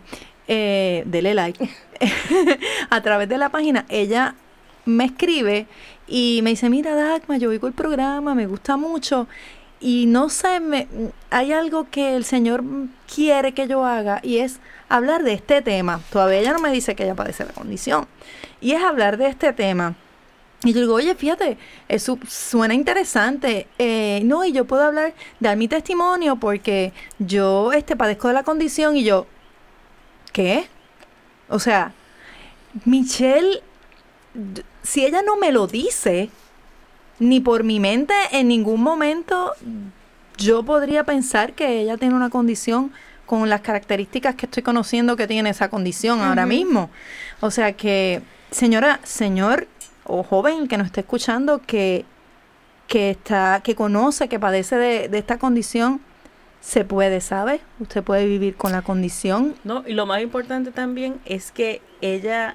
eh, 0.49 1.03
dele 1.07 1.35
like. 1.35 1.69
a 2.91 3.01
través 3.03 3.29
de 3.29 3.39
la 3.39 3.49
página, 3.49 3.87
ella 3.89 4.35
me 4.85 5.05
escribe 5.05 5.67
y 6.07 6.41
me 6.43 6.51
dice, 6.51 6.69
mira 6.69 6.95
Dagma, 6.95 7.37
yo 7.37 7.51
oigo 7.51 7.69
el 7.69 7.73
programa, 7.73 8.35
me 8.35 8.47
gusta 8.47 8.77
mucho 8.77 9.29
y 9.83 10.07
no 10.07 10.29
sé, 10.29 10.61
me, 10.61 10.87
hay 11.31 11.53
algo 11.53 11.91
que 11.91 12.15
el 12.15 12.25
Señor 12.25 12.63
quiere 13.13 13.53
que 13.53 13.67
yo 13.67 13.85
haga 13.85 14.21
y 14.23 14.39
es 14.39 14.61
hablar 14.89 15.25
de 15.25 15.33
este 15.33 15.61
tema. 15.61 16.01
Todavía 16.11 16.39
ella 16.39 16.53
no 16.53 16.61
me 16.61 16.71
dice 16.71 16.95
que 16.95 17.03
ella 17.03 17.17
padece 17.17 17.45
la 17.45 17.53
condición. 17.53 18.07
Y 18.61 18.73
es 18.73 18.83
hablar 18.83 19.17
de 19.17 19.27
este 19.27 19.53
tema. 19.53 19.97
Y 20.63 20.73
yo 20.73 20.81
digo, 20.81 20.95
oye, 20.95 21.17
fíjate, 21.17 21.59
eso 21.89 22.17
suena 22.29 22.75
interesante. 22.75 23.67
Eh, 23.79 24.23
no, 24.25 24.45
y 24.45 24.53
yo 24.53 24.67
puedo 24.67 24.85
hablar, 24.85 25.15
dar 25.41 25.57
mi 25.57 25.67
testimonio 25.67 26.37
porque 26.37 26.93
yo 27.19 27.73
este, 27.73 27.97
padezco 27.97 28.29
de 28.29 28.35
la 28.35 28.45
condición 28.45 28.97
y 28.97 29.03
yo, 29.03 29.27
¿qué? 30.33 30.67
O 31.49 31.59
sea, 31.59 31.93
Michelle, 32.85 33.63
si 34.83 35.05
ella 35.05 35.23
no 35.23 35.37
me 35.37 35.53
lo 35.53 35.67
dice, 35.67 36.31
ni 37.19 37.41
por 37.41 37.65
mi 37.65 37.79
mente 37.79 38.15
en 38.33 38.49
ningún 38.49 38.83
momento 38.83 39.53
yo 40.39 40.63
podría 40.63 41.05
pensar 41.05 41.53
que 41.53 41.81
ella 41.81 41.97
tiene 41.97 42.15
una 42.15 42.31
condición 42.31 42.93
con 43.27 43.49
las 43.49 43.61
características 43.61 44.35
que 44.35 44.47
estoy 44.47 44.63
conociendo 44.63 45.17
que 45.17 45.27
tiene 45.27 45.51
esa 45.51 45.69
condición 45.69 46.21
ahora 46.21 46.47
mismo. 46.47 46.91
O 47.41 47.51
sea 47.51 47.73
que, 47.73 48.23
señora, 48.51 49.01
señor 49.05 49.69
o 50.05 50.23
joven 50.23 50.67
que 50.69 50.77
nos 50.77 50.87
esté 50.87 51.01
escuchando 51.01 51.61
que, 51.65 52.05
que 52.89 53.11
está, 53.11 53.61
que 53.63 53.75
conoce, 53.75 54.29
que 54.29 54.41
padece 54.41 54.77
de, 54.77 55.09
de 55.09 55.19
esta 55.19 55.39
condición, 55.39 56.01
se 56.63 56.85
puede, 56.85 57.21
¿sabe? 57.21 57.61
Usted 57.81 58.03
puede 58.03 58.25
vivir 58.25 58.57
con 58.57 58.73
la 58.73 58.83
condición. 58.83 59.57
No, 59.65 59.83
y 59.87 59.93
lo 59.93 60.07
más 60.07 60.23
importante 60.23 60.71
también 60.71 61.21
es 61.27 61.51
que 61.51 61.83
ella 62.01 62.55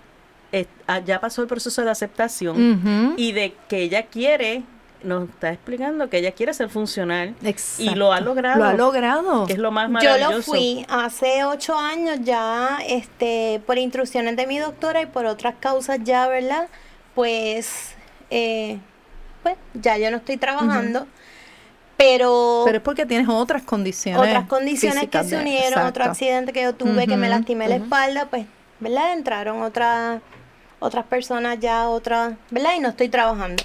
eh, 0.54 0.66
ah, 0.88 1.00
ya 1.00 1.20
pasó 1.20 1.42
el 1.42 1.48
proceso 1.48 1.84
de 1.84 1.92
aceptación 1.92 3.14
y 3.18 3.34
de 3.34 3.54
que 3.68 3.82
ella 3.84 4.06
quiere, 4.06 4.64
nos 5.04 5.28
está 5.30 5.52
explicando 5.52 6.10
que 6.10 6.20
ella 6.20 6.32
quiere 6.32 6.54
ser 6.54 6.70
funcional 6.70 7.36
y 7.78 7.90
lo 7.96 8.14
ha 8.14 8.20
Exacto. 8.20 8.26
logrado. 8.34 8.58
Lo 8.60 8.66
ha 8.66 8.74
logrado. 8.74 9.46
que 9.46 9.54
es 9.54 9.60
lo 9.60 9.72
más 9.72 9.88
Yo 9.88 9.92
maravilloso. 9.94 10.38
lo 10.38 10.42
fui 10.42 10.86
hace 10.88 11.44
ocho 11.44 11.78
años 11.78 12.20
ya, 12.24 12.80
este, 12.88 13.62
por 13.68 13.78
instrucciones 13.78 14.38
de 14.38 14.48
mi 14.48 14.58
doctora 14.58 15.02
y 15.02 15.06
por 15.06 15.26
otras 15.26 15.56
causas 15.60 16.00
ya, 16.04 16.28
¿verdad? 16.30 16.70
Pues 17.14 17.94
eh, 18.30 18.80
pues 19.44 19.58
ya 19.74 19.98
yo 19.98 20.10
no 20.12 20.18
estoy 20.18 20.38
trabajando, 20.38 21.08
pero, 21.98 22.62
Pero 22.66 22.78
es 22.78 22.84
porque 22.84 23.06
tienes 23.06 23.28
otras 23.28 23.64
condiciones. 23.64 24.22
otras 24.22 24.48
condiciones 24.48 25.10
que 25.10 25.24
se 25.24 25.38
unieron, 25.38 25.86
otro 25.86 26.04
accidente 26.04 26.54
que 26.54 26.62
yo 26.62 26.76
tuve, 26.76 27.08
que 27.08 27.18
me 27.18 27.28
lastimé 27.28 27.68
la 27.68 27.78
espalda, 27.78 28.28
pues, 28.30 28.46
¿verdad? 28.80 29.14
Entraron 29.14 29.64
otras 29.64 30.22
otras 30.80 31.06
personas 31.06 31.60
ya, 31.60 31.90
otras, 31.90 32.36
¿verdad? 32.52 32.76
Y 32.78 32.80
no 32.80 32.90
estoy 32.90 33.10
trabajando. 33.10 33.64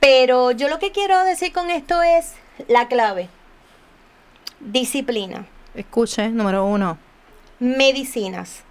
Pero 0.00 0.52
yo 0.52 0.68
lo 0.68 0.78
que 0.78 0.92
quiero 0.92 1.24
decir 1.24 1.52
con 1.52 1.70
esto 1.70 2.02
es 2.02 2.34
la 2.68 2.86
clave. 2.88 3.28
Disciplina. 4.60 5.46
Escuche, 5.74 6.28
número 6.28 6.64
uno. 6.64 6.98
medicinas, 7.58 8.62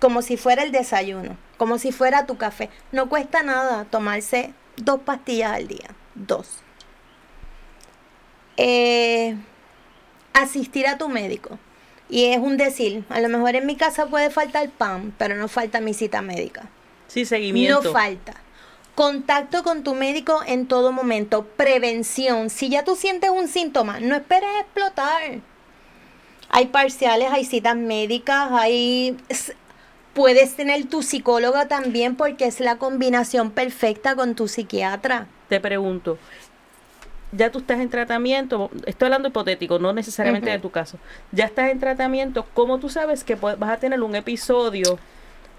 como 0.00 0.22
si 0.22 0.36
fuera 0.36 0.62
el 0.62 0.72
desayuno, 0.72 1.36
como 1.56 1.78
si 1.78 1.92
fuera 1.92 2.26
tu 2.26 2.36
café. 2.36 2.70
No 2.92 3.08
cuesta 3.08 3.42
nada 3.42 3.84
tomarse 3.84 4.52
dos 4.76 5.00
pastillas 5.00 5.52
al 5.52 5.68
día, 5.68 5.90
dos. 6.14 6.62
Eh, 8.62 9.36
asistir 10.34 10.86
a 10.86 10.98
tu 10.98 11.08
médico. 11.08 11.58
Y 12.10 12.26
es 12.26 12.38
un 12.38 12.58
decir, 12.58 13.04
a 13.08 13.20
lo 13.20 13.28
mejor 13.28 13.56
en 13.56 13.64
mi 13.64 13.76
casa 13.76 14.06
puede 14.06 14.28
faltar 14.28 14.68
pan, 14.68 15.14
pero 15.16 15.34
no 15.36 15.48
falta 15.48 15.80
mi 15.80 15.94
cita 15.94 16.20
médica. 16.20 16.68
Sí, 17.08 17.24
seguimiento. 17.24 17.82
No 17.82 17.92
falta. 17.92 18.34
Contacto 18.94 19.62
con 19.62 19.82
tu 19.82 19.94
médico 19.94 20.40
en 20.46 20.66
todo 20.66 20.92
momento. 20.92 21.46
Prevención. 21.56 22.50
Si 22.50 22.68
ya 22.68 22.84
tú 22.84 22.96
sientes 22.96 23.30
un 23.30 23.48
síntoma, 23.48 23.98
no 24.00 24.14
esperes 24.14 24.50
a 24.50 24.60
explotar. 24.60 25.22
Hay 26.50 26.66
parciales, 26.66 27.32
hay 27.32 27.44
citas 27.44 27.76
médicas, 27.76 28.48
hay... 28.52 29.16
Puedes 30.12 30.56
tener 30.56 30.86
tu 30.86 31.02
psicóloga 31.02 31.68
también 31.68 32.16
porque 32.16 32.44
es 32.44 32.60
la 32.60 32.76
combinación 32.76 33.52
perfecta 33.52 34.16
con 34.16 34.34
tu 34.34 34.48
psiquiatra. 34.48 35.28
Te 35.48 35.60
pregunto, 35.60 36.18
ya 37.32 37.50
tú 37.50 37.60
estás 37.60 37.80
en 37.80 37.88
tratamiento, 37.90 38.70
estoy 38.86 39.06
hablando 39.06 39.28
hipotético, 39.28 39.78
no 39.78 39.92
necesariamente 39.92 40.50
de 40.50 40.58
tu 40.58 40.70
caso. 40.70 40.98
Ya 41.32 41.44
estás 41.44 41.70
en 41.70 41.78
tratamiento, 41.78 42.46
¿cómo 42.54 42.78
tú 42.78 42.88
sabes 42.88 43.24
que 43.24 43.34
vas 43.34 43.62
a 43.62 43.76
tener 43.76 44.02
un 44.02 44.14
episodio 44.14 44.98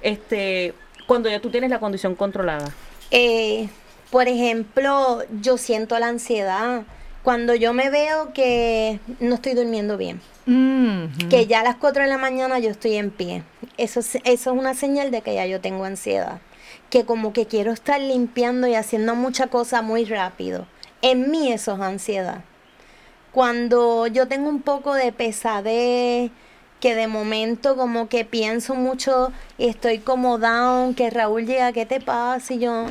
este 0.02 0.74
cuando 1.08 1.30
ya 1.30 1.40
tú 1.40 1.50
tienes 1.50 1.70
la 1.70 1.80
condición 1.80 2.16
controlada? 2.16 2.72
Eh, 3.12 3.70
por 4.10 4.28
ejemplo, 4.28 5.24
yo 5.42 5.58
siento 5.58 5.98
la 6.00 6.08
ansiedad 6.08 6.84
cuando 7.24 7.56
yo 7.56 7.74
me 7.74 7.90
veo 7.90 8.34
que 8.34 9.00
no 9.20 9.36
estoy 9.36 9.54
durmiendo 9.54 9.98
bien. 9.98 10.22
Mhm. 10.46 11.30
que 11.30 11.46
ya 11.46 11.60
a 11.60 11.64
las 11.64 11.76
4 11.76 12.02
de 12.02 12.10
la 12.10 12.18
mañana 12.18 12.58
yo 12.60 12.72
estoy 12.72 12.96
en 12.96 13.12
pie. 13.12 13.44
Eso 13.78 14.00
es, 14.00 14.16
eso 14.16 14.52
es 14.52 14.60
una 14.60 14.74
señal 14.74 15.12
de 15.12 15.22
que 15.22 15.36
ya 15.36 15.46
yo 15.46 15.62
tengo 15.62 15.86
ansiedad. 15.86 16.40
Que 16.90 17.06
como 17.06 17.32
que 17.32 17.46
quiero 17.46 17.72
estar 17.72 18.02
limpiando 18.02 18.68
y 18.68 18.74
haciendo 18.74 19.16
mucha 19.16 19.48
cosa 19.48 19.82
muy 19.82 20.04
rápido. 20.06 20.66
En 21.02 21.32
mí 21.32 21.52
eso 21.52 21.76
es 21.76 21.82
ansiedad. 21.82 22.42
Cuando 23.32 24.08
yo 24.08 24.28
tengo 24.28 24.50
un 24.50 24.62
poco 24.62 24.94
de 24.94 25.12
pesadez, 25.12 26.32
que 26.80 26.96
de 26.96 27.08
momento 27.08 27.78
como 27.78 28.10
que 28.10 28.26
pienso 28.26 28.76
mucho 28.76 29.32
y 29.58 29.68
estoy 29.68 30.00
como 30.00 30.38
down, 30.38 30.96
que 30.96 31.10
Raúl 31.10 31.46
llega, 31.46 31.72
¿qué 31.72 31.86
te 31.86 32.02
pasa? 32.02 32.54
Y 32.54 32.60
yo, 32.60 32.88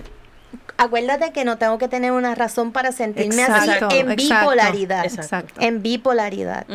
acuérdate 0.79 1.33
que 1.33 1.45
no 1.45 1.59
tengo 1.59 1.77
que 1.77 1.89
tener 1.89 2.13
una 2.13 2.35
razón 2.35 2.73
para 2.73 2.93
sentirme 2.93 3.43
Exacto, 3.43 3.87
así 3.87 3.99
en 3.99 4.11
exacto, 4.13 4.47
bipolaridad. 4.47 5.05
Exacto. 5.05 5.61
En 5.61 5.83
bipolaridad 5.83 6.67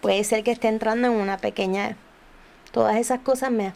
puede 0.00 0.24
ser 0.24 0.42
que 0.42 0.50
esté 0.50 0.68
entrando 0.68 1.06
en 1.06 1.14
una 1.14 1.38
pequeña 1.38 1.96
todas 2.72 2.96
esas 2.96 3.20
cosas 3.20 3.50
me 3.50 3.72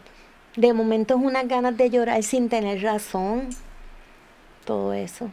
de 0.55 0.73
momento 0.73 1.15
es 1.15 1.21
unas 1.21 1.47
ganas 1.47 1.77
de 1.77 1.89
llorar 1.89 2.21
sin 2.21 2.49
tener 2.49 2.83
razón 2.83 3.49
todo 4.65 4.93
eso 4.93 5.31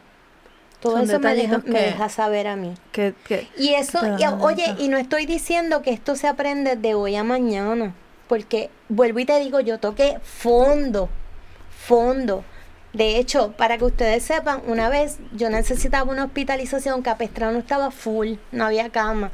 todo 0.85 0.97
Son 0.97 1.09
eso 1.09 1.19
me 1.19 1.33
deja, 1.35 1.57
me 1.65 2.09
saber 2.09 2.45
a 2.47 2.55
mí. 2.55 2.75
Que, 2.91 3.15
que- 3.27 3.47
y 3.57 3.73
eso 3.73 3.99
y, 4.19 4.23
oye 4.39 4.75
y 4.77 4.87
no 4.87 4.97
estoy 4.97 5.25
diciendo 5.25 5.81
que 5.81 5.89
esto 5.89 6.15
se 6.15 6.27
aprende 6.27 6.75
de 6.75 6.93
hoy 6.93 7.15
a 7.15 7.23
mañana 7.23 7.95
porque 8.27 8.69
vuelvo 8.87 9.17
y 9.17 9.25
te 9.25 9.39
digo 9.39 9.59
yo 9.61 9.79
toqué 9.79 10.19
fondo 10.21 11.09
fondo. 11.87 12.43
De 12.93 13.17
hecho, 13.17 13.51
para 13.57 13.77
que 13.79 13.85
ustedes 13.85 14.23
sepan, 14.23 14.61
una 14.67 14.87
vez 14.89 15.17
yo 15.33 15.49
necesitaba 15.49 16.09
una 16.11 16.25
hospitalización, 16.25 17.01
Capestrano 17.01 17.57
estaba 17.57 17.89
full, 17.91 18.35
no 18.51 18.65
había 18.65 18.89
cama. 18.89 19.31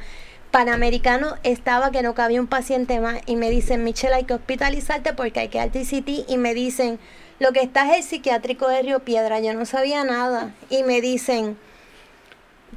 Panamericano 0.52 1.36
estaba 1.44 1.92
que 1.92 2.02
no 2.02 2.14
cabía 2.16 2.40
un 2.42 2.48
paciente 2.48 3.00
más 3.00 3.20
y 3.26 3.36
me 3.36 3.50
dicen, 3.50 3.84
Michelle, 3.84 4.16
hay 4.16 4.24
que 4.24 4.34
hospitalizarte 4.34 5.14
porque 5.14 5.42
hay 5.42 5.48
que 5.50 5.58
darte 5.60 5.82
ICT 5.82 6.30
y 6.30 6.38
me 6.38 6.54
dicen, 6.54 6.98
lo 7.42 7.54
que 7.54 7.64
está 7.64 7.90
es 7.90 7.98
el 7.98 8.04
psiquiátrico 8.04 8.68
de 8.68 8.84
Río 8.84 9.00
Piedra, 9.00 9.40
yo 9.40 9.56
no 9.56 9.66
sabía 9.66 10.04
nada 10.04 10.54
y 10.70 10.84
me 10.84 11.02
dicen, 11.02 11.58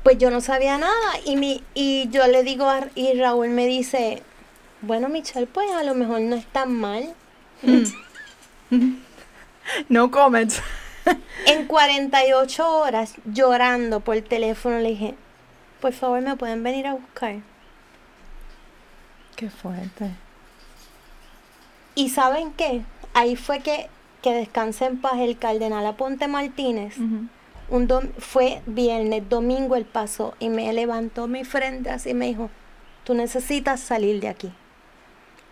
pues 0.03 0.16
yo 0.16 0.31
no 0.31 0.40
sabía 0.40 0.79
nada 0.79 1.20
y, 1.27 1.37
mi, 1.37 1.62
y 1.74 2.09
yo 2.09 2.27
le 2.29 2.42
digo 2.44 2.64
a, 2.64 2.88
y 2.94 3.12
Raúl 3.12 3.50
me 3.50 3.66
dice, 3.66 4.22
bueno 4.81 5.11
Michelle, 5.11 5.46
pues 5.46 5.70
a 5.70 5.83
lo 5.83 5.94
mejor 5.94 6.22
no 6.22 6.35
es 6.35 6.46
tan 6.46 6.72
mal. 6.72 7.14
no 9.90 10.11
comments. 10.11 10.62
En 11.46 11.66
48 11.66 12.66
horas, 12.66 13.16
llorando 13.27 14.00
por 14.00 14.18
teléfono, 14.22 14.79
le 14.79 14.88
dije, 14.88 15.14
por 15.83 15.92
favor, 15.92 16.22
¿me 16.22 16.37
pueden 16.37 16.62
venir 16.62 16.87
a 16.87 16.94
buscar? 16.94 17.37
Qué 19.37 19.50
fuerte. 19.50 20.12
Y 21.94 22.09
¿saben 22.09 22.55
qué? 22.55 22.83
Ahí 23.12 23.37
fue 23.37 23.61
que, 23.61 23.90
que 24.24 24.32
descanse 24.32 24.87
en 24.87 24.96
paz 25.02 25.18
el 25.18 25.37
cardenal 25.37 25.84
Aponte 25.84 26.28
Martínez. 26.28 26.96
Un 26.96 27.87
dom- 27.88 28.10
fue 28.18 28.62
viernes, 28.64 29.28
domingo 29.28 29.76
él 29.76 29.84
pasó 29.84 30.34
y 30.38 30.48
me 30.48 30.72
levantó 30.72 31.26
mi 31.28 31.44
frente 31.44 31.90
así 31.90 32.10
y 32.10 32.14
me 32.14 32.26
dijo, 32.28 32.48
tú 33.04 33.12
necesitas 33.12 33.80
salir 33.80 34.20
de 34.22 34.28
aquí. 34.28 34.50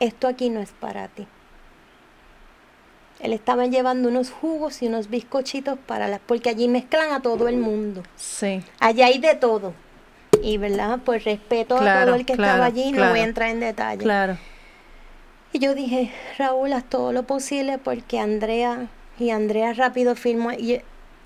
Esto 0.00 0.26
aquí 0.26 0.48
no 0.48 0.61
es 0.61 0.70
para 0.70 1.08
ti. 1.08 1.26
Él 3.20 3.35
estaba 3.35 3.66
llevando 3.66 4.08
unos 4.08 4.30
jugos 4.30 4.82
y 4.82 4.87
unos 4.87 5.11
bizcochitos 5.11 5.78
para 5.87 6.08
las, 6.08 6.20
porque 6.20 6.48
allí 6.48 6.66
mezclan 6.66 7.12
a 7.12 7.20
todo 7.20 7.48
el 7.48 7.58
mundo. 7.58 8.02
Sí. 8.16 8.62
Allá 8.80 9.06
hay 9.06 9.18
de 9.18 9.35
todo. 9.35 9.74
Y, 10.42 10.56
¿verdad? 10.56 10.98
Por 11.04 11.20
respeto 11.22 11.76
a 11.76 12.04
todo 12.06 12.14
el 12.14 12.24
que 12.26 12.32
estaba 12.32 12.54
claro, 12.54 12.64
allí, 12.64 12.90
no 12.92 13.11
voy 13.11 13.20
a 13.20 13.24
entrar 13.24 13.50
en 13.50 13.61
detalle. 13.61 14.02
Claro. 14.02 14.38
Y 15.52 15.58
yo 15.58 15.74
dije, 15.74 16.10
Raúl, 16.38 16.72
haz 16.72 16.84
todo 16.84 17.12
lo 17.12 17.24
posible 17.24 17.78
porque 17.78 18.18
Andrea, 18.18 18.88
y 19.18 19.30
Andrea 19.30 19.72
rápido 19.74 20.14
firmó, 20.14 20.52
y 20.52 20.80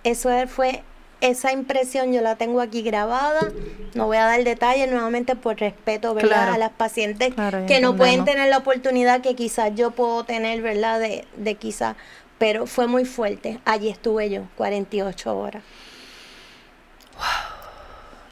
eso 0.05 0.31
es- 0.31 0.51
fue, 0.51 0.83
esa 1.21 1.53
impresión 1.53 2.13
yo 2.13 2.21
la 2.21 2.37
tengo 2.37 2.61
aquí 2.61 2.83
grabada, 2.83 3.41
no 3.95 4.07
voy 4.07 4.17
a 4.17 4.25
dar 4.25 4.43
detalles 4.45 4.91
nuevamente 4.91 5.37
por 5.37 5.59
respeto, 5.59 6.13
¿verdad? 6.15 6.29
Claro. 6.31 6.53
A 6.55 6.59
las 6.59 6.71
pacientes 6.73 7.35
Claro, 7.35 7.63
y 7.63 7.67
que 7.67 7.81
no 7.81 7.97
pueden 7.97 8.25
tener 8.25 8.49
la 8.51 8.59
oportunidad 8.59 9.21
que 9.23 9.35
quizás 9.35 9.73
yo 9.75 9.93
puedo 9.93 10.25
tener, 10.25 10.61
¿verdad? 10.61 10.99
De, 11.01 11.25
de 11.37 11.55
quizás, 11.55 11.97
pero 12.39 12.67
fue 12.67 12.87
muy 12.87 13.05
fuerte. 13.05 13.61
Allí 13.65 13.89
estuve 13.89 14.29
yo, 14.29 14.43
48 14.57 15.39
horas. 15.39 15.63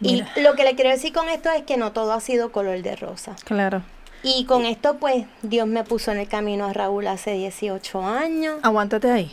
Y 0.01 0.15
Mira. 0.15 0.31
lo 0.37 0.55
que 0.55 0.65
le 0.65 0.75
quiero 0.75 0.91
decir 0.91 1.13
con 1.15 1.29
esto 1.29 1.51
es 1.51 1.63
que 1.63 1.77
no 1.79 1.93
todo 1.93 2.13
ha 2.13 2.21
sido 2.21 2.53
color 2.53 2.83
de 2.83 2.97
rosa. 2.97 3.37
Claro. 3.45 3.83
Y 4.27 4.47
con 4.47 4.65
esto, 4.65 4.97
pues, 4.97 5.27
Dios 5.43 5.69
me 5.69 5.85
puso 5.85 6.11
en 6.11 6.19
el 6.19 6.27
camino 6.27 6.65
a 6.65 6.73
Raúl 6.73 7.07
hace 7.09 7.35
18 7.35 8.07
años. 8.07 8.55
Aguántate 8.63 9.11
ahí. 9.11 9.31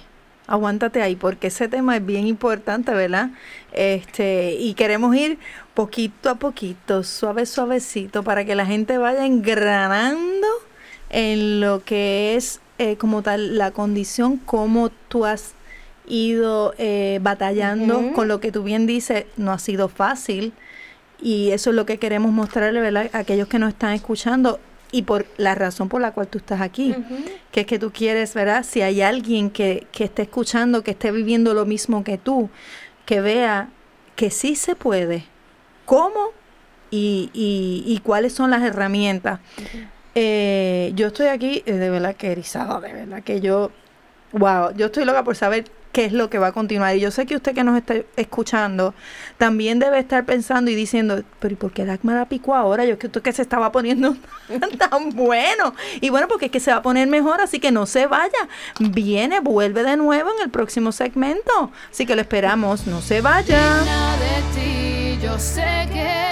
Aguántate 0.47 1.01
ahí, 1.01 1.15
porque 1.15 1.47
ese 1.47 1.69
tema 1.69 1.95
es 1.95 2.05
bien 2.05 2.27
importante, 2.27 2.93
¿verdad? 2.93 3.29
Este, 3.71 4.55
y 4.59 4.73
queremos 4.73 5.15
ir 5.15 5.39
poquito 5.73 6.29
a 6.29 6.35
poquito, 6.35 7.03
suave, 7.03 7.45
suavecito, 7.45 8.23
para 8.23 8.43
que 8.43 8.53
la 8.53 8.65
gente 8.65 8.97
vaya 8.97 9.25
engranando 9.25 10.47
en 11.09 11.61
lo 11.61 11.85
que 11.85 12.35
es 12.35 12.59
eh, 12.77 12.97
como 12.97 13.21
tal 13.21 13.57
la 13.57 13.71
condición, 13.71 14.35
cómo 14.45 14.89
tú 15.07 15.23
has 15.23 15.53
ido 16.05 16.73
eh, 16.77 17.19
batallando 17.21 18.11
con 18.13 18.27
lo 18.27 18.41
que 18.41 18.51
tú 18.51 18.63
bien 18.63 18.87
dices, 18.87 19.23
no 19.37 19.53
ha 19.53 19.59
sido 19.59 19.87
fácil. 19.87 20.51
Y 21.21 21.51
eso 21.51 21.69
es 21.69 21.77
lo 21.77 21.85
que 21.85 21.97
queremos 21.97 22.33
mostrarle, 22.33 22.81
¿verdad? 22.81 23.09
A 23.13 23.19
aquellos 23.19 23.47
que 23.47 23.59
nos 23.59 23.69
están 23.69 23.93
escuchando 23.93 24.59
y 24.91 25.03
por 25.03 25.25
la 25.37 25.55
razón 25.55 25.89
por 25.89 26.01
la 26.01 26.11
cual 26.11 26.27
tú 26.27 26.37
estás 26.37 26.61
aquí 26.61 26.95
que 27.51 27.61
es 27.61 27.65
que 27.65 27.79
tú 27.79 27.91
quieres, 27.91 28.33
¿verdad? 28.33 28.63
Si 28.63 28.81
hay 28.81 29.01
alguien 29.01 29.49
que, 29.49 29.87
que 29.91 30.05
esté 30.05 30.23
escuchando, 30.23 30.83
que 30.83 30.91
esté 30.91 31.11
viviendo 31.11 31.53
lo 31.53 31.65
mismo 31.65 32.03
que 32.03 32.17
tú, 32.17 32.49
que 33.05 33.21
vea 33.21 33.69
que 34.15 34.29
sí 34.31 34.55
se 34.55 34.75
puede, 34.75 35.25
cómo 35.85 36.31
y, 36.89 37.29
y, 37.33 37.83
y 37.85 37.99
cuáles 37.99 38.33
son 38.33 38.51
las 38.51 38.61
herramientas. 38.63 39.39
Eh, 40.13 40.91
yo 40.95 41.07
estoy 41.07 41.27
aquí, 41.27 41.63
eh, 41.65 41.73
de 41.73 41.89
verdad 41.89 42.15
que 42.15 42.31
erizada, 42.31 42.79
de 42.81 42.93
verdad 42.93 43.23
que 43.23 43.39
yo, 43.39 43.71
wow, 44.33 44.73
yo 44.75 44.87
estoy 44.87 45.05
loca 45.05 45.23
por 45.23 45.35
saber 45.35 45.65
qué 45.91 46.05
es 46.05 46.13
lo 46.13 46.29
que 46.29 46.39
va 46.39 46.47
a 46.47 46.51
continuar. 46.51 46.95
Y 46.95 46.99
yo 46.99 47.11
sé 47.11 47.25
que 47.25 47.35
usted 47.35 47.53
que 47.53 47.63
nos 47.63 47.77
está 47.77 47.95
escuchando 48.15 48.93
también 49.37 49.79
debe 49.79 49.99
estar 49.99 50.25
pensando 50.25 50.71
y 50.71 50.75
diciendo, 50.75 51.23
pero 51.39 51.53
¿y 51.53 51.57
por 51.57 51.71
qué 51.71 51.85
Dagmar 51.85 52.15
la 52.15 52.25
picó 52.25 52.55
ahora? 52.55 52.85
Yo 52.85 52.97
creo 52.97 53.11
que 53.11 53.31
se 53.31 53.41
estaba 53.41 53.71
poniendo 53.71 54.15
tan 54.77 55.09
bueno. 55.11 55.73
Y 55.99 56.09
bueno, 56.09 56.27
porque 56.27 56.45
es 56.45 56.51
que 56.51 56.59
se 56.59 56.71
va 56.71 56.77
a 56.77 56.81
poner 56.81 57.07
mejor, 57.07 57.41
así 57.41 57.59
que 57.59 57.71
no 57.71 57.85
se 57.85 58.07
vaya. 58.07 58.47
Viene, 58.79 59.39
vuelve 59.39 59.83
de 59.83 59.97
nuevo 59.97 60.29
en 60.37 60.43
el 60.43 60.49
próximo 60.49 60.91
segmento. 60.91 61.71
Así 61.89 62.05
que 62.05 62.15
lo 62.15 62.21
esperamos, 62.21 62.87
no 62.87 63.01
se 63.01 63.21
vaya. 63.21 63.59
Yo 65.21 65.37
sé 65.37 65.87
que 65.93 66.30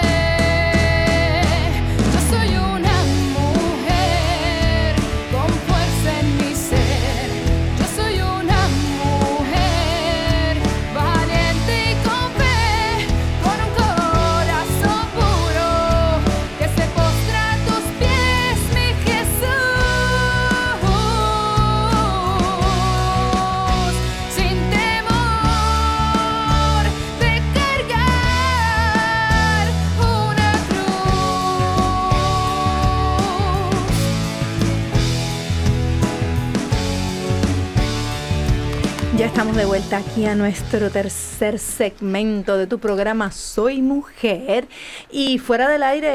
estamos 39.40 39.56
de 39.56 39.64
vuelta 39.64 39.96
aquí 39.96 40.26
a 40.26 40.34
nuestro 40.34 40.90
tercer 40.90 41.58
segmento 41.58 42.58
de 42.58 42.66
tu 42.66 42.78
programa 42.78 43.32
Soy 43.32 43.80
Mujer. 43.80 44.68
Y 45.10 45.38
fuera 45.38 45.66
del 45.66 45.82
aire, 45.82 46.08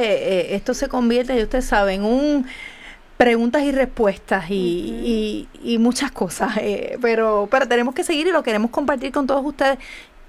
eh, 0.51 0.55
esto 0.55 0.75
se 0.75 0.87
convierte, 0.89 1.35
ya 1.35 1.41
ustedes 1.41 1.65
saben, 1.65 2.01
en 2.01 2.05
un 2.05 2.45
preguntas 3.17 3.63
y 3.63 3.71
respuestas 3.71 4.51
y, 4.51 5.47
y- 5.63 5.73
y 5.73 5.79
muchas 5.79 6.11
cosas. 6.11 6.55
eh, 6.57 6.99
pero, 7.01 7.47
pero 7.49 7.67
tenemos 7.67 7.95
que 7.95 8.03
seguir 8.03 8.27
y 8.27 8.31
lo 8.31 8.43
queremos 8.43 8.69
compartir 8.69 9.11
con 9.11 9.25
todos 9.25 9.43
ustedes. 9.43 9.79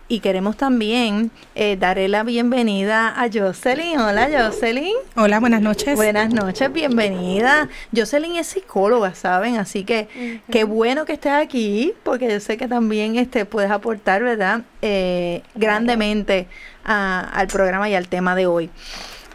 Y 0.08 0.20
queremos 0.20 0.56
también 0.56 1.32
eh, 1.56 1.76
darle 1.76 2.06
la 2.06 2.22
bienvenida 2.22 3.08
a 3.20 3.28
Jocelyn. 3.32 3.98
Hola, 3.98 4.28
Jocelyn. 4.30 4.92
Hola, 5.16 5.40
buenas 5.40 5.60
noches. 5.60 5.96
Buenas 5.96 6.32
noches, 6.32 6.72
bienvenida. 6.72 7.68
Jocelyn 7.94 8.36
es 8.36 8.46
psicóloga, 8.46 9.16
¿saben? 9.16 9.56
Así 9.56 9.82
que 9.82 10.06
qué 10.48 10.62
bueno 10.62 11.06
que 11.06 11.14
estés 11.14 11.32
aquí, 11.32 11.92
porque 12.04 12.30
yo 12.30 12.38
sé 12.38 12.56
que 12.56 12.68
también 12.68 13.16
este, 13.16 13.46
puedes 13.46 13.68
aportar, 13.72 14.22
¿verdad? 14.22 14.62
Eh, 14.80 15.42
grandemente 15.56 16.46
a- 16.84 17.28
al 17.32 17.48
programa 17.48 17.88
y 17.90 17.96
al 17.96 18.06
tema 18.06 18.36
de 18.36 18.46
hoy. 18.46 18.70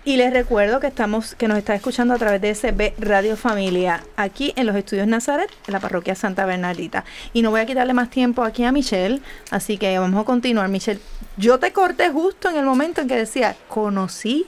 Y 0.03 0.17
les 0.17 0.33
recuerdo 0.33 0.79
que 0.79 0.87
estamos, 0.87 1.35
que 1.35 1.47
nos 1.47 1.59
está 1.59 1.75
escuchando 1.75 2.15
a 2.15 2.17
través 2.17 2.41
de 2.41 2.55
SB 2.55 2.95
Radio 2.97 3.37
Familia, 3.37 4.03
aquí 4.15 4.51
en 4.55 4.65
los 4.65 4.75
estudios 4.75 5.05
Nazaret, 5.05 5.51
en 5.67 5.73
la 5.73 5.79
parroquia 5.79 6.15
Santa 6.15 6.47
Bernardita. 6.47 7.05
Y 7.33 7.43
no 7.43 7.51
voy 7.51 7.61
a 7.61 7.67
quitarle 7.67 7.93
más 7.93 8.09
tiempo 8.09 8.43
aquí 8.43 8.63
a 8.63 8.71
Michelle, 8.71 9.21
así 9.51 9.77
que 9.77 9.99
vamos 9.99 10.19
a 10.19 10.25
continuar. 10.25 10.69
Michelle, 10.69 10.99
yo 11.37 11.59
te 11.59 11.71
corté 11.71 12.09
justo 12.09 12.49
en 12.49 12.57
el 12.57 12.65
momento 12.65 13.01
en 13.01 13.07
que 13.07 13.15
decía, 13.15 13.55
conocí 13.67 14.47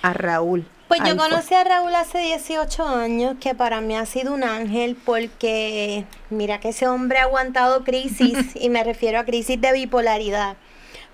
a 0.00 0.14
Raúl. 0.14 0.66
Pues 0.88 1.02
yo 1.04 1.18
conocí 1.18 1.54
a 1.54 1.64
Raúl 1.64 1.94
hace 1.94 2.20
18 2.20 2.88
años, 2.88 3.36
que 3.38 3.54
para 3.54 3.82
mí 3.82 3.94
ha 3.94 4.06
sido 4.06 4.32
un 4.32 4.42
ángel 4.42 4.96
porque 5.04 6.06
mira 6.30 6.60
que 6.60 6.70
ese 6.70 6.88
hombre 6.88 7.18
ha 7.18 7.24
aguantado 7.24 7.84
crisis 7.84 8.38
y 8.54 8.70
me 8.70 8.82
refiero 8.84 9.18
a 9.18 9.24
crisis 9.24 9.60
de 9.60 9.70
bipolaridad. 9.70 10.56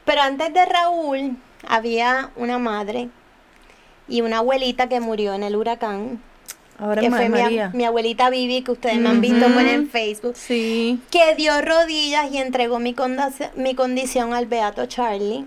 Pero 0.04 0.22
antes 0.22 0.54
de 0.54 0.64
Raúl 0.64 1.37
había 1.66 2.30
una 2.37 2.58
madre 2.58 3.08
y 4.08 4.20
una 4.20 4.38
abuelita 4.38 4.88
que 4.88 5.00
murió 5.00 5.34
en 5.34 5.42
el 5.42 5.56
huracán, 5.56 6.20
Ahora 6.78 7.00
que 7.00 7.08
fue 7.10 7.28
mi, 7.28 7.40
María. 7.40 7.70
mi 7.72 7.84
abuelita 7.84 8.30
Vivi, 8.30 8.62
que 8.62 8.72
ustedes 8.72 8.98
me 8.98 9.08
han 9.08 9.20
visto 9.20 9.46
por 9.52 9.62
en 9.62 9.82
Ujú. 9.82 9.90
Facebook, 9.90 10.36
Sí. 10.36 11.00
que 11.10 11.34
dio 11.36 11.60
rodillas 11.62 12.32
y 12.32 12.38
entregó 12.38 12.78
mi, 12.80 12.94
mi 13.56 13.74
condición 13.74 14.34
al 14.34 14.46
Beato 14.46 14.86
Charlie. 14.86 15.44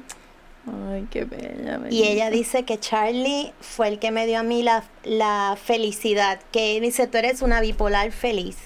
Ay, 0.92 1.08
qué 1.10 1.24
bella. 1.26 1.80
Y 1.90 2.04
ella 2.04 2.30
dice 2.30 2.64
que 2.64 2.78
Charlie 2.80 3.54
fue 3.62 3.88
el 3.90 4.00
que 4.00 4.12
me 4.12 4.26
dio 4.26 4.40
a 4.40 4.44
mí 4.44 4.64
la, 4.64 4.84
la 5.04 5.58
felicidad, 5.62 6.40
que 6.52 6.80
dice, 6.82 7.08
tú 7.08 7.18
eres 7.18 7.42
una 7.42 7.62
bipolar 7.62 8.12
feliz. 8.12 8.58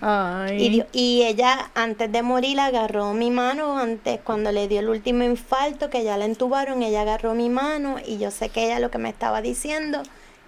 Ay. 0.00 0.84
Y, 0.92 0.98
y 0.98 1.22
ella 1.22 1.70
antes 1.74 2.10
de 2.12 2.22
morir 2.22 2.60
agarró 2.60 3.12
mi 3.14 3.30
mano, 3.30 3.78
antes 3.78 4.20
cuando 4.22 4.52
le 4.52 4.68
dio 4.68 4.80
el 4.80 4.88
último 4.88 5.24
infarto, 5.24 5.90
que 5.90 6.04
ya 6.04 6.16
la 6.16 6.24
entubaron, 6.24 6.82
ella 6.82 7.02
agarró 7.02 7.34
mi 7.34 7.48
mano 7.50 7.96
y 8.04 8.18
yo 8.18 8.30
sé 8.30 8.48
que 8.48 8.64
ella 8.66 8.80
lo 8.80 8.90
que 8.90 8.98
me 8.98 9.08
estaba 9.08 9.40
diciendo 9.42 10.02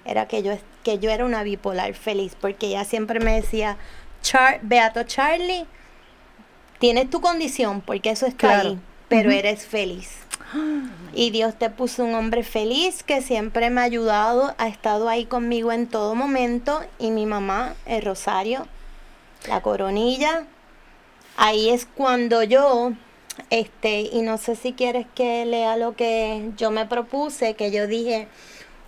era 0.05 0.29
que 0.29 0.43
yo, 0.43 0.53
que 0.85 0.99
yo 0.99 1.11
era 1.11 1.25
una 1.25 1.43
bipolar 1.43 1.95
feliz, 1.95 2.37
porque 2.41 2.69
ella 2.69 2.85
siempre 2.85 3.19
me 3.21 3.35
decía, 3.35 3.77
Char 4.23 4.61
Beato 4.63 5.03
Charlie, 5.05 5.67
tienes 6.79 7.11
tu 7.11 7.21
condición, 7.21 7.81
porque 7.81 8.11
eso 8.11 8.27
está 8.27 8.39
Claro. 8.49 8.69
ahí, 8.71 8.79
pero 9.09 9.31
eres 9.31 9.67
feliz. 9.67 10.19
Y 11.19 11.31
Dios 11.31 11.55
te 11.59 11.71
puso 11.71 12.05
un 12.05 12.15
hombre 12.15 12.43
feliz 12.43 13.03
que 13.03 13.23
siempre 13.23 13.71
me 13.71 13.81
ha 13.81 13.85
ayudado, 13.85 14.55
ha 14.59 14.69
estado 14.69 15.09
ahí 15.09 15.25
conmigo 15.25 15.73
en 15.73 15.87
todo 15.87 16.15
momento. 16.15 16.83
Y 16.99 17.11
mi 17.11 17.25
mamá, 17.25 17.73
el 17.87 18.03
Rosario, 18.03 18.67
la 19.49 19.61
coronilla. 19.63 20.45
Ahí 21.37 21.71
es 21.71 21.87
cuando 21.87 22.43
yo, 22.43 22.93
este, 23.51 24.01
y 24.01 24.23
no 24.23 24.39
sé 24.39 24.57
si 24.57 24.73
quieres 24.73 25.07
que 25.15 25.45
lea 25.45 25.77
lo 25.77 25.95
que 25.95 26.51
yo 26.57 26.71
me 26.71 26.87
propuse, 26.87 27.55
que 27.55 27.71
yo 27.71 27.87
dije, 27.87 28.29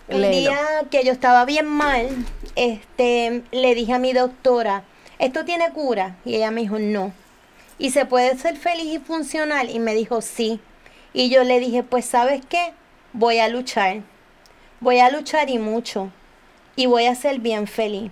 un 0.07 0.21
Léelo. 0.21 0.37
día 0.39 0.59
que 0.89 1.03
yo 1.03 1.11
estaba 1.11 1.45
bien 1.45 1.67
mal, 1.67 2.07
este, 2.55 3.43
le 3.51 3.75
dije 3.75 3.93
a 3.93 3.99
mi 3.99 4.13
doctora, 4.13 4.83
¿esto 5.19 5.45
tiene 5.45 5.69
cura? 5.71 6.17
Y 6.25 6.35
ella 6.35 6.51
me 6.51 6.61
dijo, 6.61 6.79
no. 6.79 7.13
¿Y 7.77 7.91
se 7.91 8.05
puede 8.05 8.37
ser 8.37 8.57
feliz 8.57 8.95
y 8.95 8.99
funcional? 8.99 9.69
Y 9.69 9.79
me 9.79 9.93
dijo, 9.93 10.21
sí. 10.21 10.59
Y 11.13 11.29
yo 11.29 11.43
le 11.43 11.59
dije, 11.59 11.83
pues 11.83 12.05
sabes 12.05 12.41
qué, 12.49 12.73
voy 13.13 13.39
a 13.39 13.47
luchar. 13.47 14.01
Voy 14.79 14.99
a 14.99 15.09
luchar 15.11 15.49
y 15.49 15.59
mucho. 15.59 16.11
Y 16.75 16.87
voy 16.87 17.05
a 17.05 17.15
ser 17.15 17.39
bien 17.39 17.67
feliz. 17.67 18.11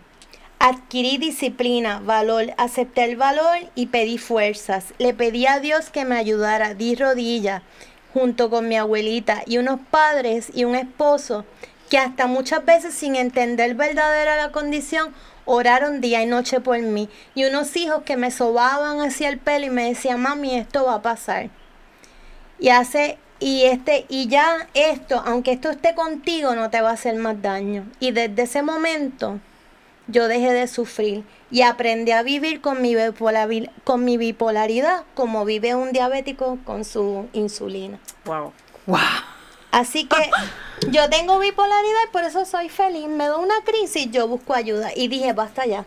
Adquirí 0.60 1.17
disciplina, 1.17 2.00
valor, 2.00 2.54
acepté 2.58 3.04
el 3.04 3.15
valor 3.15 3.58
y 3.76 3.88
pedí 3.88 4.17
fuerzas. 4.17 4.93
Le 4.98 5.13
pedí 5.13 5.46
a 5.46 5.60
Dios 5.60 5.89
que 5.89 6.04
me 6.04 6.15
ayudara, 6.17 6.74
di 6.74 6.96
rodillas 6.96 7.62
junto 8.13 8.50
con 8.50 8.67
mi 8.67 8.78
abuelita 8.78 9.43
y 9.46 9.60
unos 9.60 9.80
padres 9.91 10.50
y 10.54 10.63
un 10.63 10.76
esposo 10.76 11.46
que 11.89 12.00
hasta 12.00 12.26
muchas 12.26 12.65
veces 12.65 12.93
sin 12.93 13.15
entender 13.15 13.76
verdadera 13.76 14.36
la 14.36 14.52
condición 14.52 15.13
oraron 15.46 16.02
día 16.02 16.24
y 16.24 16.26
noche 16.26 16.60
por 16.60 16.80
mí. 16.80 17.08
Y 17.36 17.46
unos 17.46 17.76
hijos 17.78 18.04
que 18.04 18.17
me 18.17 18.32
sobaban 18.32 19.00
hacia 19.02 19.30
el 19.30 19.38
pelo 19.38 19.67
y 19.67 19.70
me 19.70 19.86
decían 19.89 20.22
mami 20.22 20.56
esto 20.56 20.86
va 20.86 20.96
a 20.96 21.02
pasar 21.02 21.50
y 22.60 22.70
hace 22.70 23.17
y 23.39 23.63
este 23.65 24.06
y 24.10 24.28
ya 24.28 24.67
esto 24.74 25.22
aunque 25.26 25.52
esto 25.52 25.70
esté 25.70 25.93
contigo 25.93 26.56
no 26.56 26.70
te 26.70 26.82
va 26.82 26.89
a 26.89 26.93
hacer 26.93 27.15
más 27.15 27.41
daño. 27.41 27.86
Y 28.00 28.12
desde 28.12 28.43
ese 28.43 28.62
momento 28.62 29.39
yo 30.08 30.28
dejé 30.28 30.54
de 30.54 30.67
sufrir 30.67 31.24
y 31.52 31.62
aprendí 31.62 32.12
a 32.12 32.24
vivir 32.24 32.62
con 32.62 32.82
mi, 32.82 32.96
con 33.84 34.06
mi 34.06 34.17
bipolaridad 34.17 35.04
como 35.13 35.46
vive 35.46 35.76
un 35.76 35.91
diabético 35.91 36.58
con 36.65 36.86
su 36.86 37.28
insulina. 37.34 38.00
Wow. 38.26 38.54
Así 39.72 40.06
que 40.06 40.15
yo 40.89 41.10
tengo 41.10 41.39
bipolaridad 41.39 42.00
y 42.08 42.12
por 42.12 42.24
eso 42.24 42.46
soy 42.46 42.70
feliz. 42.70 43.08
Me 43.08 43.28
da 43.28 43.38
una 43.38 43.56
crisis, 43.65 44.10
yo 44.12 44.28
busco 44.28 44.54
ayuda 44.54 44.91
y 44.96 45.08
dije, 45.08 45.34
basta 45.34 45.65
ya. 45.65 45.86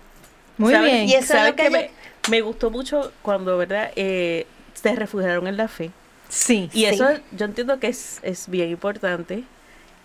Muy 0.59 0.73
¿Sabes? 0.73 0.93
bien. 0.93 1.09
Y 1.09 1.13
eso 1.13 1.21
es 1.21 1.27
¿Sabes 1.29 1.51
lo 1.51 1.57
que 1.57 1.71
me, 1.71 1.91
me 2.29 2.41
gustó 2.43 2.71
mucho 2.71 3.13
cuando, 3.23 3.57
¿verdad? 3.57 3.91
Eh, 3.97 4.47
se 4.75 4.95
refugiaron 4.95 5.47
en 5.47 5.57
la 5.57 5.69
fe. 5.69 5.91
Sí. 6.29 6.69
Y 6.73 6.81
Sí. 6.81 6.85
eso 6.87 7.07
yo 7.33 7.47
entiendo 7.47 7.81
que 7.81 7.89
es, 7.89 8.21
es 8.23 8.49
bien 8.49 8.71
importante, 8.71 9.45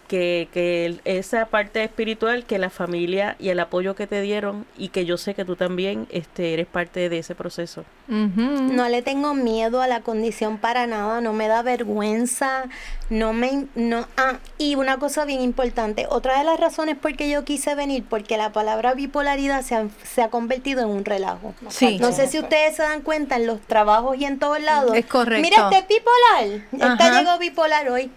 que, 0.07 0.47
que 0.53 0.85
el- 0.85 1.01
esa 1.05 1.45
parte 1.47 1.83
espiritual, 1.83 2.45
que 2.45 2.57
la 2.59 2.69
familia 2.69 3.35
y 3.39 3.49
el 3.49 3.59
apoyo 3.59 3.95
que 3.95 4.05
te 4.07 4.21
dieron 4.21 4.65
y 4.77 4.89
que 4.89 5.05
yo 5.05 5.17
sé 5.17 5.33
que 5.33 5.45
tú 5.45 5.55
también 5.55 6.07
este, 6.11 6.53
eres 6.53 6.67
parte 6.67 7.10
de 7.10 7.17
ese 7.19 7.33
proceso. 7.35 7.85
No 8.08 8.87
le 8.87 9.01
tengo 9.01 9.33
miedo 9.33 9.81
a 9.81 9.87
la 9.87 10.01
condición 10.01 10.60
para 10.60 10.85
nada, 10.85 11.21
no 11.21 11.33
me 11.33 11.47
da 11.47 11.63
vergüenza, 11.63 12.65
no 13.10 13.33
me 13.33 13.65
no 13.73 14.08
ah, 14.17 14.33
y 14.60 14.75
una 14.75 14.97
cosa 14.99 15.25
bien 15.25 15.41
importante, 15.41 16.06
otra 16.10 16.37
de 16.37 16.43
las 16.43 16.60
razones 16.60 16.97
por 16.97 17.15
qué 17.15 17.29
yo 17.29 17.43
quise 17.43 17.73
venir 17.73 18.03
porque 18.08 18.37
la 18.37 18.51
palabra 18.51 18.93
bipolaridad 18.93 19.63
se 19.63 19.73
ha, 19.75 19.87
se 20.03 20.21
ha 20.21 20.29
convertido 20.29 20.81
en 20.83 20.89
un 20.89 21.03
relajo. 21.03 21.56
Sí. 21.69 21.97
No 21.99 22.12
sé 22.12 22.27
si 22.27 22.37
ustedes 22.37 22.75
se 22.75 22.83
dan 22.83 23.01
cuenta 23.01 23.37
en 23.37 23.47
los 23.47 23.60
trabajos 23.62 24.17
y 24.17 24.25
en 24.25 24.37
todos 24.37 24.62
lados. 24.62 24.91
Es 24.95 25.06
correcto. 25.08 25.41
Mira, 25.41 25.69
este 25.71 25.79
es 25.95 25.99
bipolar. 25.99 26.91
Ajá. 26.93 27.19
llegó 27.19 27.39
bipolar 27.39 27.89
hoy. 27.89 28.12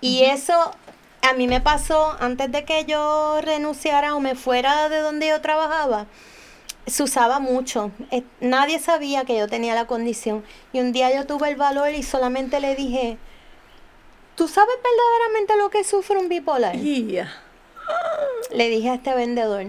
Y 0.00 0.24
eso 0.24 0.72
a 1.22 1.32
mí 1.34 1.48
me 1.48 1.60
pasó 1.60 2.16
antes 2.20 2.50
de 2.50 2.64
que 2.64 2.84
yo 2.84 3.40
renunciara 3.42 4.14
o 4.14 4.20
me 4.20 4.34
fuera 4.34 4.88
de 4.88 5.00
donde 5.00 5.28
yo 5.28 5.40
trabajaba. 5.40 6.06
se 6.86 7.02
usaba 7.02 7.38
mucho. 7.38 7.90
Eh, 8.10 8.22
nadie 8.40 8.78
sabía 8.78 9.24
que 9.24 9.36
yo 9.36 9.46
tenía 9.46 9.74
la 9.74 9.86
condición. 9.86 10.42
Y 10.72 10.80
un 10.80 10.92
día 10.92 11.14
yo 11.14 11.26
tuve 11.26 11.50
el 11.50 11.56
valor 11.56 11.90
y 11.90 12.02
solamente 12.02 12.60
le 12.60 12.74
dije, 12.74 13.18
¿tú 14.36 14.48
sabes 14.48 14.74
verdaderamente 14.82 15.56
lo 15.58 15.68
que 15.68 15.84
sufre 15.84 16.16
un 16.16 16.28
bipolar? 16.28 16.76
Le 18.50 18.68
dije 18.70 18.90
a 18.90 18.94
este 18.94 19.14
vendedor, 19.14 19.66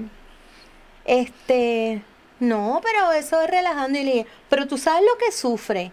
este, 1.03 2.03
no, 2.39 2.79
pero 2.83 3.11
eso 3.11 3.41
es 3.41 3.49
relajando. 3.49 3.99
Y 3.99 4.03
le 4.03 4.11
dije, 4.11 4.27
pero 4.47 4.67
tú 4.67 4.77
sabes 4.77 5.03
lo 5.03 5.17
que 5.17 5.33
sufre. 5.33 5.91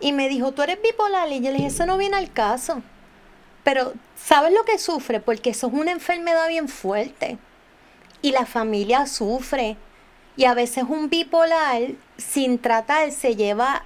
Y 0.00 0.12
me 0.12 0.28
dijo, 0.30 0.52
tú 0.52 0.62
eres 0.62 0.80
bipolar. 0.80 1.30
Y 1.30 1.40
yo 1.40 1.50
le 1.50 1.56
dije, 1.56 1.66
eso 1.66 1.84
no 1.84 1.98
viene 1.98 2.16
al 2.16 2.32
caso. 2.32 2.82
Pero, 3.64 3.92
¿sabes 4.16 4.52
lo 4.52 4.64
que 4.64 4.78
sufre? 4.78 5.20
Porque 5.20 5.50
eso 5.50 5.66
es 5.66 5.72
una 5.72 5.90
enfermedad 5.90 6.46
bien 6.48 6.68
fuerte. 6.68 7.38
Y 8.22 8.30
la 8.32 8.46
familia 8.46 9.06
sufre. 9.06 9.76
Y 10.36 10.44
a 10.44 10.54
veces 10.54 10.84
un 10.88 11.08
bipolar, 11.10 11.80
sin 12.16 12.58
tratar, 12.58 13.10
se 13.10 13.34
lleva 13.36 13.84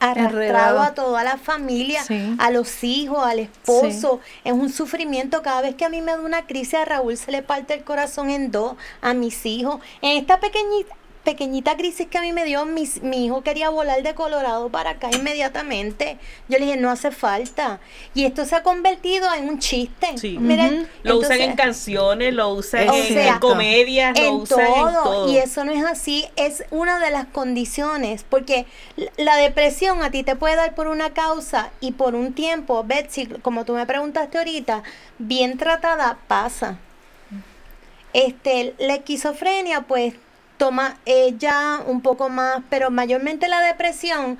arrastrado 0.00 0.40
Enredado. 0.42 0.80
a 0.82 0.94
toda 0.94 1.22
la 1.24 1.36
familia, 1.38 2.02
Sí. 2.02 2.34
a 2.38 2.50
los 2.50 2.82
hijos, 2.82 3.24
al 3.24 3.38
esposo. 3.38 4.20
Es 4.44 4.52
un 4.52 4.70
sufrimiento. 4.70 5.42
Cada 5.42 5.60
vez 5.62 5.74
que 5.76 5.84
a 5.84 5.88
mí 5.88 6.00
me 6.02 6.12
da 6.12 6.20
una 6.20 6.46
crisis, 6.46 6.74
a 6.74 6.84
Raúl 6.84 7.16
se 7.16 7.30
le 7.30 7.42
parte 7.42 7.74
el 7.74 7.84
corazón 7.84 8.30
en 8.30 8.50
dos, 8.50 8.76
a 9.00 9.14
mis 9.14 9.46
hijos. 9.46 9.80
En 10.02 10.16
esta 10.18 10.40
pequeñita, 10.40 10.94
pequeñita 11.28 11.76
crisis 11.76 12.06
que 12.06 12.16
a 12.16 12.22
mí 12.22 12.32
me 12.32 12.46
dio, 12.46 12.64
mis- 12.64 13.02
mi 13.02 13.26
hijo 13.26 13.42
quería 13.42 13.68
volar 13.68 14.02
de 14.02 14.14
Colorado 14.14 14.70
para 14.70 14.90
acá 14.92 15.10
inmediatamente. 15.12 16.16
Yo 16.48 16.58
le 16.58 16.64
dije, 16.64 16.78
no 16.78 16.90
hace 16.90 17.10
falta. 17.10 17.80
Y 18.14 18.24
esto 18.24 18.46
se 18.46 18.56
ha 18.56 18.62
convertido 18.62 19.26
en 19.34 19.46
un 19.46 19.58
chiste. 19.58 20.16
Sí. 20.16 20.38
Mira. 20.40 20.70
Lo 21.02 21.18
usan 21.18 21.40
en 21.42 21.54
canciones, 21.54 22.32
lo 22.32 22.48
usan 22.48 22.88
en, 22.88 23.04
sea, 23.08 23.34
en 23.34 23.38
comedias, 23.40 24.18
lo 24.18 24.24
en 24.24 24.34
usan 24.36 24.66
todo, 24.66 24.88
en 24.88 24.94
todo. 24.94 25.28
Y 25.28 25.36
eso 25.36 25.64
no 25.64 25.72
es 25.72 25.84
así, 25.84 26.24
es 26.36 26.64
una 26.70 26.98
de 26.98 27.10
las 27.10 27.26
condiciones, 27.26 28.24
porque 28.26 28.64
la 29.18 29.36
depresión 29.36 30.02
a 30.02 30.10
ti 30.10 30.22
te 30.22 30.34
puede 30.34 30.56
dar 30.56 30.74
por 30.74 30.88
una 30.88 31.10
causa 31.12 31.70
y 31.80 31.92
por 31.92 32.14
un 32.14 32.32
tiempo, 32.32 32.84
Betsy, 32.84 33.26
como 33.42 33.66
tú 33.66 33.74
me 33.74 33.84
preguntaste 33.84 34.38
ahorita, 34.38 34.82
bien 35.18 35.58
tratada 35.58 36.16
pasa. 36.26 36.78
Este, 38.14 38.74
la 38.78 38.94
esquizofrenia, 38.94 39.82
pues, 39.82 40.14
toma 40.58 40.98
ya 41.38 41.82
un 41.86 42.02
poco 42.02 42.28
más, 42.28 42.62
pero 42.68 42.90
mayormente 42.90 43.48
la 43.48 43.60
depresión, 43.62 44.38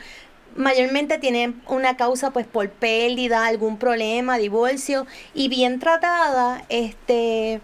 mayormente 0.56 1.18
tiene 1.18 1.54
una 1.66 1.96
causa 1.96 2.30
pues 2.30 2.46
por 2.46 2.68
pérdida, 2.68 3.46
algún 3.46 3.78
problema, 3.78 4.36
divorcio, 4.36 5.06
y 5.32 5.48
bien 5.48 5.78
tratada, 5.78 6.64
este 6.68 7.60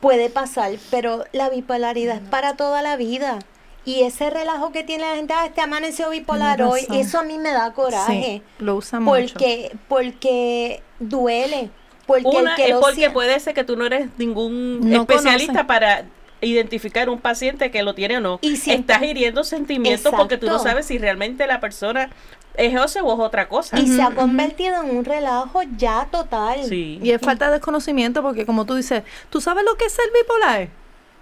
puede 0.00 0.30
pasar, 0.30 0.72
pero 0.90 1.24
la 1.32 1.48
bipolaridad 1.50 2.16
es 2.16 2.28
para 2.28 2.54
toda 2.56 2.80
la 2.82 2.96
vida. 2.96 3.40
Y 3.84 4.02
ese 4.02 4.30
relajo 4.30 4.72
que 4.72 4.82
tiene 4.82 5.04
la 5.04 5.14
gente, 5.14 5.32
ah, 5.32 5.46
este 5.46 5.60
amaneció 5.60 6.10
bipolar 6.10 6.60
hoy, 6.62 6.86
eso 6.92 7.20
a 7.20 7.22
mí 7.22 7.38
me 7.38 7.52
da 7.52 7.72
coraje. 7.72 8.42
Sí, 8.58 8.64
lo 8.64 8.76
usan 8.76 9.04
mucho. 9.04 9.32
porque, 9.34 9.76
porque 9.88 10.82
duele. 10.98 11.70
Porque 12.04 12.26
Una 12.26 12.50
el 12.50 12.56
que 12.56 12.64
es 12.64 12.70
lo 12.70 12.80
porque 12.80 13.10
puede 13.10 13.38
ser 13.40 13.54
que 13.54 13.64
tú 13.64 13.76
no 13.76 13.86
eres 13.86 14.08
ningún 14.18 14.80
No 14.90 15.02
especialista 15.02 15.52
conoce. 15.52 15.66
para 15.66 16.04
identificar 16.40 17.08
un 17.08 17.18
paciente 17.18 17.70
que 17.70 17.82
lo 17.82 17.94
tiene 17.94 18.18
o 18.18 18.20
no. 18.20 18.38
Y 18.42 18.54
Estás 18.70 19.02
hiriendo 19.02 19.44
sentimientos 19.44 20.12
porque 20.16 20.36
tú 20.36 20.46
no 20.46 20.58
sabes 20.58 20.86
si 20.86 20.98
realmente 20.98 21.46
la 21.46 21.60
persona 21.60 22.10
es 22.56 22.74
eso 22.74 23.04
o 23.04 23.12
es 23.14 23.20
otra 23.20 23.48
cosa. 23.48 23.78
y 23.78 23.86
se 23.86 24.02
ha 24.02 24.10
convertido 24.10 24.82
en 24.82 24.96
un 24.96 25.04
relajo 25.04 25.60
ya 25.76 26.08
total. 26.10 26.64
Sí. 26.64 26.98
Y 27.02 27.10
es 27.10 27.20
falta 27.20 27.46
de 27.46 27.52
desconocimiento 27.52 28.22
porque 28.22 28.46
como 28.46 28.64
tú 28.64 28.74
dices, 28.74 29.02
¿tú 29.30 29.40
sabes 29.40 29.64
lo 29.64 29.76
que 29.76 29.86
es 29.86 29.98
el 29.98 30.10
bipolar? 30.20 30.68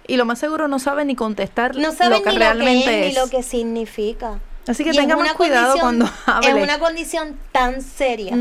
Y 0.07 0.17
lo 0.17 0.25
más 0.25 0.39
seguro 0.39 0.67
no 0.67 0.77
sabe 0.77 1.03
ni 1.03 1.15
contestar 1.15 1.75
No 1.75 1.91
saben 1.91 2.19
lo 2.19 2.23
que 2.23 2.29
ni 2.31 2.37
realmente 2.37 2.85
lo 2.85 2.85
que 2.85 2.99
es, 2.99 3.07
es. 3.07 3.15
ni 3.15 3.21
lo 3.21 3.29
que 3.29 3.43
significa. 3.43 4.39
Así 4.67 4.83
que 4.83 4.89
Y 4.89 4.91
es 4.93 4.97
tenga 4.97 5.15
más 5.15 5.25
una 5.25 5.33
cuidado 5.35 5.77
cuando 5.79 6.09
hable. 6.25 6.49
Es 6.49 6.55
una 6.55 6.79
condición 6.79 7.37
tan 7.51 7.81
seria. 7.81 8.35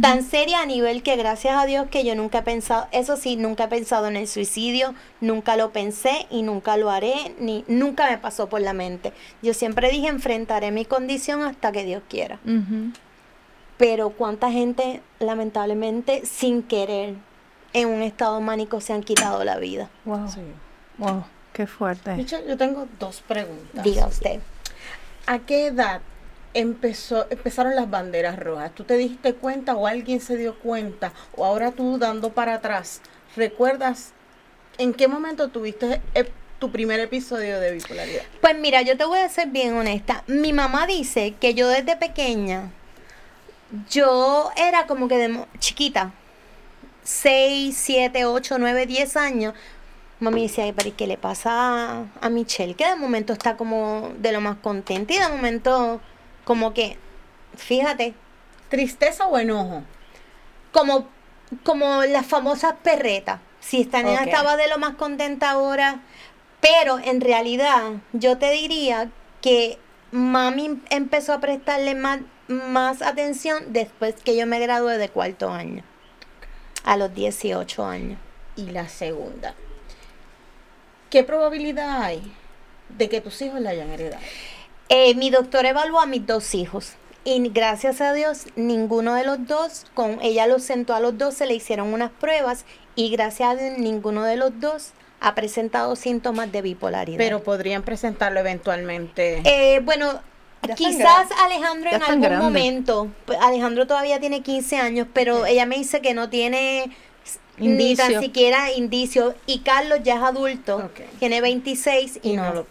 Tan 0.00 0.22
seria 0.22 0.62
a 0.62 0.66
nivel 0.66 1.02
que 1.02 1.16
gracias 1.16 1.54
a 1.56 1.66
Dios 1.66 1.88
que 1.90 2.04
yo 2.04 2.14
nunca 2.14 2.38
he 2.38 2.42
pensado, 2.42 2.86
eso 2.90 3.16
sí, 3.16 3.36
nunca 3.36 3.64
he 3.64 3.68
pensado 3.68 4.06
en 4.06 4.16
el 4.16 4.26
suicidio, 4.28 4.94
nunca 5.20 5.56
lo 5.56 5.70
pensé 5.70 6.26
y 6.30 6.42
nunca 6.42 6.76
lo 6.78 6.90
haré, 6.90 7.34
ni 7.38 7.64
nunca 7.68 8.08
me 8.10 8.16
pasó 8.16 8.48
por 8.48 8.60
la 8.62 8.72
mente. 8.72 9.12
Yo 9.42 9.52
siempre 9.52 9.90
dije 9.90 10.08
enfrentaré 10.08 10.70
mi 10.70 10.84
condición 10.86 11.42
hasta 11.42 11.70
que 11.70 11.84
Dios 11.84 12.02
quiera. 12.08 12.38
Pero 13.76 14.10
cuánta 14.10 14.50
gente 14.50 15.02
lamentablemente 15.20 16.24
sin 16.26 16.62
querer 16.62 17.14
en 17.74 17.88
un 17.88 18.02
estado 18.02 18.40
mánico 18.40 18.80
se 18.80 18.92
han 18.92 19.02
quitado 19.02 19.44
la 19.44 19.58
vida. 19.58 19.88
Wow, 20.04 20.28
Sí. 20.28 20.40
wow, 20.96 21.24
qué 21.52 21.66
fuerte. 21.66 22.24
Yo 22.24 22.56
tengo 22.56 22.86
dos 22.98 23.20
preguntas. 23.20 23.84
Diga 23.84 24.06
usted. 24.06 24.40
¿A 25.30 25.40
qué 25.40 25.66
edad 25.66 26.00
empezó, 26.54 27.26
empezaron 27.28 27.76
las 27.76 27.90
banderas 27.90 28.38
rojas? 28.38 28.74
¿Tú 28.74 28.84
te 28.84 28.96
diste 28.96 29.34
cuenta 29.34 29.76
o 29.76 29.86
alguien 29.86 30.22
se 30.22 30.38
dio 30.38 30.58
cuenta? 30.58 31.12
¿O 31.36 31.44
ahora 31.44 31.70
tú 31.70 31.98
dando 31.98 32.32
para 32.32 32.54
atrás, 32.54 33.02
recuerdas 33.36 34.12
en 34.78 34.94
qué 34.94 35.06
momento 35.06 35.48
tuviste 35.48 36.00
eh, 36.14 36.32
tu 36.58 36.72
primer 36.72 36.98
episodio 37.00 37.60
de 37.60 37.72
bipolaridad? 37.72 38.22
Pues 38.40 38.58
mira, 38.58 38.80
yo 38.80 38.96
te 38.96 39.04
voy 39.04 39.18
a 39.18 39.28
ser 39.28 39.48
bien 39.48 39.76
honesta. 39.76 40.24
Mi 40.28 40.54
mamá 40.54 40.86
dice 40.86 41.34
que 41.38 41.52
yo 41.52 41.68
desde 41.68 41.94
pequeña, 41.96 42.70
yo 43.90 44.50
era 44.56 44.86
como 44.86 45.08
que 45.08 45.18
de 45.18 45.44
chiquita, 45.58 46.14
6, 47.02 47.76
7, 47.76 48.24
8, 48.24 48.56
9, 48.58 48.86
10 48.86 49.16
años. 49.18 49.52
Mami 50.20 50.42
decía, 50.42 50.64
"Ay, 50.64 50.72
pero 50.72 50.88
¿y 50.88 50.92
qué 50.92 51.06
le 51.06 51.16
pasa 51.16 52.06
a, 52.20 52.28
Michelle? 52.28 52.74
Que 52.74 52.86
de 52.88 52.96
momento 52.96 53.32
está 53.32 53.56
como 53.56 54.10
de 54.18 54.32
lo 54.32 54.40
más 54.40 54.56
contenta 54.56 55.12
y 55.14 55.18
de 55.18 55.28
momento 55.28 56.00
como 56.44 56.74
que, 56.74 56.96
fíjate, 57.56 58.14
¿Tristeza 58.68 59.26
o 59.26 59.38
enojo? 59.38 59.82
como, 60.72 61.06
como 61.62 62.02
las 62.04 62.26
famosas 62.26 62.74
perretas. 62.82 63.40
Si 63.60 63.80
esta 63.80 64.00
Ok. 64.00 64.26
estaba 64.26 64.56
de 64.56 64.68
lo 64.68 64.78
más 64.78 64.94
contenta 64.96 65.50
ahora, 65.50 66.00
pero 66.60 66.98
en 66.98 67.20
realidad 67.20 67.82
yo 68.12 68.38
te 68.38 68.50
diría 68.50 69.10
que 69.40 69.78
mami 70.10 70.80
empezó 70.90 71.32
a 71.32 71.40
prestarle 71.40 71.94
más, 71.94 72.20
más 72.48 73.02
atención 73.02 73.72
después 73.72 74.14
que 74.24 74.36
yo 74.36 74.46
me 74.46 74.58
gradué 74.58 74.98
de 74.98 75.08
cuarto 75.08 75.50
año, 75.50 75.82
a 76.84 76.96
los 76.96 77.14
18 77.14 77.84
años. 77.84 78.18
Y 78.56 78.70
la 78.70 78.88
segunda, 78.88 79.54
¿qué 81.10 81.24
probabilidad 81.24 82.02
hay 82.02 82.22
de 82.96 83.08
que 83.08 83.20
tus 83.20 83.40
hijos 83.42 83.60
la 83.60 83.70
hayan 83.70 83.90
heredado? 83.90 84.22
Eh, 84.88 85.14
mi 85.14 85.30
doctor 85.30 85.66
evaluó 85.66 86.00
a 86.00 86.06
mis 86.06 86.26
dos 86.26 86.54
hijos. 86.54 86.94
Y 87.24 87.46
gracias 87.50 88.00
a 88.00 88.14
Dios, 88.14 88.46
ninguno 88.56 89.14
de 89.14 89.24
los 89.24 89.46
dos, 89.46 89.84
con 89.92 90.18
ella 90.22 90.46
los 90.46 90.62
sentó 90.62 90.94
a 90.94 91.00
los 91.00 91.18
dos, 91.18 91.34
se 91.34 91.46
le 91.46 91.54
hicieron 91.54 91.92
unas 91.92 92.10
pruebas 92.10 92.64
y 92.94 93.10
gracias 93.10 93.50
a 93.50 93.54
Dios, 93.54 93.78
ninguno 93.78 94.24
de 94.24 94.36
los 94.36 94.58
dos 94.60 94.92
ha 95.20 95.34
presentado 95.34 95.94
síntomas 95.96 96.50
de 96.52 96.62
bipolaridad. 96.62 97.18
Pero 97.18 97.42
podrían 97.42 97.82
presentarlo 97.82 98.40
eventualmente. 98.40 99.42
Eh, 99.44 99.80
bueno, 99.80 100.20
Ya 100.62 100.74
quizás. 100.74 101.28
Alejandro 101.44 101.90
Ya 101.90 101.96
en 101.98 102.24
algún 102.24 102.38
momento, 102.38 103.08
Alejandro 103.40 103.86
todavía 103.86 104.20
tiene 104.20 104.42
15 104.42 104.76
años, 104.78 105.06
pero 105.12 105.44
ella 105.44 105.66
me 105.66 105.76
dice 105.76 106.00
que 106.00 106.14
no 106.14 106.30
tiene 106.30 106.90
ni 107.58 107.94
tan 107.96 108.20
siquiera 108.20 108.72
indicio 108.72 109.34
y 109.46 109.60
Carlos 109.60 110.00
ya 110.02 110.16
es 110.16 110.22
adulto, 110.22 110.90
tiene 111.18 111.40
26 111.40 112.20
y, 112.22 112.30
y 112.30 112.36
no, 112.36 112.44
no 112.44 112.54
lo 112.54 112.66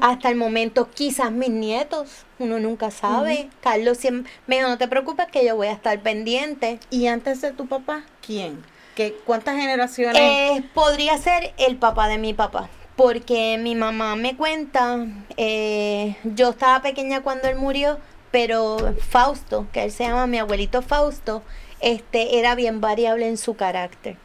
hasta 0.00 0.28
el 0.28 0.36
momento 0.36 0.88
quizás 0.90 1.32
mis 1.32 1.50
nietos, 1.50 2.24
uno 2.38 2.60
nunca 2.60 2.90
sabe. 2.90 3.48
Carlos 3.60 3.98
siempre 3.98 4.30
me 4.46 4.56
dijo, 4.56 4.68
no 4.68 4.78
te 4.78 4.86
preocupes 4.86 5.26
que 5.32 5.44
yo 5.44 5.56
voy 5.56 5.66
a 5.66 5.72
estar 5.72 5.98
pendiente. 6.00 6.78
¿Y 6.90 7.06
antes 7.06 7.40
de 7.40 7.52
tu 7.52 7.66
papá, 7.66 8.04
quién? 8.24 8.62
¿Qué, 8.94 9.16
¿Cuántas 9.24 9.56
generaciones? 9.56 10.20
Eh, 10.20 10.62
podría 10.74 11.18
ser 11.18 11.52
el 11.58 11.76
papá 11.76 12.08
de 12.08 12.18
mi 12.18 12.34
papá, 12.34 12.68
porque 12.96 13.58
mi 13.58 13.74
mamá 13.74 14.14
me 14.16 14.36
cuenta, 14.36 15.06
eh, 15.36 16.16
yo 16.22 16.50
estaba 16.50 16.82
pequeña 16.82 17.22
cuando 17.22 17.48
él 17.48 17.56
murió, 17.56 17.98
pero 18.30 18.94
Fausto, 19.08 19.66
que 19.72 19.84
él 19.84 19.92
se 19.92 20.04
llama 20.04 20.26
mi 20.26 20.38
abuelito 20.38 20.82
Fausto, 20.82 21.42
este 21.80 22.38
era 22.38 22.54
bien 22.54 22.80
variable 22.80 23.26
en 23.28 23.36
su 23.36 23.54
carácter. 23.56 24.16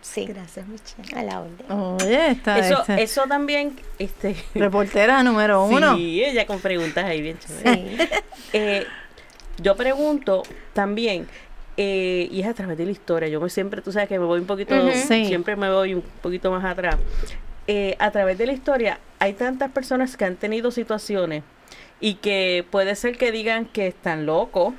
Sí, 0.00 0.24
Gracias, 0.24 0.64
Michelle. 0.68 1.18
a 1.18 1.22
la 1.24 1.40
orden. 1.40 1.66
Oye, 1.72 2.30
está 2.30 2.58
Eso, 2.58 2.80
este, 2.80 3.02
eso 3.02 3.24
también, 3.26 3.76
este, 3.98 4.36
reportera 4.54 5.22
número 5.24 5.64
uno. 5.64 5.96
sí, 5.96 6.22
ella 6.22 6.46
con 6.46 6.60
preguntas 6.60 7.04
ahí 7.04 7.20
bien 7.20 7.38
chéveres. 7.38 8.08
Sí. 8.08 8.08
Eh, 8.52 8.86
yo 9.60 9.74
pregunto 9.74 10.44
también, 10.74 11.26
eh, 11.76 12.28
y 12.30 12.40
es 12.40 12.46
a 12.46 12.54
través 12.54 12.78
de 12.78 12.84
la 12.84 12.92
historia, 12.92 13.28
yo 13.28 13.40
me 13.40 13.50
siempre, 13.50 13.82
tú 13.82 13.90
sabes 13.90 14.08
que 14.08 14.18
me 14.18 14.24
voy 14.26 14.38
un 14.38 14.46
poquito, 14.46 14.76
Ujú. 14.76 14.92
Sí. 14.92 15.26
siempre 15.26 15.56
me 15.56 15.70
voy 15.72 15.94
un 15.94 16.02
poquito 16.22 16.52
más 16.52 16.64
atrás. 16.64 16.96
Eh, 17.66 17.96
a 17.98 18.12
través 18.12 18.38
de 18.38 18.46
la 18.46 18.52
historia 18.52 19.00
hay 19.18 19.32
tantas 19.32 19.72
personas 19.72 20.16
que 20.16 20.24
han 20.24 20.36
tenido 20.36 20.70
situaciones 20.70 21.42
y 21.98 22.14
que 22.14 22.64
puede 22.70 22.94
ser 22.94 23.18
que 23.18 23.32
digan 23.32 23.64
que 23.64 23.88
están 23.88 24.24
locos, 24.24 24.72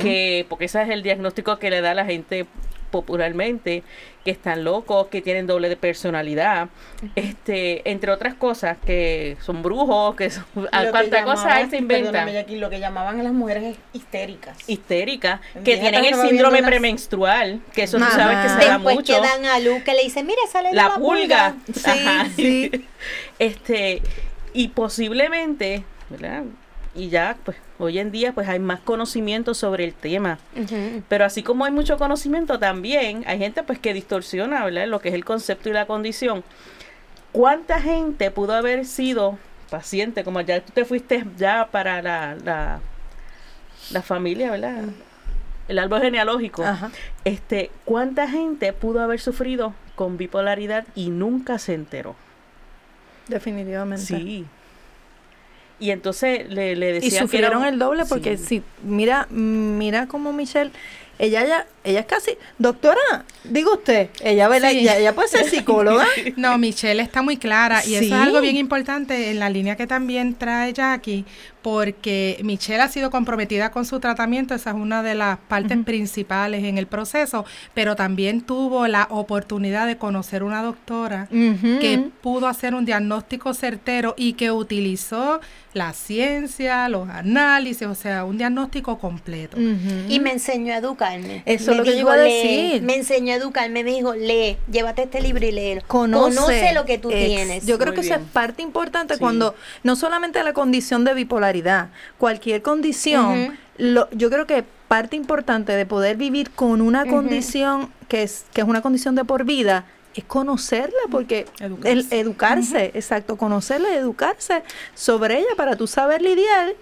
Que 0.00 0.46
porque 0.48 0.64
ese 0.66 0.82
es 0.82 0.88
el 0.90 1.02
diagnóstico 1.02 1.58
que 1.58 1.70
le 1.70 1.80
da 1.80 1.94
la 1.94 2.04
gente 2.04 2.46
popularmente, 2.90 3.82
que 4.24 4.30
están 4.30 4.62
locos, 4.62 5.08
que 5.08 5.20
tienen 5.20 5.48
doble 5.48 5.68
de 5.68 5.76
personalidad, 5.76 6.68
este, 7.16 7.88
entre 7.90 8.12
otras 8.12 8.34
cosas, 8.34 8.78
que 8.86 9.36
son 9.44 9.62
brujos, 9.64 10.14
que 10.14 10.30
son, 10.30 10.44
a 10.70 10.84
que 10.84 10.90
cuánta 10.90 11.24
cosa 11.24 11.42
llamaban- 11.48 11.62
él 11.64 11.70
se 11.70 11.76
inventa. 11.78 12.10
perdóname, 12.12 12.32
Jackie, 12.34 12.56
lo 12.56 12.70
que 12.70 12.78
llamaban 12.78 13.18
a 13.18 13.24
las 13.24 13.32
mujeres 13.32 13.76
histéricas. 13.92 14.56
histéricas, 14.68 15.40
que 15.64 15.76
tienen 15.76 16.04
el 16.04 16.14
síndrome 16.14 16.58
unas- 16.60 16.70
premenstrual, 16.70 17.60
que 17.72 17.82
eso 17.82 17.98
tú 17.98 18.04
Ajá. 18.04 18.16
sabes 18.16 18.38
que 18.38 18.48
se 18.62 18.68
da 18.68 18.74
Después 18.74 18.94
mucho. 18.96 19.12
que 19.14 19.20
dan 19.20 19.44
a 19.44 19.58
luz 19.58 19.82
que 19.82 19.92
le 19.94 20.04
dicen, 20.04 20.24
mira, 20.26 20.40
sale 20.50 20.68
de 20.68 20.74
la, 20.76 20.88
la, 20.90 20.94
pulga. 20.94 21.56
Sí, 21.74 21.90
Ajá. 21.90 22.26
sí. 22.36 22.70
Este, 23.40 24.02
y 24.52 24.68
posiblemente, 24.68 25.82
¿verdad? 26.10 26.44
Y 26.94 27.08
ya, 27.08 27.36
pues, 27.44 27.56
hoy 27.78 27.98
en 27.98 28.12
día, 28.12 28.32
pues 28.32 28.48
hay 28.48 28.60
más 28.60 28.80
conocimiento 28.80 29.54
sobre 29.54 29.84
el 29.84 29.94
tema. 29.94 30.38
Pero 31.08 31.24
así 31.24 31.42
como 31.42 31.64
hay 31.64 31.72
mucho 31.72 31.98
conocimiento, 31.98 32.58
también 32.58 33.24
hay 33.26 33.38
gente, 33.38 33.62
pues, 33.62 33.78
que 33.78 33.92
distorsiona, 33.92 34.64
¿verdad? 34.64 34.86
Lo 34.86 35.00
que 35.00 35.08
es 35.08 35.14
el 35.14 35.24
concepto 35.24 35.68
y 35.68 35.72
la 35.72 35.86
condición. 35.86 36.44
¿Cuánta 37.32 37.80
gente 37.80 38.30
pudo 38.30 38.54
haber 38.54 38.86
sido 38.86 39.38
paciente, 39.74 40.22
como 40.22 40.40
ya 40.40 40.60
tú 40.60 40.72
te 40.72 40.84
fuiste 40.84 41.24
ya 41.36 41.66
para 41.70 42.00
la, 42.00 42.36
la, 42.44 42.80
la 43.90 44.02
familia, 44.02 44.52
¿verdad? 44.52 44.84
El 45.66 45.78
árbol 45.80 46.00
genealógico. 46.00 46.64
Ajá. 46.64 46.90
Este, 47.24 47.72
¿cuánta 47.84 48.28
gente 48.28 48.72
pudo 48.72 49.00
haber 49.00 49.18
sufrido 49.18 49.74
con 49.96 50.16
bipolaridad 50.16 50.86
y 50.94 51.10
nunca 51.10 51.58
se 51.58 51.74
enteró? 51.74 52.14
Definitivamente. 53.26 54.04
Sí. 54.04 54.46
Y 55.80 55.90
entonces 55.90 56.48
le, 56.48 56.76
le 56.76 56.92
decía 56.94 57.06
Y 57.08 57.10
que 57.10 57.16
era 57.16 57.24
sufrieron 57.24 57.62
un- 57.62 57.68
el 57.68 57.78
doble 57.78 58.04
porque 58.08 58.36
Sí. 58.36 58.44
si 58.46 58.62
mira, 58.84 59.26
mira 59.30 60.06
como 60.06 60.32
Michelle, 60.32 60.70
ella 61.18 61.44
ya, 61.46 61.66
ella 61.84 62.00
es 62.00 62.06
casi, 62.06 62.32
doctora, 62.58 63.24
diga 63.44 63.72
usted, 63.72 64.08
ella. 64.22 64.48
Sí. 64.70 64.78
ella, 64.80 64.98
ella 64.98 65.14
puede 65.14 65.28
ser 65.28 65.48
psicóloga. 65.48 66.04
No, 66.36 66.58
Michelle 66.58 67.00
está 67.02 67.22
muy 67.22 67.36
clara 67.36 67.84
y 67.86 67.94
eso 67.94 68.06
es 68.06 68.12
algo 68.12 68.40
bien 68.40 68.56
importante 68.56 69.30
en 69.30 69.38
la 69.38 69.48
línea 69.50 69.76
que 69.76 69.86
también 69.86 70.34
trae 70.34 70.72
Jackie, 70.72 71.24
porque 71.64 72.38
Michelle 72.44 72.82
ha 72.82 72.88
sido 72.88 73.10
comprometida 73.10 73.70
con 73.70 73.86
su 73.86 73.98
tratamiento, 73.98 74.54
esa 74.54 74.68
es 74.70 74.76
una 74.76 75.02
de 75.02 75.14
las 75.14 75.38
partes 75.38 75.78
principales 75.82 76.62
en 76.62 76.76
el 76.76 76.86
proceso, 76.86 77.46
pero 77.72 77.96
también 77.96 78.42
tuvo 78.42 78.86
la 78.86 79.06
oportunidad 79.10 79.86
de 79.86 79.96
conocer 79.96 80.42
una 80.42 80.62
doctora 80.62 81.26
que 81.30 82.10
pudo 82.20 82.48
hacer 82.48 82.74
un 82.74 82.84
diagnóstico 82.84 83.54
certero 83.54 84.12
y 84.18 84.34
que 84.34 84.50
utilizó 84.50 85.40
la 85.72 85.94
ciencia, 85.94 86.88
los 86.90 87.08
análisis, 87.08 87.86
o 87.88 87.94
sea, 87.94 88.24
un 88.26 88.36
diagnóstico 88.36 88.98
completo. 88.98 89.56
Y 89.58 90.20
me 90.20 90.32
enseñó 90.32 90.74
a 90.74 90.76
educarme. 90.76 91.42
Eso 91.46 91.70
es 91.72 91.78
lo 91.78 91.82
que 91.82 91.92
yo 91.94 92.00
iba 92.00 92.12
a 92.12 92.16
"Lee". 92.18 92.30
decir. 92.70 92.82
Me 92.82 92.94
enseñó 92.94 93.32
a 93.32 93.36
educarme, 93.36 93.82
me 93.82 93.90
dijo, 93.90 94.14
lee, 94.14 94.58
llévate 94.70 95.04
este 95.04 95.22
libro 95.22 95.44
y 95.46 95.50
léelo. 95.50 95.80
conoce, 95.86 96.74
lo 96.74 96.84
que 96.84 96.98
tú 96.98 97.10
Ex- 97.10 97.26
tienes. 97.26 97.66
Yo 97.66 97.78
creo 97.78 97.92
Muy 97.92 98.00
que 98.02 98.06
esa 98.06 98.16
es 98.16 98.20
bien. 98.20 98.30
parte 98.32 98.62
importante 98.62 99.14
Sí. 99.14 99.20
cuando 99.20 99.54
no 99.82 99.96
solamente 99.96 100.42
la 100.44 100.52
condición 100.52 101.04
de 101.04 101.14
bipolaridad, 101.14 101.53
cualquier 102.18 102.62
condición, 102.62 103.56
lo, 103.78 104.10
yo 104.10 104.30
creo 104.30 104.46
que 104.46 104.64
parte 104.88 105.16
importante 105.16 105.72
de 105.72 105.86
poder 105.86 106.16
vivir 106.16 106.50
con 106.50 106.80
una 106.80 107.06
condición 107.06 107.90
que 108.08 108.22
es 108.22 108.44
que 108.52 108.60
es 108.60 108.66
una 108.66 108.82
condición 108.82 109.14
de 109.14 109.24
por 109.24 109.44
vida 109.44 109.84
es 110.14 110.24
conocerla 110.24 111.00
porque 111.10 111.46
Educarse. 111.58 111.92
el 111.92 112.06
educarse, 112.12 112.84
exacto, 112.94 113.36
conocerla 113.36 113.90
y 113.92 113.96
educarse 113.96 114.62
sobre 114.94 115.38
ella 115.38 115.56
para 115.56 115.74
tú 115.76 115.86
saber 115.86 116.22
lidiar 116.22 116.74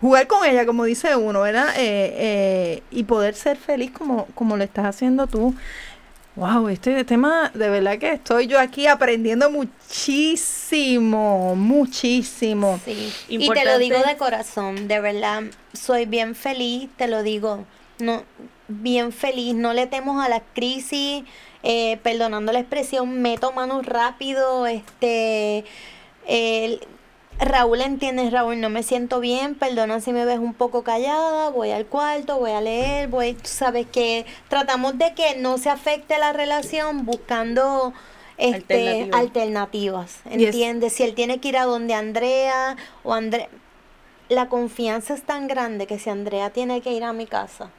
jugar 0.00 0.26
con 0.26 0.44
ella, 0.44 0.66
como 0.66 0.84
dice 0.84 1.16
uno, 1.16 1.40
¿verdad? 1.40 1.68
Eh, 1.76 2.14
eh, 2.16 2.82
y 2.90 3.04
poder 3.04 3.34
ser 3.34 3.56
feliz 3.56 3.90
como, 3.90 4.26
como 4.34 4.56
lo 4.56 4.64
estás 4.64 4.86
haciendo 4.86 5.26
tú. 5.26 5.54
Wow, 6.36 6.68
este 6.68 7.02
tema, 7.04 7.50
de 7.54 7.70
verdad 7.70 7.98
que 7.98 8.12
estoy 8.12 8.46
yo 8.46 8.60
aquí 8.60 8.86
aprendiendo 8.86 9.50
muchísimo, 9.50 11.56
muchísimo. 11.56 12.78
Sí. 12.84 13.10
Y 13.28 13.38
te 13.38 13.44
Importante. 13.44 13.70
lo 13.72 13.78
digo 13.78 13.96
de 14.06 14.16
corazón, 14.18 14.86
de 14.86 15.00
verdad, 15.00 15.44
soy 15.72 16.04
bien 16.04 16.34
feliz, 16.34 16.90
te 16.98 17.08
lo 17.08 17.22
digo, 17.22 17.64
no, 18.00 18.22
bien 18.68 19.12
feliz, 19.12 19.54
no 19.54 19.72
le 19.72 19.86
temos 19.86 20.22
a 20.22 20.28
la 20.28 20.40
crisis, 20.40 21.24
eh, 21.62 21.98
perdonando 22.02 22.52
la 22.52 22.58
expresión, 22.60 23.22
meto 23.22 23.52
manos 23.52 23.86
rápido, 23.86 24.66
este, 24.66 25.64
el- 26.26 26.80
Raúl 27.38 27.82
entiende, 27.82 28.30
Raúl, 28.30 28.60
no 28.60 28.70
me 28.70 28.82
siento 28.82 29.20
bien, 29.20 29.54
perdona 29.54 30.00
si 30.00 30.12
me 30.12 30.24
ves 30.24 30.38
un 30.38 30.54
poco 30.54 30.82
callada, 30.82 31.50
voy 31.50 31.70
al 31.70 31.86
cuarto, 31.86 32.38
voy 32.38 32.52
a 32.52 32.60
leer, 32.60 33.08
voy, 33.08 33.34
tú 33.34 33.48
sabes 33.48 33.86
que 33.86 34.24
tratamos 34.48 34.96
de 34.96 35.12
que 35.14 35.36
no 35.36 35.58
se 35.58 35.68
afecte 35.68 36.18
la 36.18 36.32
relación 36.32 37.04
buscando 37.04 37.92
este, 38.38 39.10
Alternativas. 39.12 40.20
¿entiendes? 40.24 40.94
Si 40.94 41.02
él 41.02 41.14
tiene 41.14 41.38
que 41.38 41.48
ir 41.48 41.58
a 41.58 41.64
donde 41.64 41.94
Andrea 41.94 42.76
o 43.02 43.12
Andrea, 43.12 43.48
la 44.28 44.48
confianza 44.48 45.14
es 45.14 45.22
tan 45.22 45.46
grande 45.46 45.86
que 45.86 45.98
si 45.98 46.10
Andrea 46.10 46.50
tiene 46.50 46.80
que 46.80 46.92
ir 46.92 47.04
a 47.04 47.12
mi 47.12 47.26
casa, 47.26 47.70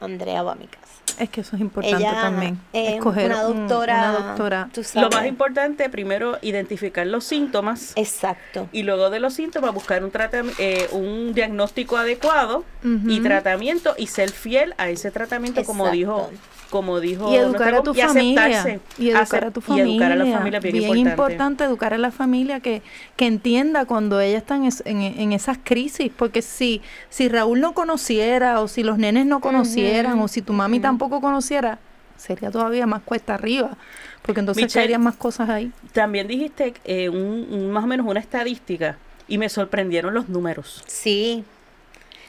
Andrea 0.00 0.42
va 0.42 0.52
a 0.52 0.56
mi 0.56 0.66
casa. 0.66 1.05
Es 1.18 1.30
que 1.30 1.40
eso 1.40 1.56
es 1.56 1.62
importante 1.62 1.96
Ella 2.02 2.20
también. 2.20 2.58
es 2.72 2.94
escoger 2.94 3.26
una 3.26 3.46
un- 3.46 3.66
doctora, 3.68 3.94
una 3.98 4.12
doctora. 4.26 4.68
tú 4.72 4.82
Lo 4.94 5.08
más 5.10 5.26
importante, 5.26 5.88
primero, 5.88 6.38
identificar 6.42 7.06
los 7.06 7.24
síntomas 7.24 7.92
Exacto. 7.96 8.68
y 8.72 8.82
luego 8.82 9.10
de 9.10 9.20
los 9.20 9.34
síntomas 9.34 9.72
buscar 9.72 10.04
un, 10.04 10.10
eh, 10.58 10.88
un 10.92 11.32
diagnóstico 11.34 11.96
adecuado 11.96 12.64
y 12.82 13.20
tratamiento 13.20 13.94
y 13.98 14.06
ser 14.08 14.30
fiel 14.30 14.74
a 14.78 14.88
ese 14.88 15.10
tratamiento 15.10 15.64
como 15.64 15.90
dijo 15.90 16.30
como 16.76 17.00
dijo 17.00 17.32
Y 17.32 17.36
educar 17.36 17.74
a 17.74 17.82
tu 17.82 17.92
y 17.94 18.00
familia. 18.00 18.80
Y 18.98 19.08
educar 19.10 19.44
a 19.46 19.50
tu 19.50 19.60
y 19.60 19.62
familia. 19.62 19.92
educar 19.92 20.12
a 20.12 20.16
la 20.16 20.26
familia 20.38 20.60
bien, 20.60 20.96
importante. 20.98 21.64
educar 21.64 21.94
a 21.94 21.98
la 21.98 22.10
familia 22.10 22.60
que, 22.60 22.82
que 23.16 23.26
entienda 23.26 23.84
cuando 23.86 24.20
ella 24.20 24.38
está 24.38 24.56
en, 24.56 24.64
es- 24.64 24.82
en, 24.84 25.00
en 25.00 25.32
esas 25.32 25.58
crisis. 25.62 26.10
Porque 26.16 26.42
si, 26.42 26.82
si 27.08 27.28
Raúl 27.28 27.60
no 27.60 27.72
conociera, 27.72 28.60
o 28.60 28.68
si 28.68 28.82
los 28.82 28.98
nenes 28.98 29.24
no 29.26 29.40
conocieran, 29.40 30.18
o 30.18 30.28
si 30.28 30.42
tu 30.42 30.52
mami 30.52 30.80
tampoco 30.80 31.20
conociera, 31.20 31.78
sería 32.16 32.50
todavía 32.50 32.86
más 32.86 33.02
cuesta 33.02 33.34
arriba. 33.34 33.76
Porque 34.22 34.40
entonces 34.40 34.62
Michelle, 34.64 34.82
caerían 34.82 35.02
más 35.02 35.16
cosas 35.16 35.48
ahí. 35.48 35.70
También 35.92 36.26
dijiste 36.28 36.74
eh, 36.84 37.08
un, 37.08 37.46
un- 37.50 37.70
más 37.70 37.84
o 37.84 37.86
menos 37.86 38.06
una 38.06 38.20
estadística 38.20 38.98
y 39.28 39.38
me 39.38 39.48
sorprendieron 39.48 40.14
los 40.14 40.28
números. 40.28 40.82
Sí. 40.86 41.44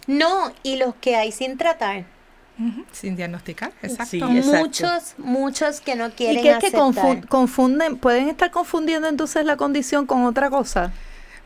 No, 0.07 0.51
y 0.63 0.77
los 0.77 0.95
que 0.95 1.15
hay 1.15 1.31
sin 1.31 1.57
tratar. 1.57 2.05
Sin 2.91 3.15
diagnosticar, 3.15 3.71
exacto. 3.81 4.05
Sí. 4.05 4.17
exacto. 4.17 4.57
Muchos, 4.57 5.13
muchos 5.17 5.81
que 5.81 5.95
no 5.95 6.09
quieren 6.11 6.39
Y 6.39 6.41
que 6.41 6.51
es 6.51 6.57
que 6.57 6.67
aceptar. 6.67 7.27
confunden, 7.27 7.97
pueden 7.97 8.29
estar 8.29 8.51
confundiendo 8.51 9.07
entonces 9.07 9.45
la 9.45 9.57
condición 9.57 10.05
con 10.05 10.25
otra 10.25 10.49
cosa. 10.49 10.91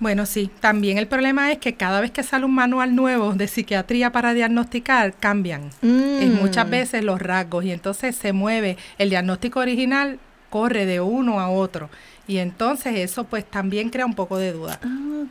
Bueno, 0.02 0.26
sí, 0.26 0.50
también 0.62 0.98
el 0.98 1.08
problema 1.08 1.52
es 1.52 1.60
que 1.60 1.76
cada 1.76 2.02
vez 2.02 2.10
que 2.10 2.24
sale 2.24 2.46
un 2.46 2.56
manual 2.56 2.96
nuevo 2.96 3.34
de 3.34 3.48
psiquiatría 3.48 4.12
para 4.12 4.34
diagnosticar, 4.34 5.14
cambian. 5.14 5.70
Mm. 5.84 6.22
Y 6.24 6.26
muchas 6.26 6.68
veces 6.68 7.04
los 7.04 7.22
rasgos 7.22 7.66
y 7.66 7.72
entonces 7.72 8.16
se 8.16 8.34
mueve. 8.34 8.78
El 8.98 9.12
diagnóstico 9.12 9.60
original 9.60 10.18
corre 10.50 10.88
de 10.88 11.02
uno 11.02 11.40
a 11.40 11.50
otro. 11.52 11.92
Y 12.28 12.38
entonces 12.38 12.96
eso 12.96 13.24
pues 13.26 13.46
también 13.46 13.90
crea 13.90 14.06
un 14.06 14.14
poco 14.14 14.38
de 14.38 14.54
duda. 14.54 14.80
Oh 14.86 15.26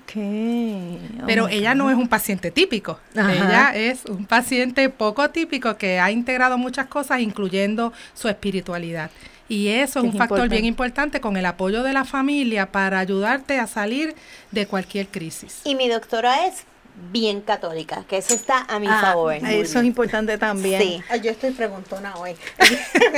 Pero 1.27 1.49
ella 1.49 1.75
no 1.75 1.91
es 1.91 1.97
un 1.97 2.09
paciente 2.09 2.51
típico. 2.51 2.99
Ajá. 3.17 3.33
Ella 3.33 3.71
es 3.75 4.05
un 4.07 4.27
paciente 4.27 4.89
poco 4.89 5.31
típico 5.31 5.77
que 5.77 6.01
ha 6.01 6.11
integrado 6.11 6.59
muchas 6.59 6.87
cosas, 6.87 7.21
incluyendo 7.21 7.93
su 8.15 8.29
espiritualidad. 8.29 9.11
Y 9.49 9.69
eso 9.69 9.99
es 9.99 10.05
es 10.05 10.13
un 10.13 10.13
factor 10.13 10.39
importante. 10.39 10.55
bien 10.55 10.65
importante 10.65 11.21
con 11.21 11.37
el 11.37 11.45
apoyo 11.45 11.83
de 11.83 11.93
la 11.93 12.05
familia 12.05 12.71
para 12.71 13.01
ayudarte 13.01 13.59
a 13.59 13.67
salir 13.67 14.15
de 14.53 14.67
cualquier 14.67 15.09
crisis. 15.09 15.61
Y 15.65 15.75
mi 15.75 15.89
doctora 15.89 16.47
es 16.47 16.65
bien 17.11 17.41
católica, 17.41 18.05
que 18.09 18.19
eso 18.19 18.35
está 18.35 18.65
a 18.69 18.79
mi 18.79 18.87
Ah, 18.89 19.01
favor. 19.01 19.35
Eso 19.35 19.79
es 19.81 19.85
importante 19.85 20.37
también. 20.39 20.81
Sí. 20.81 21.03
Ay, 21.09 21.21
yo 21.21 21.31
estoy 21.31 21.53
preguntona 21.53 22.17
hoy. 22.17 22.37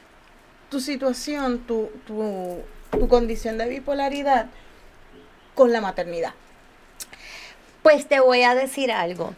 tu 0.70 0.80
situación, 0.80 1.60
tu, 1.60 1.89
tu, 2.05 2.57
tu 2.91 3.07
condición 3.07 3.57
de 3.57 3.68
bipolaridad 3.68 4.47
con 5.55 5.72
la 5.72 5.82
maternidad? 5.82 6.34
Pues 7.84 8.07
te 8.07 8.20
voy 8.20 8.43
a 8.43 8.55
decir 8.55 8.91
algo. 8.91 9.34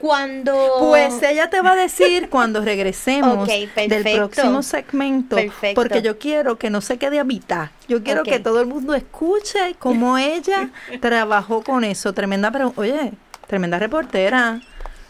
Cuando 0.00 0.76
Pues 0.78 1.22
ella 1.22 1.50
te 1.50 1.60
va 1.60 1.72
a 1.72 1.76
decir 1.76 2.30
cuando 2.30 2.60
regresemos 2.64 3.46
Ok, 3.48 3.74
del 3.76 4.16
próximo 4.16 4.62
segmento, 4.62 5.36
Perfecto. 5.36 5.80
porque 5.80 6.00
yo 6.00 6.18
quiero 6.18 6.56
que 6.56 6.70
no 6.70 6.80
se 6.80 6.96
quede 6.98 7.18
a 7.18 7.24
mitad. 7.24 7.68
Yo 7.86 8.02
quiero 8.02 8.22
que 8.22 8.40
todo 8.40 8.60
el 8.60 8.66
mundo 8.66 8.94
escuche 8.94 9.74
cómo 9.78 10.16
ella 10.18 10.70
trabajó 11.00 11.62
con 11.62 11.84
eso. 11.84 12.14
Tremenda, 12.14 12.50
pero 12.50 12.72
oye, 12.76 13.12
tremenda 13.46 13.78
reportera. 13.78 14.60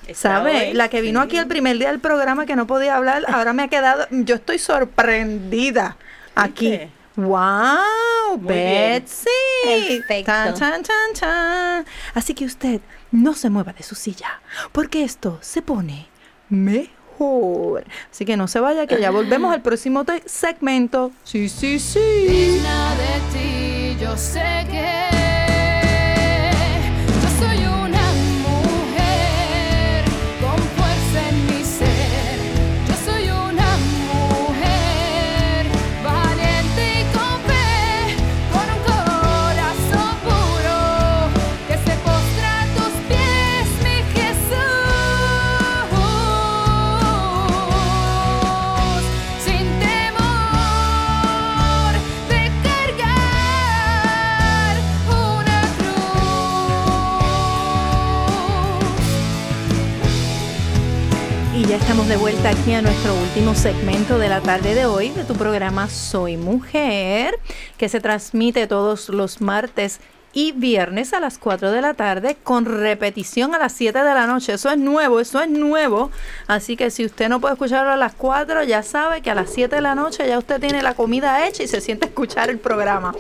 Está 0.08 0.38
¿Sabe? 0.38 0.68
hoy, 0.70 0.72
La 0.72 0.88
que 0.88 1.02
vino 1.02 1.20
sí. 1.20 1.26
aquí 1.26 1.36
el 1.36 1.46
primer 1.46 1.78
día 1.78 1.90
del 1.90 2.00
programa 2.00 2.44
que 2.44 2.56
no 2.56 2.66
podía 2.66 2.96
hablar, 2.96 3.24
ahora 3.28 3.52
me 3.52 3.62
ha 3.62 3.68
quedado, 3.68 4.08
yo 4.10 4.34
estoy 4.34 4.58
sorprendida 4.58 5.96
aquí. 6.34 6.80
¡Wow! 7.14 8.38
Muy 8.38 8.54
bien. 8.54 8.92
Betsy. 9.04 9.28
Perfecto. 9.64 10.32
Chan, 10.58 10.82
chan, 10.82 11.12
chan. 11.12 11.84
Así 12.14 12.34
que 12.34 12.44
usted 12.44 12.80
no 13.12 13.34
se 13.34 13.50
mueva 13.50 13.72
de 13.72 13.82
su 13.82 13.94
silla, 13.94 14.40
porque 14.72 15.04
esto 15.04 15.38
se 15.40 15.62
pone 15.62 16.08
mejor. 16.48 17.84
Así 18.10 18.24
que 18.24 18.36
no 18.36 18.48
se 18.48 18.60
vaya, 18.60 18.86
que 18.86 19.00
ya 19.00 19.10
volvemos 19.10 19.52
al 19.52 19.62
próximo 19.62 20.04
segmento. 20.24 21.12
Sí, 21.24 21.48
sí, 21.48 21.78
sí. 21.78 22.00
digna 22.00 22.94
de 22.94 23.94
ti, 23.94 24.02
yo 24.02 24.16
sé 24.16 24.66
que 24.70 25.29
de 62.10 62.16
vuelta 62.16 62.48
aquí 62.48 62.72
a 62.72 62.82
nuestro 62.82 63.14
último 63.14 63.54
segmento 63.54 64.18
de 64.18 64.28
la 64.28 64.40
tarde 64.40 64.74
de 64.74 64.84
hoy 64.84 65.10
de 65.10 65.22
tu 65.22 65.34
programa 65.34 65.88
Soy 65.88 66.36
Mujer, 66.36 67.38
que 67.78 67.88
se 67.88 68.00
transmite 68.00 68.66
todos 68.66 69.10
los 69.10 69.40
martes 69.40 70.00
y 70.32 70.50
viernes 70.50 71.12
a 71.12 71.20
las 71.20 71.38
4 71.38 71.70
de 71.70 71.80
la 71.80 71.94
tarde 71.94 72.36
con 72.42 72.64
repetición 72.64 73.54
a 73.54 73.60
las 73.60 73.74
7 73.74 73.96
de 73.96 74.04
la 74.12 74.26
noche. 74.26 74.54
Eso 74.54 74.70
es 74.70 74.78
nuevo, 74.78 75.20
eso 75.20 75.40
es 75.40 75.48
nuevo. 75.48 76.10
Así 76.48 76.76
que 76.76 76.90
si 76.90 77.04
usted 77.04 77.28
no 77.28 77.40
puede 77.40 77.54
escucharlo 77.54 77.92
a 77.92 77.96
las 77.96 78.14
4, 78.16 78.64
ya 78.64 78.82
sabe 78.82 79.22
que 79.22 79.30
a 79.30 79.36
las 79.36 79.50
7 79.50 79.76
de 79.76 79.82
la 79.82 79.94
noche 79.94 80.26
ya 80.26 80.36
usted 80.36 80.58
tiene 80.58 80.82
la 80.82 80.94
comida 80.94 81.46
hecha 81.46 81.62
y 81.62 81.68
se 81.68 81.80
siente 81.80 82.06
a 82.06 82.08
escuchar 82.08 82.50
el 82.50 82.58
programa. 82.58 83.14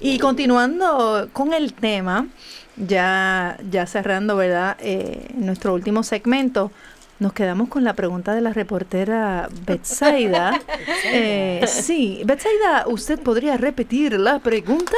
Y 0.00 0.20
continuando 0.20 1.28
con 1.32 1.52
el 1.52 1.74
tema, 1.74 2.28
ya, 2.76 3.58
ya 3.68 3.86
cerrando, 3.86 4.36
¿verdad? 4.36 4.76
Eh, 4.78 5.30
nuestro 5.34 5.74
último 5.74 6.04
segmento. 6.04 6.70
Nos 7.18 7.32
quedamos 7.32 7.68
con 7.68 7.82
la 7.82 7.94
pregunta 7.94 8.34
de 8.34 8.42
la 8.42 8.52
reportera 8.52 9.48
Betsaida. 9.66 10.60
Eh, 11.04 11.64
sí, 11.66 12.22
Betsaida, 12.26 12.84
¿usted 12.88 13.18
podría 13.18 13.56
repetir 13.56 14.18
la 14.18 14.38
pregunta? 14.38 14.92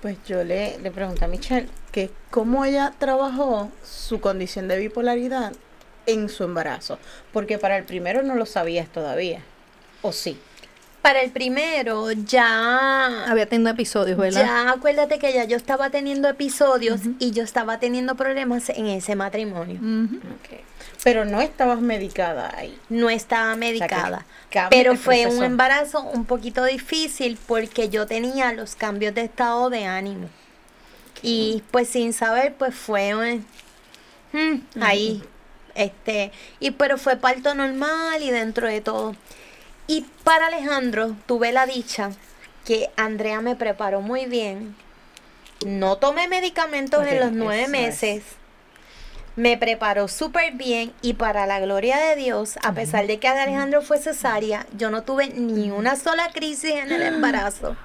Pues 0.00 0.18
yo 0.26 0.44
le, 0.44 0.78
le 0.78 0.90
pregunté 0.90 1.24
a 1.24 1.28
Michelle 1.28 1.68
que 1.90 2.10
cómo 2.30 2.64
ella 2.64 2.92
trabajó 2.98 3.70
su 3.82 4.20
condición 4.20 4.68
de 4.68 4.78
bipolaridad 4.78 5.52
en 6.06 6.28
su 6.28 6.44
embarazo. 6.44 6.98
Porque 7.32 7.58
para 7.58 7.76
el 7.78 7.84
primero 7.84 8.22
no 8.22 8.34
lo 8.36 8.46
sabías 8.46 8.88
todavía. 8.88 9.40
¿O 10.02 10.12
sí? 10.12 10.38
Para 11.02 11.20
el 11.20 11.32
primero, 11.32 12.12
ya. 12.12 13.24
Había 13.30 13.46
tenido 13.46 13.70
episodios, 13.70 14.16
¿verdad? 14.16 14.40
Ya 14.40 14.70
acuérdate 14.70 15.18
que 15.18 15.32
ya 15.34 15.44
yo 15.44 15.56
estaba 15.56 15.90
teniendo 15.90 16.28
episodios 16.28 17.00
y 17.18 17.32
yo 17.32 17.42
estaba 17.42 17.78
teniendo 17.78 18.14
problemas 18.14 18.70
en 18.70 18.86
ese 18.86 19.14
matrimonio. 19.14 19.76
Ujú. 19.80 20.16
Ok. 20.16 20.60
Pero 21.04 21.24
no 21.24 21.40
estabas 21.40 21.80
medicada 21.80 22.50
ahí. 22.56 22.76
No 22.88 23.10
estaba 23.10 23.54
medicada. 23.56 24.24
pero 24.70 24.92
fue 24.96 25.26
un 25.26 25.44
embarazo 25.44 26.00
un 26.02 26.24
poquito 26.24 26.64
difícil 26.64 27.38
porque 27.46 27.88
yo 27.90 28.06
tenía 28.06 28.52
los 28.52 28.74
cambios 28.74 29.14
de 29.14 29.22
estado 29.22 29.70
de 29.70 29.84
ánimo. 29.84 30.28
Y 31.22 31.62
pues 31.70 31.88
sin 31.88 32.12
saber, 32.12 32.54
pues 32.54 32.74
fue 32.74 33.14
un- 33.14 33.46
mm, 34.32 34.82
ahí. 34.82 35.22
Este, 35.74 36.32
y 36.60 36.70
pero 36.72 36.98
fue 36.98 37.16
parto 37.16 37.54
normal 37.54 38.22
y 38.22 38.30
dentro 38.30 38.66
de 38.68 38.80
todo. 38.80 39.14
Y 39.86 40.06
para 40.22 40.46
Alejandro 40.46 41.14
tuve 41.26 41.52
la 41.52 41.66
dicha 41.66 42.10
que 42.64 42.90
Andrea 42.96 43.40
me 43.40 43.56
preparó 43.56 44.00
muy 44.00 44.24
bien. 44.26 44.74
No 45.66 45.96
tomé 45.96 46.28
medicamentos 46.28 47.06
en 47.06 47.20
los 47.20 47.32
nueve 47.32 47.88
eso 47.88 48.06
es. 48.06 48.22
Me 49.36 49.56
preparó 49.58 50.06
súper 50.06 50.52
bien 50.52 50.92
y 51.02 51.14
para 51.14 51.46
la 51.46 51.58
gloria 51.58 51.96
de 51.98 52.14
Dios, 52.16 52.56
a 52.62 52.72
pesar 52.72 53.06
de 53.08 53.18
que 53.18 53.26
Alejandro 53.26 53.82
fue 53.82 53.98
cesárea, 53.98 54.66
yo 54.78 54.90
no 54.90 55.02
tuve 55.02 55.28
ni 55.30 55.70
una 55.72 55.96
sola 55.96 56.30
crisis 56.32 56.70
en 56.70 56.92
el 56.92 57.02
embarazo. 57.14 57.76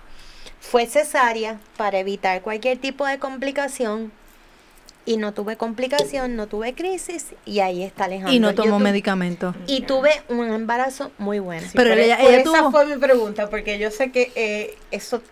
Fue 0.59 0.85
cesárea 0.85 1.59
para 1.75 1.97
evitar 1.99 2.41
cualquier 2.43 2.77
tipo 2.77 3.05
de 3.07 3.17
complicación 3.17 4.11
y 5.05 5.17
no 5.17 5.33
tuve 5.33 5.57
complicación, 5.57 6.35
no 6.35 6.45
tuve 6.45 6.75
crisis 6.75 7.27
y 7.45 7.61
ahí 7.61 7.81
está 7.81 8.03
Alejandro. 8.05 8.33
Y 8.35 8.39
no 8.39 8.53
tomó 8.53 8.77
tu- 8.77 8.83
medicamento. 8.83 9.55
Y 9.65 9.81
tuve 9.81 10.11
un 10.27 10.51
embarazo 10.53 11.11
muy 11.17 11.39
bueno. 11.39 11.63
Sí, 11.65 11.71
Pero 11.73 11.93
ella- 11.95 12.17
por 12.19 12.27
ella 12.29 12.41
esa 12.41 12.43
tuvo- 12.51 12.71
fue 12.71 12.85
mi 12.85 12.97
pregunta, 12.97 13.49
porque 13.49 13.79
yo 13.79 13.89
sé 13.89 14.11
que 14.11 14.31
eh, 14.35 14.77
eso 14.91 15.23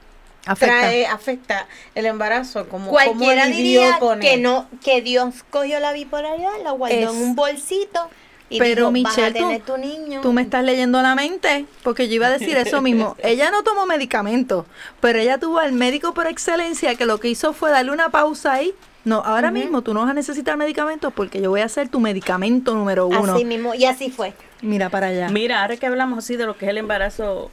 Afecta. 0.48 0.80
trae, 0.80 1.06
afecta 1.06 1.68
el 1.96 2.06
embarazo. 2.06 2.68
Como, 2.70 2.90
Cualquiera 2.90 3.44
cómo 3.44 3.56
diría 3.56 4.00
con 4.00 4.20
que 4.20 4.36
él? 4.36 4.42
no, 4.44 4.68
que 4.84 5.02
Dios 5.02 5.36
cogió 5.50 5.80
la 5.80 5.94
bipolaridad, 5.94 6.52
la 6.64 6.72
guardó 6.72 6.96
Es- 6.96 7.04
en 7.10 7.10
un 7.16 7.36
bolsito 7.36 8.10
y 8.50 8.60
Pero 8.60 8.90
dijo, 8.92 9.04
vas 9.04 9.18
a 9.18 9.22
Michelle, 9.22 9.40
tener 9.40 9.62
tú, 9.62 9.74
tu 9.74 9.78
niño. 9.78 10.22
tú 10.22 10.32
me 10.32 10.42
estás 10.42 10.64
leyendo 10.64 11.02
la 11.02 11.16
mente, 11.16 11.66
porque 11.84 12.08
yo 12.08 12.16
iba 12.16 12.28
a 12.28 12.32
decir 12.32 12.56
eso 12.58 12.82
mismo. 12.82 13.16
Ella 13.24 13.52
no 13.52 13.62
tomó 13.64 13.86
medicamento, 13.86 14.66
pero 15.02 15.20
ella 15.20 15.38
tuvo 15.38 15.60
al 15.60 15.74
médico 15.74 16.14
por 16.14 16.28
excelencia 16.28 16.96
que 16.96 17.06
lo 17.06 17.20
que 17.20 17.28
hizo 17.28 17.52
fue 17.52 17.72
darle 17.72 17.92
una 17.92 18.10
pausa 18.10 18.54
ahí. 18.54 18.74
No, 19.04 19.18
ahora 19.26 19.52
mismo 19.52 19.82
tú 19.84 19.94
no 19.94 20.02
vas 20.02 20.10
a 20.10 20.14
necesitar 20.14 20.58
medicamentos 20.58 21.14
porque 21.14 21.42
yo 21.42 21.50
voy 21.50 21.62
a 21.62 21.70
ser 21.70 21.88
tu 21.88 22.00
medicamento 22.02 22.74
número 22.74 23.08
uno. 23.08 23.36
Así 23.36 23.46
mismo, 23.46 23.74
y 23.74 23.86
así 23.86 24.10
fue. 24.12 24.34
Mira 24.62 24.90
para 24.90 25.08
allá. 25.08 25.30
Mira, 25.30 25.62
ahora 25.62 25.78
que 25.78 25.86
hablamos 25.86 26.18
así 26.20 26.36
de 26.36 26.46
lo 26.46 26.58
que 26.58 26.66
es 26.66 26.72
el 26.72 26.78
embarazo 26.78 27.50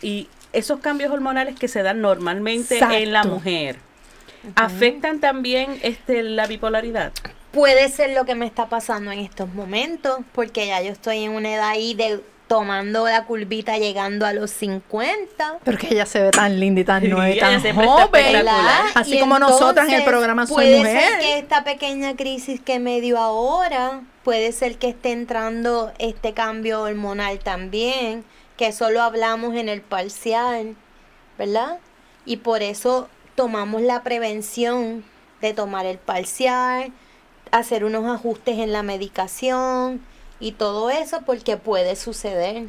y 0.00 0.28
esos 0.52 0.80
cambios 0.80 1.12
hormonales 1.12 1.58
que 1.58 1.68
se 1.68 1.82
dan 1.82 2.00
normalmente 2.00 2.78
en 2.78 3.12
la 3.12 3.24
mujer, 3.24 3.76
¿afectan 4.56 5.20
también 5.20 5.78
este 5.82 6.22
la 6.22 6.46
bipolaridad? 6.46 7.12
Puede 7.52 7.88
ser 7.88 8.10
lo 8.10 8.24
que 8.24 8.34
me 8.34 8.46
está 8.46 8.68
pasando 8.68 9.10
en 9.10 9.20
estos 9.20 9.52
momentos, 9.54 10.18
porque 10.32 10.66
ya 10.66 10.82
yo 10.82 10.92
estoy 10.92 11.24
en 11.24 11.32
una 11.32 11.54
edad 11.54 11.68
ahí 11.70 11.94
de 11.94 12.20
tomando 12.46 13.06
la 13.06 13.24
curvita 13.24 13.76
llegando 13.78 14.24
a 14.26 14.32
los 14.32 14.50
50. 14.50 15.58
Pero 15.64 15.78
que 15.78 15.88
ella 15.88 16.06
se 16.06 16.22
ve 16.22 16.30
tan 16.30 16.58
linda 16.58 16.80
y 16.80 16.84
tan 16.84 17.08
nueva 17.10 17.30
y 17.30 17.38
tan 17.38 17.60
joven. 17.60 17.98
espectacular. 18.00 18.84
Así 18.94 19.16
Y 19.16 19.20
como 19.20 19.38
nosotras 19.38 19.88
en 19.88 19.94
el 19.94 20.04
programa 20.04 20.46
Soy 20.46 20.54
puede 20.56 20.78
Mujer. 20.78 21.00
ser 21.10 21.18
que 21.20 21.38
esta 21.38 21.62
pequeña 21.64 22.16
crisis 22.16 22.60
que 22.60 22.78
me 22.78 23.00
dio 23.02 23.18
ahora, 23.18 24.00
puede 24.24 24.52
ser 24.52 24.78
que 24.78 24.88
esté 24.88 25.12
entrando 25.12 25.92
este 25.98 26.32
cambio 26.32 26.82
hormonal 26.82 27.38
también, 27.38 28.24
que 28.58 28.66
eso 28.66 28.90
lo 28.90 29.00
hablamos 29.00 29.54
en 29.54 29.70
el 29.70 29.80
parcial, 29.80 30.76
¿verdad? 31.38 31.78
Y 32.26 32.38
por 32.38 32.62
eso 32.62 33.08
tomamos 33.36 33.80
la 33.80 34.02
prevención 34.02 35.04
de 35.40 35.54
tomar 35.54 35.86
el 35.86 35.96
parcial, 35.96 36.92
hacer 37.52 37.84
unos 37.84 38.04
ajustes 38.04 38.58
en 38.58 38.72
la 38.72 38.82
medicación 38.82 40.02
y 40.40 40.52
todo 40.52 40.90
eso 40.90 41.22
porque 41.24 41.56
puede 41.56 41.96
suceder. 41.96 42.66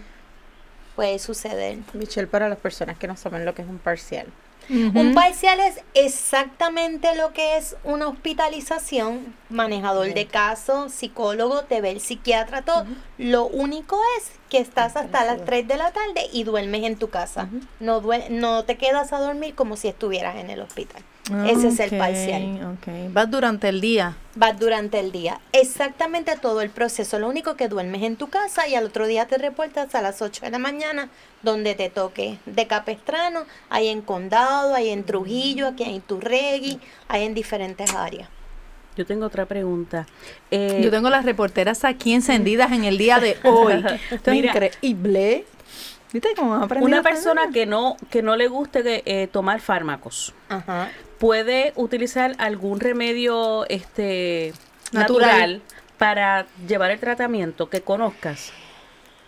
Puede 0.96 1.18
suceder. 1.18 1.80
Michelle, 1.94 2.28
para 2.28 2.48
las 2.48 2.60
personas 2.60 2.98
que 2.98 3.08
no 3.08 3.18
saben 3.18 3.44
lo 3.44 3.56
que 3.56 3.64
es 3.64 3.68
un 3.68 3.80
parcial. 3.80 4.28
Un 4.70 5.14
parcial 5.16 5.60
es 5.60 5.80
exactamente 5.94 7.16
lo 7.16 7.34
que 7.34 7.58
es 7.58 7.76
una 7.84 8.08
hospitalización, 8.08 9.36
manejador 9.50 10.14
de 10.14 10.28
caso, 10.28 10.90
psicólogo, 10.90 11.64
te 11.64 11.82
ve 11.82 11.90
el 11.92 12.00
psiquiatra, 12.02 12.62
todo. 12.62 12.86
Lo 13.18 13.46
único 13.48 14.00
es 14.20 14.32
que 14.50 14.60
estás 14.60 14.96
hasta 14.96 15.26
las 15.26 15.44
3 15.46 15.68
de 15.68 15.78
la 15.78 15.92
tarde 15.92 16.28
y 16.34 16.44
duermes 16.44 16.84
en 16.84 16.98
tu 16.98 17.10
casa. 17.10 17.50
no, 17.80 18.02
due- 18.02 18.30
no 18.30 18.64
te 18.66 18.78
quedas 18.78 19.12
a 19.14 19.20
dormir 19.20 19.56
como 19.56 19.76
si 19.76 19.88
estuvieras 19.88 20.36
en 20.38 20.50
el 20.50 20.62
hospital. 20.62 21.04
Ese 21.48 21.68
es 21.70 21.80
el 21.80 21.98
parcial. 21.98 22.76
ok. 22.80 23.14
Vas 23.14 23.30
durante 23.30 23.70
el 23.70 23.82
día. 23.82 24.16
Vas 24.36 24.60
durante 24.60 25.00
el 25.00 25.12
día. 25.12 25.40
Exactamente 25.52 26.36
todo 26.42 26.62
el 26.62 26.70
proceso. 26.70 27.20
Lo 27.20 27.28
único 27.30 27.56
que 27.56 27.68
duermes 27.68 28.04
en 28.04 28.16
tu 28.16 28.28
casa 28.30 28.68
y 28.68 28.76
al 28.76 28.86
otro 28.86 29.06
día 29.08 29.28
te 29.28 29.38
reportas 29.38 29.94
a 29.96 30.02
las 30.02 30.22
8 30.22 30.46
de 30.46 30.52
la 30.52 30.60
mañana 30.60 31.10
donde 31.42 31.76
te 31.76 31.90
toque. 31.90 32.38
De 32.46 32.68
Capestrano, 32.68 33.46
hay 33.70 33.88
en 33.90 34.02
Condado, 34.02 34.74
hay 34.76 34.90
en 34.90 35.04
Trujillo, 35.04 35.68
aquí 35.68 35.84
hay 35.84 35.96
en 35.96 36.02
Turregui, 36.02 36.80
hay 37.08 37.24
en 37.26 37.34
diferentes 37.34 37.94
áreas. 37.94 38.30
Yo 38.98 39.06
tengo 39.06 39.26
otra 39.28 39.46
pregunta. 39.46 40.08
Eh, 40.52 40.82
Yo 40.84 40.92
tengo 40.92 41.10
las 41.10 41.24
reporteras 41.24 41.86
aquí 41.86 42.14
encendidas 42.14 42.72
en 42.74 42.84
el 42.84 42.98
día 42.98 43.20
de 43.20 43.38
hoy. 43.44 43.74
Esto 44.12 44.32
es 44.32 44.36
Mira. 44.36 44.52
increíble. 44.52 45.46
¿Viste 46.12 46.30
cómo 46.36 46.54
hemos 46.56 46.66
aprendido 46.66 46.88
una 46.88 46.98
a 46.98 47.00
aprender? 47.02 47.24
persona 47.24 47.52
que 47.54 47.66
no 47.68 47.96
que 48.10 48.24
no 48.24 48.36
le 48.36 48.48
guste 48.48 49.04
eh, 49.06 49.28
tomar 49.28 49.62
fármacos, 49.62 50.34
Ajá. 50.50 50.90
Puede 51.20 51.74
utilizar 51.76 52.36
algún 52.40 52.80
remedio 52.80 53.68
este 53.68 54.54
Natural. 54.92 55.30
natural, 55.30 55.62
para 55.98 56.48
llevar 56.68 56.92
el 56.92 57.00
tratamiento 57.00 57.70
que 57.70 57.82
conozcas. 57.82 58.52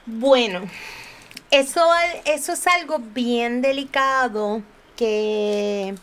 Bueno, 0.05 0.61
eso, 1.51 1.85
eso 2.25 2.53
es 2.53 2.67
algo 2.67 2.99
bien 2.99 3.61
delicado 3.61 4.63
que 4.95 5.93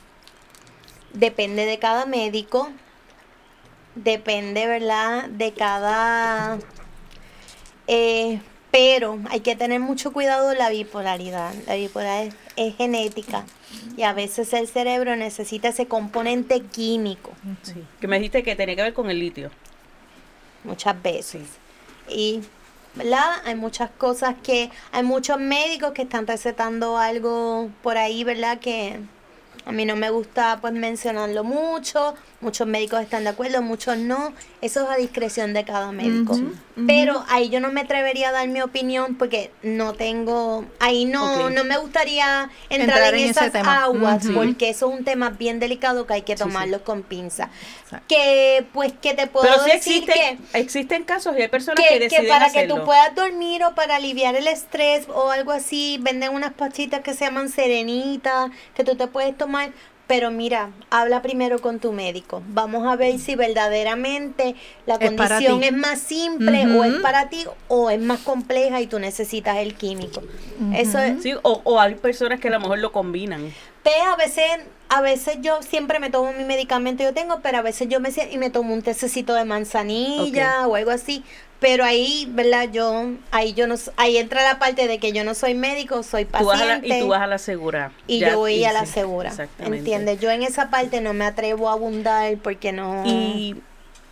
depende 1.12 1.66
de 1.66 1.78
cada 1.78 2.06
médico, 2.06 2.70
depende, 3.94 4.66
¿verdad? 4.66 5.24
De 5.30 5.52
cada... 5.52 6.58
Eh, 7.86 8.40
pero 8.70 9.18
hay 9.30 9.40
que 9.40 9.56
tener 9.56 9.80
mucho 9.80 10.12
cuidado 10.12 10.54
la 10.54 10.70
bipolaridad. 10.70 11.54
La 11.66 11.74
bipolaridad 11.74 12.24
es, 12.24 12.34
es 12.56 12.76
genética 12.76 13.44
y 13.96 14.02
a 14.02 14.12
veces 14.12 14.52
el 14.52 14.68
cerebro 14.68 15.16
necesita 15.16 15.68
ese 15.68 15.86
componente 15.86 16.60
químico 16.60 17.32
Sí. 17.62 17.84
Que 18.00 18.08
me 18.08 18.16
dijiste 18.16 18.42
que 18.42 18.56
tenía 18.56 18.76
que 18.76 18.82
ver 18.82 18.94
con 18.94 19.10
el 19.10 19.18
litio. 19.18 19.50
muchas 20.64 21.00
veces. 21.02 21.42
Y, 22.08 22.40
¿verdad? 22.94 23.42
Hay 23.44 23.54
muchas 23.54 23.90
cosas 23.90 24.34
que, 24.42 24.70
hay 24.92 25.02
muchos 25.02 25.38
médicos 25.38 25.92
que 25.92 26.02
están 26.02 26.26
recetando 26.26 26.98
algo 26.98 27.70
por 27.82 27.96
ahí, 27.96 28.24
¿verdad? 28.24 28.58
Que 28.58 29.00
a 29.64 29.72
mí 29.72 29.84
no 29.84 29.96
me 29.96 30.10
gusta 30.10 30.58
pues 30.60 30.72
mencionarlo 30.72 31.44
mucho, 31.44 32.14
muchos 32.40 32.68
médicos 32.68 33.00
están 33.00 33.24
de 33.24 33.30
acuerdo, 33.30 33.62
muchos 33.62 33.96
no, 33.96 34.32
eso 34.60 34.84
es 34.84 34.90
a 34.90 34.96
discreción 34.96 35.52
de 35.54 35.64
cada 35.64 35.90
médico. 35.90 36.38
Pero 36.86 37.24
ahí 37.28 37.48
yo 37.48 37.58
no 37.58 37.72
me 37.72 37.80
atrevería 37.80 38.28
a 38.28 38.32
dar 38.32 38.46
mi 38.46 38.60
opinión 38.60 39.16
porque 39.16 39.50
no 39.62 39.94
tengo, 39.94 40.64
ahí 40.78 41.04
no, 41.04 41.50
no 41.50 41.64
me 41.64 41.76
gustaría 41.78 42.50
entrar, 42.70 42.98
Entrar 42.98 43.14
en, 43.14 43.30
esas 43.30 43.54
aguas 43.54 44.24
porque 44.32 44.70
eso 44.70 44.88
es 44.88 44.98
un 44.98 45.04
tema 45.04 45.30
bien 45.30 45.58
delicado 45.58 46.06
que 46.06 46.14
hay 46.14 46.22
que 46.22 46.36
tomarlo 46.36 46.84
con 46.84 47.02
pinza. 47.02 47.50
Exacto. 47.82 48.06
Que 48.08 48.66
pues 48.72 48.92
que 48.92 49.14
te 49.14 49.26
puedo 49.26 49.46
Pero 49.46 49.64
sí 49.64 49.70
decir 49.72 50.04
existen, 50.04 50.38
que 50.52 50.60
existen 50.60 51.04
casos 51.04 51.36
y 51.36 51.42
hay 51.42 51.48
personas 51.48 51.84
que, 51.88 51.98
que, 51.98 52.08
que 52.08 52.22
para 52.28 52.46
hacerlo. 52.46 52.74
que 52.76 52.80
tú 52.80 52.86
puedas 52.86 53.14
dormir 53.14 53.64
o 53.64 53.74
para 53.74 53.96
aliviar 53.96 54.36
el 54.36 54.46
estrés 54.46 55.08
o 55.08 55.30
algo 55.30 55.50
así, 55.50 55.98
venden 56.00 56.32
unas 56.32 56.52
pachitas 56.52 57.00
que 57.00 57.14
se 57.14 57.24
llaman 57.24 57.48
serenitas, 57.48 58.50
que 58.74 58.84
tú 58.84 58.94
te 58.94 59.08
puedes 59.08 59.36
tomar. 59.36 59.72
Pero 60.08 60.30
mira, 60.30 60.70
habla 60.88 61.20
primero 61.20 61.60
con 61.60 61.80
tu 61.80 61.92
médico. 61.92 62.42
Vamos 62.48 62.86
a 62.86 62.96
ver 62.96 63.18
si 63.18 63.36
verdaderamente 63.36 64.56
la 64.86 64.94
Es 64.94 65.10
condición 65.10 65.62
es 65.62 65.72
más 65.72 66.00
simple 66.00 66.66
o 66.74 66.82
es 66.82 66.94
para 66.94 67.28
ti 67.28 67.44
o 67.68 67.90
es 67.90 68.00
más 68.00 68.20
compleja 68.20 68.80
y 68.80 68.86
tú 68.86 68.98
necesitas 68.98 69.58
el 69.58 69.74
químico. 69.74 70.22
Eso 70.74 70.98
es, 70.98 71.22
Sí, 71.22 71.34
o, 71.42 71.60
o 71.62 71.78
hay 71.78 71.94
personas 71.94 72.40
que 72.40 72.48
a 72.48 72.50
lo 72.50 72.58
mejor 72.58 72.78
lo 72.78 72.90
combinan. 72.90 73.52
Pe, 73.82 73.90
a 74.00 74.16
veces, 74.16 74.44
a 74.88 75.02
veces 75.02 75.38
yo 75.42 75.62
siempre 75.62 76.00
me 76.00 76.08
tomo 76.08 76.32
mi 76.32 76.44
medicamento 76.44 77.02
yo 77.02 77.12
tengo, 77.12 77.40
pero 77.42 77.58
a 77.58 77.62
veces 77.62 77.88
yo 77.90 78.00
me 78.00 78.10
siento 78.10 78.34
y 78.34 78.38
me 78.38 78.48
tomo 78.48 78.72
un 78.72 78.80
tececito 78.80 79.34
de 79.34 79.44
manzanilla 79.44 80.66
o 80.66 80.74
algo 80.74 80.90
así. 80.90 81.22
Pero 81.60 81.84
ahí, 81.84 82.28
¿verdad? 82.30 82.68
Yo, 82.72 83.06
ahí 83.32 83.52
yo 83.52 83.66
no, 83.66 83.74
ahí 83.96 84.16
entra 84.16 84.44
la 84.44 84.58
parte 84.60 84.86
de 84.86 84.98
que 84.98 85.12
yo 85.12 85.24
no 85.24 85.34
soy 85.34 85.54
médico, 85.54 86.02
soy 86.04 86.24
Tú 86.24 86.32
la- 86.32 86.38
paciente. 86.52 86.86
y 86.88 87.00
tú 87.00 87.08
vas 87.08 87.20
a 87.22 87.26
la 87.26 87.38
segura. 87.38 87.90
y 88.06 88.20
Ya, 88.20 88.30
yo 88.30 88.38
voy 88.38 88.54
y 88.54 88.64
a 88.64 88.72
la 88.72 88.86
sí, 88.86 88.92
segura, 88.92 89.30
exactamente. 89.30 89.78
¿entiendes? 89.78 90.20
Yo 90.20 90.30
en 90.30 90.42
esa 90.44 90.70
parte 90.70 91.00
no 91.00 91.14
me 91.14 91.24
atrevo 91.24 91.68
a 91.68 91.72
abundar 91.72 92.36
porque 92.38 92.70
no... 92.72 93.02
Y 93.06 93.56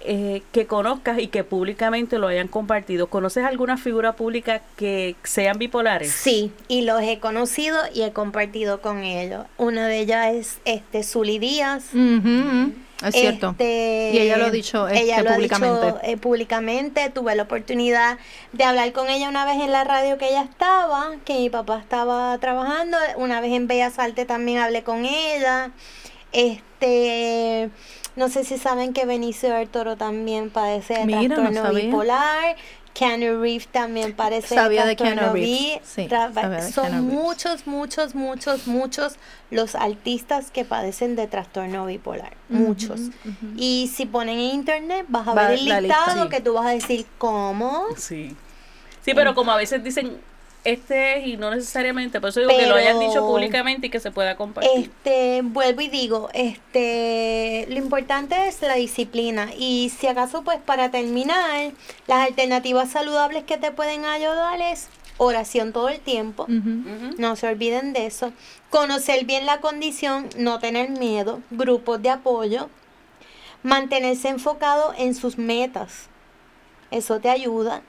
eh, 0.08 0.42
que 0.52 0.66
conozcas 0.66 1.18
y 1.18 1.28
que 1.28 1.42
públicamente 1.42 2.18
lo 2.18 2.28
hayan 2.28 2.46
compartido. 2.48 3.08
¿Conoces 3.08 3.44
alguna 3.44 3.76
figura 3.76 4.12
pública 4.14 4.60
que 4.76 5.16
sean 5.24 5.58
bipolares? 5.58 6.12
Sí, 6.12 6.52
y 6.68 6.82
los 6.82 7.00
he 7.02 7.18
conocido 7.18 7.78
y 7.92 8.02
he 8.02 8.12
compartido 8.12 8.80
con 8.80 9.02
ellos. 9.04 9.46
Una 9.56 9.86
de 9.88 9.98
ellas 10.00 10.34
es 10.34 10.58
este 10.64 11.02
Zully 11.02 11.38
Díaz. 11.40 11.86
Ujú, 11.94 12.72
Es 13.04 13.14
cierto. 13.14 13.50
Este, 13.50 14.10
Y 14.14 14.18
ella 14.18 14.38
lo 14.38 14.46
ha 14.46 14.50
dicho, 14.50 14.88
ella 14.88 15.16
este, 15.16 15.22
lo 15.22 15.30
ha 15.30 15.34
públicamente. 15.34 15.86
dicho, 15.86 15.98
eh, 16.02 16.16
públicamente. 16.16 17.10
Tuve 17.10 17.34
la 17.34 17.42
oportunidad 17.42 18.18
de 18.52 18.64
hablar 18.64 18.92
con 18.92 19.08
ella 19.08 19.28
una 19.28 19.44
vez 19.44 19.56
en 19.56 19.70
la 19.72 19.84
radio 19.84 20.16
que 20.18 20.28
ella 20.28 20.42
estaba, 20.42 21.12
que 21.24 21.34
mi 21.34 21.50
papá 21.50 21.78
estaba 21.78 22.36
trabajando. 22.38 22.96
Una 23.16 23.40
vez 23.40 23.52
en 23.52 23.66
Bellas 23.66 23.98
Artes 23.98 24.26
también 24.26 24.58
hablé 24.58 24.82
con 24.82 25.04
ella. 25.04 25.72
Este, 26.32 27.70
no 28.16 28.28
sé 28.28 28.44
si 28.44 28.56
saben 28.58 28.92
que 28.92 29.04
Benicio 29.04 29.54
del 29.54 29.68
Toro 29.68 29.96
también 29.96 30.50
padece 30.50 30.94
de 30.94 31.04
Mira, 31.04 31.22
no 31.22 31.34
trastorno 31.50 31.74
bipolar. 31.74 32.56
Keanu 32.96 33.42
Reeves 33.42 33.68
también 33.68 34.14
parece 34.14 34.54
Sabía 34.54 34.86
de 34.86 34.96
trastorno 34.96 35.32
Keanu 35.32 35.34
Reeves, 35.34 35.50
bi- 35.60 35.80
sí, 35.84 36.08
tra- 36.08 36.32
sabía 36.32 36.48
de 36.60 36.72
Son 36.72 36.84
Keanu 36.86 37.08
Reeves. 37.08 37.22
muchos, 37.24 37.66
muchos, 37.66 38.14
muchos, 38.14 38.66
muchos 38.66 39.16
los 39.50 39.74
artistas 39.74 40.50
que 40.50 40.64
padecen 40.64 41.14
de 41.16 41.26
trastorno 41.26 41.84
bipolar. 41.86 42.34
Muchos. 42.48 43.00
Y 43.56 43.90
si 43.94 44.06
ponen 44.06 44.38
en 44.38 44.54
internet, 44.54 45.04
vas 45.08 45.28
a 45.28 45.34
Va 45.34 45.42
ver 45.48 45.58
el 45.58 45.64
lista, 45.64 45.80
listado 45.80 46.22
sí. 46.24 46.28
que 46.30 46.40
tú 46.40 46.54
vas 46.54 46.66
a 46.66 46.70
decir, 46.70 47.04
¿cómo? 47.18 47.84
Sí. 47.96 48.34
Sí, 49.04 49.12
pero 49.14 49.34
como 49.34 49.52
a 49.52 49.56
veces 49.56 49.84
dicen 49.84 50.18
este 50.66 51.18
es 51.18 51.26
y 51.26 51.36
no 51.36 51.50
necesariamente, 51.50 52.20
por 52.20 52.30
eso 52.30 52.40
digo 52.40 52.52
que 52.56 52.66
lo 52.66 52.74
hayan 52.74 52.98
dicho 52.98 53.20
públicamente 53.20 53.86
y 53.86 53.90
que 53.90 54.00
se 54.00 54.10
pueda 54.10 54.36
compartir. 54.36 54.70
Este, 54.76 55.42
vuelvo 55.42 55.80
y 55.80 55.88
digo, 55.88 56.28
este, 56.34 57.66
lo 57.68 57.76
importante 57.76 58.48
es 58.48 58.60
la 58.62 58.74
disciplina 58.74 59.50
y 59.56 59.92
si 59.96 60.06
acaso 60.06 60.42
pues 60.42 60.58
para 60.58 60.90
terminar, 60.90 61.72
las 62.06 62.26
alternativas 62.26 62.90
saludables 62.90 63.44
que 63.44 63.56
te 63.56 63.70
pueden 63.70 64.04
ayudar 64.04 64.60
es 64.60 64.88
oración 65.18 65.72
todo 65.72 65.88
el 65.88 66.00
tiempo. 66.00 66.46
No 66.48 67.36
se 67.36 67.48
olviden 67.48 67.92
de 67.92 68.06
eso. 68.06 68.32
Conocer 68.70 69.24
bien 69.24 69.46
la 69.46 69.60
condición, 69.60 70.28
no 70.36 70.58
tener 70.58 70.90
miedo, 70.90 71.40
grupos 71.50 72.02
de 72.02 72.10
apoyo, 72.10 72.68
mantenerse 73.62 74.28
enfocado 74.28 74.92
en 74.98 75.14
sus 75.14 75.38
metas. 75.38 76.08
Eso 76.90 77.20
te 77.20 77.30
ayuda. 77.30 77.82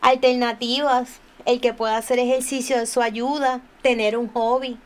Alternativas, 0.00 1.20
el 1.46 1.60
que 1.60 1.72
pueda 1.72 1.96
hacer 1.96 2.18
ejercicio, 2.18 2.76
eso 2.78 3.00
ayuda. 3.00 3.60
Tener 3.82 4.16
un 4.16 4.28
hobby, 4.32 4.78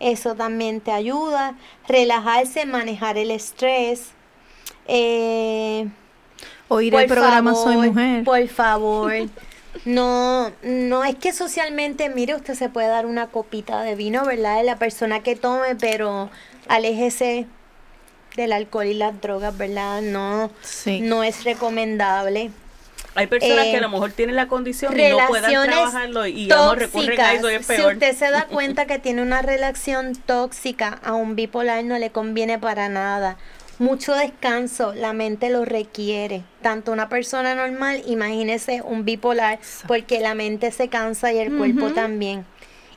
eso 0.00 0.34
también 0.34 0.80
te 0.80 0.92
ayuda. 0.92 1.54
Relajarse, 1.88 2.66
manejar 2.66 3.16
el 3.16 3.30
estrés. 3.30 4.10
Eh, 4.88 5.88
Oír 6.68 6.94
el 6.94 7.06
programa 7.06 7.54
Soy 7.54 7.76
Mujer. 7.76 8.24
Por 8.24 8.46
favor. 8.48 9.12
No, 9.84 10.50
no 10.62 11.04
es 11.04 11.14
que 11.16 11.32
socialmente, 11.32 12.08
mire, 12.10 12.34
usted 12.34 12.54
se 12.54 12.68
puede 12.68 12.88
dar 12.88 13.06
una 13.06 13.28
copita 13.28 13.82
de 13.82 13.94
vino, 13.94 14.24
¿verdad? 14.24 14.58
De 14.58 14.64
la 14.64 14.76
persona 14.76 15.22
que 15.22 15.34
tome, 15.34 15.76
pero 15.76 16.30
aléjese 16.68 17.46
del 18.36 18.52
alcohol 18.52 18.86
y 18.86 18.94
las 18.94 19.18
drogas, 19.20 19.56
¿verdad? 19.56 20.02
No, 20.02 20.50
Sí. 20.62 21.00
no 21.00 21.22
es 21.22 21.44
recomendable. 21.44 22.50
Hay 23.14 23.26
personas 23.26 23.66
eh, 23.66 23.70
que 23.72 23.76
a 23.76 23.80
lo 23.80 23.90
mejor 23.90 24.12
tienen 24.12 24.36
la 24.36 24.48
condición 24.48 24.98
y 24.98 25.08
no 25.10 25.18
puedan 25.28 25.50
trabajarlo 25.50 26.26
y 26.26 26.44
digamos 26.44 26.76
recurren 26.76 27.20
a 27.20 27.34
eso 27.34 27.50
y 27.50 27.54
es 27.54 27.58
tóxicas. 27.58 27.76
Si 27.76 27.82
peor. 27.82 27.92
usted 27.94 28.16
se 28.16 28.30
da 28.30 28.46
cuenta 28.46 28.86
que 28.86 28.98
tiene 28.98 29.22
una 29.22 29.42
relación 29.42 30.14
tóxica 30.14 30.98
a 31.02 31.12
un 31.14 31.36
bipolar, 31.36 31.84
no 31.84 31.98
le 31.98 32.10
conviene 32.10 32.58
para 32.58 32.88
nada. 32.88 33.36
Mucho 33.78 34.14
descanso, 34.14 34.94
la 34.94 35.12
mente 35.12 35.50
lo 35.50 35.64
requiere. 35.64 36.44
Tanto 36.60 36.92
una 36.92 37.08
persona 37.08 37.54
normal, 37.54 38.02
imagínese 38.06 38.80
un 38.82 39.04
bipolar, 39.04 39.58
porque 39.88 40.20
la 40.20 40.34
mente 40.34 40.70
se 40.70 40.88
cansa 40.88 41.32
y 41.32 41.38
el 41.38 41.56
cuerpo 41.56 41.90
también. 41.90 42.44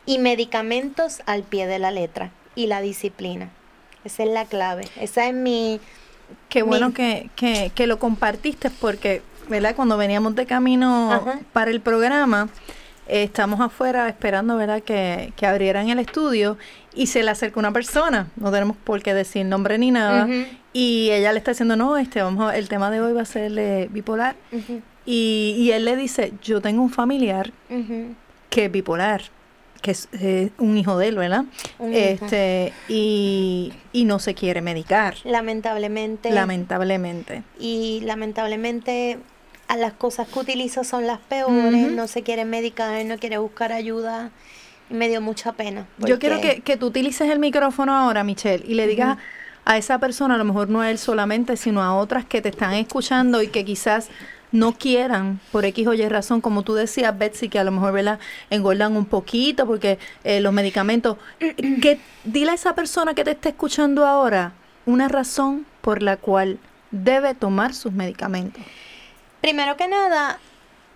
Y 0.05 0.20
medicamentos 0.20 1.22
al 1.26 1.43
pie 1.43 1.66
de 1.66 1.80
la 1.80 1.91
letra. 1.91 2.32
Y 2.53 2.68
la 2.68 2.82
disciplina. 2.82 3.49
Esa 4.03 4.24
es 4.24 4.30
la 4.30 4.45
clave. 4.45 4.88
Esa 4.99 5.28
es 5.28 5.34
mi... 5.34 5.80
Qué 6.49 6.61
bueno 6.61 6.93
que, 6.93 7.30
que 7.36 7.88
lo 7.88 7.97
compartiste 7.97 8.70
porque, 8.70 9.24
¿verdad? 9.50 9.76
Cuando 9.76 9.98
veníamos 9.98 10.36
de 10.36 10.46
camino 10.46 11.12
Ajá. 11.12 11.39
para 11.54 11.72
el 11.72 11.82
programa, 11.82 12.50
eh, 13.08 13.24
estamos 13.24 13.60
afuera 13.62 14.08
esperando, 14.10 14.58
¿verdad? 14.58 14.82
Que, 14.82 15.32
que 15.36 15.46
abrieran 15.46 15.89
el 15.89 16.00
estudio 16.00 16.58
y 16.93 17.08
se 17.08 17.24
le 17.24 17.32
acercó 17.32 17.60
una 17.60 17.72
persona, 17.72 18.28
no 18.36 18.52
tenemos 18.52 18.78
por 18.78 19.02
qué 19.04 19.14
decir 19.14 19.46
nombre 19.46 19.78
ni 19.78 19.91
nada, 19.91 20.28
y 20.74 21.10
ella 21.12 21.32
le 21.34 21.39
está 21.39 21.52
diciendo, 21.52 21.76
no, 21.76 21.98
este, 21.98 22.22
vamos 22.22 22.50
a- 22.52 22.58
el 22.58 22.68
tema 22.70 22.89
de 22.89 23.02
hoy 23.02 23.14
va 23.14 23.22
a 23.22 23.26
ser 23.26 23.52
eh, 23.58 23.88
bipolar, 23.91 24.36
y, 25.06 25.56
y 25.58 25.72
él 25.72 25.86
le 25.86 25.96
dice, 25.98 26.34
yo 26.41 26.62
tengo 26.62 26.82
un 26.82 26.89
familiar 26.89 27.52
que 28.50 28.66
es 28.66 28.72
bipolar, 28.72 29.22
que 29.82 29.91
es 29.91 30.08
eh, 30.14 30.50
un 30.58 30.78
hijo 30.78 30.98
de 30.98 31.10
él, 31.10 31.18
¿verdad? 31.18 31.43
Un 31.80 31.93
hijo. 31.93 32.00
Este, 32.26 32.74
y, 32.88 33.72
y 33.93 34.06
no 34.06 34.18
se 34.20 34.34
quiere 34.34 34.62
medicar, 34.62 35.16
Lamentablemente. 35.26 36.32
lamentablemente. 36.32 37.43
y 37.60 38.00
lamentablemente 38.06 39.20
a 39.68 39.78
las 39.78 39.93
cosas 39.93 40.28
que 40.28 40.39
utiliza 40.39 40.84
son 40.84 41.07
las 41.07 41.20
peores, 41.20 41.91
no 41.91 42.07
se 42.07 42.24
quiere 42.24 42.45
medicar, 42.45 43.03
no 43.05 43.18
quiere 43.18 43.38
buscar 43.38 43.72
ayuda 43.72 44.32
y 44.89 44.93
me 44.93 45.09
dio 45.09 45.22
mucha 45.22 45.53
pena. 45.53 45.88
Yo 45.99 46.20
quiero 46.20 46.39
que, 46.41 46.61
que 46.61 46.78
tú 46.78 46.88
utilices 46.88 47.30
el 47.30 47.39
micrófono 47.39 47.95
ahora, 47.95 48.24
Michelle, 48.24 48.63
y 48.68 48.76
le 48.76 48.88
digas 48.88 49.18
a 49.66 49.78
esa 49.78 49.99
persona, 49.99 50.36
a 50.36 50.38
lo 50.38 50.45
mejor 50.45 50.70
no 50.70 50.82
a 50.82 50.91
él 50.91 50.97
solamente, 50.97 51.57
sino 51.57 51.82
a 51.82 51.95
otras 51.95 52.26
que 52.26 52.41
te 52.41 52.49
están 52.49 52.74
escuchando 52.74 53.41
y 53.41 53.47
que 53.47 53.66
quizás 53.66 54.09
no 54.51 54.74
quieran, 54.74 55.39
por 55.51 55.66
X 55.66 55.88
o 55.88 55.93
Y 55.93 56.07
razón, 56.07 56.39
como 56.41 56.63
tú 56.63 56.76
decías, 56.76 57.18
Betsy, 57.18 57.49
que 57.49 57.59
a 57.59 57.63
lo 57.63 57.72
mejor 57.72 57.93
¿verdad? 57.93 58.20
engordan 58.49 58.95
un 58.95 59.05
poquito 59.05 59.66
porque 59.66 59.99
eh, 60.24 60.39
los 60.39 60.53
medicamentos. 60.53 61.18
que 61.39 61.99
Dile 62.24 62.51
a 62.51 62.53
esa 62.53 62.74
persona 62.74 63.13
que 63.13 63.24
te 63.24 63.32
está 63.32 63.49
escuchando 63.49 64.05
ahora 64.05 64.53
una 64.86 65.07
razón 65.07 65.66
por 65.82 66.01
la 66.01 66.18
cual 66.18 66.57
debe 66.91 67.34
tomar 67.36 67.74
sus 67.74 67.91
medicamentos. 67.91 68.63
Primero 69.46 69.78
que 69.78 69.88
nada, 69.88 70.39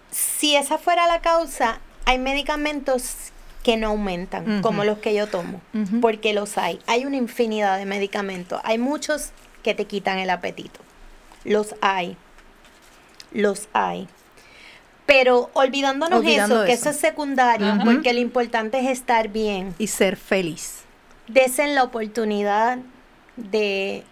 si 0.10 0.56
esa 0.56 0.80
fuera 0.80 1.06
la 1.06 1.22
causa, 1.22 1.82
hay 2.06 2.18
medicamentos 2.18 3.14
que 3.62 3.78
no 3.78 3.90
aumentan, 3.90 4.64
como 4.64 4.84
los 4.84 4.98
que 4.98 5.14
yo 5.14 5.28
tomo, 5.28 5.62
porque 6.02 6.34
los 6.34 6.58
hay. 6.58 6.80
Hay 6.88 7.06
una 7.06 7.18
infinidad 7.18 7.78
de 7.78 7.86
medicamentos. 7.86 8.60
Hay 8.64 8.80
muchos 8.80 9.30
que 9.62 9.76
te 9.76 9.86
quitan 9.86 10.18
el 10.18 10.32
apetito. 10.32 10.80
Los 11.44 11.76
hay. 11.82 12.18
Los 13.34 13.68
hay. 13.74 14.08
Pero 15.06 15.52
olvidándonos 15.54 16.22
Olvidando 16.22 16.56
eso, 16.56 16.66
que 16.66 16.74
eso. 16.74 16.90
eso 16.90 16.90
es 16.90 17.00
secundario, 17.00 17.78
porque 17.86 18.14
lo 18.14 18.20
importante 18.20 18.80
es 18.80 18.88
estar 18.88 19.28
bien. 19.28 19.76
Y 19.78 19.86
ser 19.86 20.18
feliz. 20.18 20.86
Desen 21.28 21.76
la 21.76 21.84
oportunidad 21.84 22.80
de, 23.36 24.04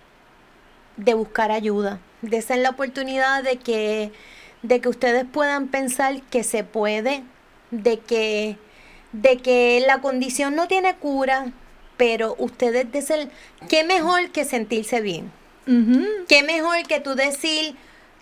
de 0.96 1.14
buscar 1.16 1.52
ayuda. 1.52 2.00
Desen 2.22 2.64
la 2.64 2.72
oportunidad 2.72 3.44
de 3.44 3.58
que, 3.58 4.12
de 4.64 4.82
que 4.82 4.90
ustedes 4.90 5.26
puedan 5.26 5.68
pensar 5.68 6.22
que 6.24 6.44
se 6.44 6.64
puede, 6.64 7.24
de 7.72 8.00
que, 8.00 8.58
de 9.12 9.38
que 9.38 9.84
la 9.86 10.02
condición 10.02 10.56
no 10.56 10.68
tiene 10.68 10.96
cura, 10.96 11.52
pero 11.98 12.36
ustedes 12.38 12.92
desen, 12.92 13.30
qué 13.70 13.84
mejor 13.84 14.32
que 14.32 14.46
sentirse 14.46 15.02
bien. 15.02 15.32
Ujú. 15.68 16.06
Qué 16.28 16.44
mejor 16.44 16.84
que 16.88 17.00
tú 17.00 17.16
decir, 17.16 17.76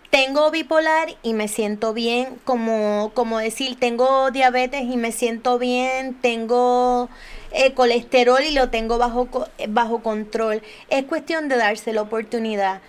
tengo 0.09 0.49
bipolar 0.49 1.09
y 1.23 1.33
me 1.33 1.47
siento 1.47 1.93
bien, 1.93 2.39
como, 2.43 3.11
como 3.13 3.37
decir, 3.37 3.77
tengo 3.77 4.31
diabetes 4.31 4.83
y 4.83 4.97
me 4.97 5.11
siento 5.11 5.59
bien, 5.59 6.13
tengo 6.15 7.09
eh, 7.51 7.73
colesterol 7.73 8.41
y 8.41 8.51
lo 8.51 8.69
tengo 8.69 8.97
bajo, 8.97 9.27
bajo 9.67 10.01
control. 10.01 10.61
Es 10.89 11.03
cuestión 11.03 11.49
de 11.49 11.57
darse 11.57 11.91
la 11.91 12.01
oportunidad. 12.01 12.81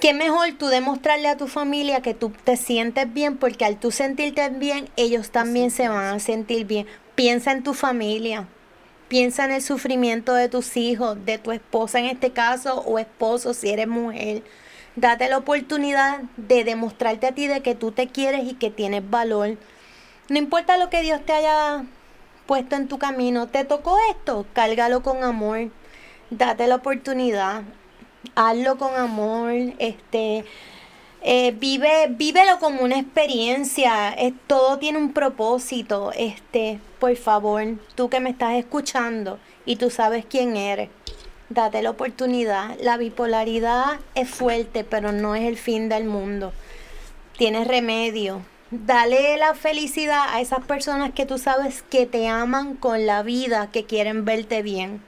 Qué 0.00 0.12
mejor 0.12 0.52
tú 0.58 0.66
demostrarle 0.66 1.28
a 1.28 1.36
tu 1.36 1.46
familia 1.48 2.00
que 2.00 2.14
tú 2.14 2.32
te 2.44 2.56
sientes 2.56 3.12
bien, 3.12 3.36
porque 3.36 3.64
al 3.64 3.78
tú 3.78 3.90
sentirte 3.90 4.48
bien, 4.50 4.88
ellos 4.96 5.30
también 5.30 5.70
se 5.70 5.88
van 5.88 6.14
a 6.14 6.20
sentir 6.20 6.66
bien. 6.66 6.86
Piensa 7.14 7.52
en 7.52 7.62
tu 7.62 7.74
familia. 7.74 8.46
Piensa 9.08 9.44
en 9.44 9.52
el 9.52 9.62
sufrimiento 9.62 10.34
de 10.34 10.48
tus 10.48 10.76
hijos, 10.76 11.24
de 11.24 11.38
tu 11.38 11.52
esposa 11.52 11.98
en 11.98 12.06
este 12.06 12.32
caso, 12.32 12.80
o 12.80 12.98
esposo 12.98 13.54
si 13.54 13.70
eres 13.70 13.88
mujer. 13.88 14.42
Date 14.96 15.28
la 15.28 15.38
oportunidad 15.38 16.20
de 16.36 16.64
demostrarte 16.64 17.26
a 17.26 17.32
ti 17.32 17.46
de 17.46 17.60
que 17.62 17.74
tú 17.74 17.92
te 17.92 18.08
quieres 18.08 18.44
y 18.44 18.54
que 18.54 18.70
tienes 18.70 19.08
valor. 19.08 19.56
No 20.28 20.38
importa 20.38 20.76
lo 20.76 20.90
que 20.90 21.02
Dios 21.02 21.24
te 21.24 21.32
haya 21.32 21.84
puesto 22.46 22.76
en 22.76 22.88
tu 22.88 22.98
camino, 22.98 23.46
te 23.46 23.64
tocó 23.64 23.96
esto, 24.10 24.46
cárgalo 24.52 25.02
con 25.02 25.22
amor. 25.22 25.70
Date 26.30 26.66
la 26.66 26.76
oportunidad. 26.76 27.62
Hazlo 28.34 28.76
con 28.76 28.94
amor, 28.94 29.52
este 29.78 30.44
eh, 31.22 31.50
vive, 31.52 32.06
vívelo 32.10 32.58
como 32.60 32.82
una 32.82 32.98
experiencia, 32.98 34.14
todo 34.46 34.78
tiene 34.78 34.98
un 34.98 35.12
propósito, 35.12 36.12
este, 36.16 36.78
por 37.00 37.16
favor, 37.16 37.64
tú 37.94 38.08
que 38.08 38.20
me 38.20 38.30
estás 38.30 38.54
escuchando 38.54 39.38
y 39.64 39.74
tú 39.74 39.90
sabes 39.90 40.24
quién 40.24 40.56
eres, 40.56 40.88
date 41.48 41.82
la 41.82 41.90
oportunidad. 41.90 42.76
La 42.80 42.96
bipolaridad 42.96 43.98
es 44.14 44.28
fuerte, 44.28 44.84
pero 44.84 45.12
no 45.12 45.34
es 45.34 45.44
el 45.44 45.56
fin 45.56 45.88
del 45.88 46.04
mundo. 46.04 46.52
Tienes 47.36 47.66
remedio. 47.66 48.42
Dale 48.70 49.36
la 49.36 49.54
felicidad 49.54 50.26
a 50.28 50.40
esas 50.40 50.64
personas 50.64 51.12
que 51.12 51.26
tú 51.26 51.38
sabes 51.38 51.82
que 51.82 52.06
te 52.06 52.28
aman 52.28 52.74
con 52.74 53.06
la 53.06 53.22
vida, 53.22 53.68
que 53.72 53.84
quieren 53.84 54.24
verte 54.24 54.62
bien. 54.62 55.02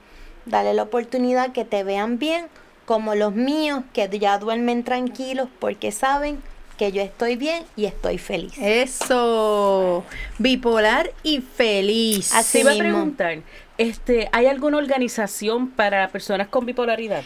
Dale 0.45 0.73
la 0.73 0.83
oportunidad 0.83 1.51
que 1.51 1.65
te 1.65 1.83
vean 1.83 2.19
bien, 2.19 2.47
como 2.89 3.13
los 3.13 3.35
míos, 3.35 3.83
que 3.93 4.09
ya 4.17 4.39
duermen 4.39 4.83
tranquilos 4.83 5.47
porque 5.59 5.91
saben 5.91 6.41
que 6.75 6.91
yo 6.91 7.03
estoy 7.03 7.35
bien 7.35 7.63
y 7.75 7.85
estoy 7.85 8.17
feliz. 8.17 8.53
Eso. 8.57 10.03
Bipolar 10.39 11.11
y 11.21 11.41
feliz. 11.41 12.33
Así 12.33 12.63
mismo. 12.63 12.79
preguntar, 12.79 13.37
este, 13.77 14.27
¿hay 14.31 14.47
alguna 14.47 14.77
organización 14.79 15.69
para 15.69 16.07
personas 16.07 16.47
con 16.47 16.65
bipolaridad? 16.65 17.21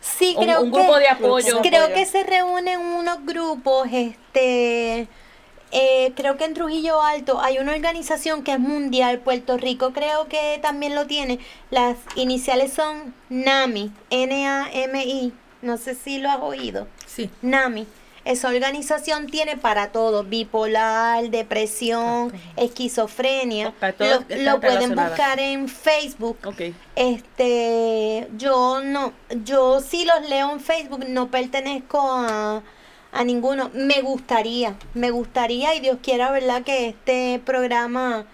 Sí, 0.00 0.34
Un- 0.38 0.44
creo 0.44 0.62
un 0.62 0.70
grupo 0.72 0.94
que, 0.94 1.00
de 1.00 1.08
apoyo. 1.08 1.60
Creo 1.60 1.82
Apoyo. 1.84 1.94
que 1.94 2.06
se 2.06 2.22
reúnen 2.24 2.80
unos 2.80 3.18
grupos, 3.26 3.86
este, 3.92 5.08
eh, 5.76 6.12
creo 6.14 6.36
que 6.36 6.44
en 6.44 6.54
Trujillo 6.54 7.02
Alto 7.02 7.40
hay 7.40 7.58
una 7.58 7.72
organización 7.72 8.44
que 8.44 8.52
es 8.52 8.60
mundial, 8.60 9.18
Puerto 9.18 9.56
Rico 9.58 9.92
creo 9.92 10.28
que 10.28 10.60
también 10.62 10.94
lo 10.94 11.08
tiene. 11.08 11.40
Las 11.72 11.96
iniciales 12.14 12.72
son 12.72 13.12
NAMI, 13.28 13.90
N-A-M-I, 14.08 15.32
no 15.62 15.76
sé 15.76 15.96
si 15.96 16.18
lo 16.18 16.30
has 16.30 16.40
oído. 16.40 16.86
Sí. 17.06 17.28
NAMI. 17.42 17.88
Esa 18.24 18.48
organización 18.48 19.26
tiene 19.26 19.56
para 19.56 19.90
todo, 19.90 20.22
bipolar, 20.22 21.28
depresión, 21.30 22.32
esquizofrenia. 22.56 23.72
Para 23.80 23.92
todo 23.94 24.24
Lo, 24.28 24.52
lo 24.52 24.60
pueden 24.60 24.94
buscar 24.94 25.40
en 25.40 25.68
Facebook. 25.68 26.38
Ok. 26.44 26.72
Este, 26.94 28.28
yo 28.36 28.80
no, 28.80 29.12
yo 29.42 29.80
sí 29.80 30.04
los 30.04 30.28
leo 30.30 30.52
en 30.52 30.60
Facebook, 30.60 31.04
no 31.08 31.32
pertenezco 31.32 32.00
a, 32.00 32.62
a 33.14 33.24
ninguno. 33.24 33.70
Me 33.74 34.00
gustaría, 34.02 34.74
me 34.94 35.10
gustaría 35.10 35.74
y 35.74 35.80
Dios 35.80 35.98
quiera, 36.02 36.30
¿verdad? 36.30 36.62
Que 36.62 36.88
este 36.88 37.40
programa 37.44 38.26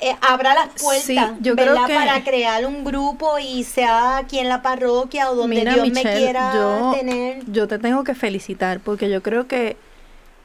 eh, 0.00 0.14
abra 0.20 0.54
las 0.54 0.68
puertas, 0.80 1.04
Sí, 1.04 1.16
yo 1.40 1.54
creo 1.56 1.72
¿verdad? 1.72 1.86
que- 1.86 1.94
Para 1.94 2.22
crear 2.24 2.64
un 2.66 2.84
grupo 2.84 3.38
y 3.38 3.64
sea 3.64 4.18
aquí 4.18 4.38
en 4.38 4.48
la 4.48 4.62
parroquia 4.62 5.30
o 5.30 5.34
donde 5.34 5.56
Mira, 5.56 5.74
Dios 5.74 5.90
me 5.90 6.02
quiera 6.02 6.52
yo, 6.54 6.92
tener. 6.96 7.42
yo 7.50 7.66
te 7.68 7.78
tengo 7.80 8.04
que 8.04 8.14
felicitar 8.14 8.78
porque 8.80 9.10
yo 9.10 9.22
creo 9.22 9.48
que, 9.48 9.76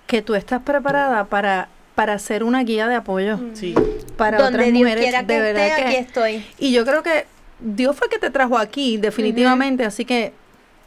que 0.07 0.21
tú 0.23 0.33
estás 0.35 0.61
preparada 0.63 1.25
para, 1.25 1.69
para 1.93 2.17
ser 2.19 2.43
una 2.43 2.63
guía 2.63 2.87
de 2.87 2.95
apoyo 2.95 3.39
Sí. 3.53 3.75
para 4.17 4.37
donde 4.39 4.53
otras 4.57 4.65
Dios 4.65 4.77
mujeres. 4.79 5.03
quiera 5.03 5.19
que 5.25 5.33
de 5.33 5.39
verdad 5.39 5.67
esté, 5.67 5.81
que, 5.83 5.87
aquí 5.87 5.95
estoy. 5.97 6.45
Y 6.57 6.71
yo 6.73 6.83
creo 6.83 7.03
que 7.03 7.27
Dios 7.59 7.95
fue 7.95 8.09
que 8.09 8.17
te 8.17 8.31
trajo 8.31 8.57
aquí, 8.57 8.97
definitivamente. 8.97 9.85
Así 9.85 10.03
que 10.03 10.33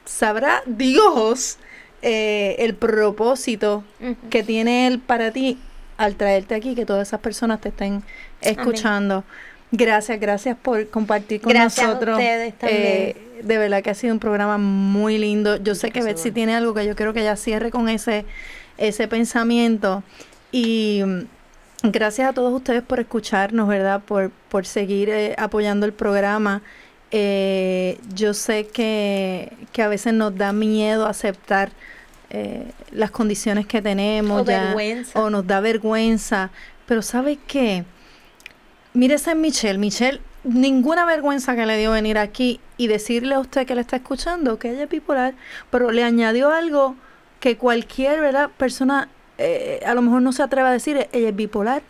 sabrá 0.05 0.63
Dios 0.67 1.59
eh, 2.03 2.57
el 2.59 2.75
propósito 2.75 3.85
que 4.31 4.43
tiene 4.43 4.87
Él 4.87 4.99
para 4.99 5.31
ti 5.31 5.59
al 5.97 6.15
traerte 6.17 6.55
aquí, 6.55 6.75
que 6.75 6.85
todas 6.87 7.09
esas 7.09 7.21
personas 7.21 7.61
te 7.61 7.71
estén 7.71 8.03
escuchando. 8.41 9.25
Gracias, 9.73 10.21
gracias 10.21 10.57
por 10.57 10.89
compartir 10.89 11.41
con 11.41 11.53
Gracias 11.53 11.85
a 11.85 11.89
nosotros. 11.89 12.19
ustedes 12.19 12.55
también. 12.59 12.83
Eh, 12.83 13.17
de 13.43 13.59
verdad 13.59 13.83
que 13.83 13.91
ha 13.91 13.95
sido 13.95 14.13
un 14.13 14.21
programa 14.21 14.59
muy 14.59 15.19
lindo. 15.19 15.57
Yo 15.57 15.75
sé 15.75 15.91
que 15.91 16.03
Betsy 16.03 16.31
tiene 16.31 16.55
algo 16.55 16.73
que 16.75 16.87
yo 16.87 16.97
quiero 16.97 17.13
que 17.13 17.21
ella 17.21 17.37
cierre 17.37 17.71
con 17.71 17.89
ese, 17.89 18.25
ese 18.79 19.09
pensamiento. 19.09 20.03
Y 20.53 21.03
mm, 21.05 21.91
gracias 21.91 22.29
a 22.29 22.33
todos 22.33 22.53
ustedes 22.55 22.83
por 22.83 23.01
escucharnos, 23.01 23.69
¿verdad? 23.69 24.03
Por, 24.05 24.31
por 24.49 24.67
seguir 24.67 25.11
eh, 25.11 25.35
apoyando 25.39 25.87
el 25.87 25.93
programa. 25.93 26.63
Eh, 27.19 27.99
yo 28.15 28.35
sé 28.35 28.67
que, 28.67 29.51
que 29.73 29.83
a 29.83 29.89
veces 29.89 30.13
nos 30.13 30.37
da 30.37 30.53
miedo 30.53 31.07
aceptar 31.07 31.71
eh, 32.29 32.71
las 32.91 33.11
condiciones 33.11 33.67
que 33.67 33.81
tenemos. 33.81 34.43
O 34.43 34.45
ya, 34.45 34.65
vergüenza. 34.65 35.19
O 35.19 35.31
nos 35.31 35.47
da 35.47 35.61
vergüenza. 35.61 36.51
Pero 36.85 37.01
¿sabes 37.01 37.39
qué? 37.47 37.85
Mire 38.93 39.15
esa 39.15 39.31
es 39.31 39.39
Michelle. 39.39 39.79
Michelle, 39.79 40.21
ninguna 40.45 41.07
vergüenza 41.07 41.57
que 41.57 41.65
le 41.65 41.79
dio 41.79 41.93
venir 41.93 42.19
aquí 42.19 42.61
y 42.77 42.87
decirle 42.87 43.35
a 43.35 43.39
usted 43.39 43.67
que 43.67 43.75
le 43.75 43.81
está 43.81 43.97
escuchando 43.97 44.59
que 44.59 44.73
ella 44.73 44.83
es 44.83 44.91
bipolar, 44.91 45.33
pero 45.71 45.93
le 45.93 46.05
añadió 46.05 46.51
algo 46.51 46.97
que 47.41 47.57
cualquier 47.57 48.21
¿verdad? 48.21 48.51
persona 48.59 49.09
eh, 49.39 49.81
a 49.87 49.95
lo 49.95 50.03
mejor 50.03 50.21
no 50.21 50.33
se 50.33 50.43
atreve 50.43 50.69
a 50.69 50.73
decir, 50.73 51.09
ella 51.13 51.29
es 51.31 51.37
bipolar 51.37 51.83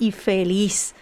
y 0.00 0.10
feliz. 0.10 0.96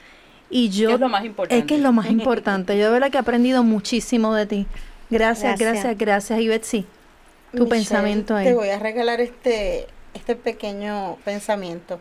Y 0.54 0.68
yo, 0.68 0.90
es 0.90 1.00
lo 1.00 1.08
más 1.08 1.24
importante. 1.24 1.58
Es 1.58 1.64
que 1.64 1.76
es 1.76 1.80
lo 1.80 1.92
más 1.92 2.06
importante. 2.10 2.76
Yo 2.78 2.84
de 2.84 2.90
verdad 2.90 3.10
que 3.10 3.16
he 3.16 3.20
aprendido 3.20 3.64
muchísimo 3.64 4.34
de 4.34 4.46
ti. 4.46 4.66
Gracias, 5.08 5.58
Gracias. 5.58 5.96
gracias, 5.96 5.98
gracias. 5.98 6.40
Y 6.40 6.48
Betsy, 6.48 6.82
tu 6.82 7.64
Michelle, 7.64 7.70
pensamiento 7.70 8.36
ahí. 8.36 8.44
Te 8.44 8.54
voy 8.54 8.68
a 8.68 8.78
regalar 8.78 9.22
este, 9.22 9.86
este 10.12 10.36
pequeño 10.36 11.16
pensamiento. 11.24 12.00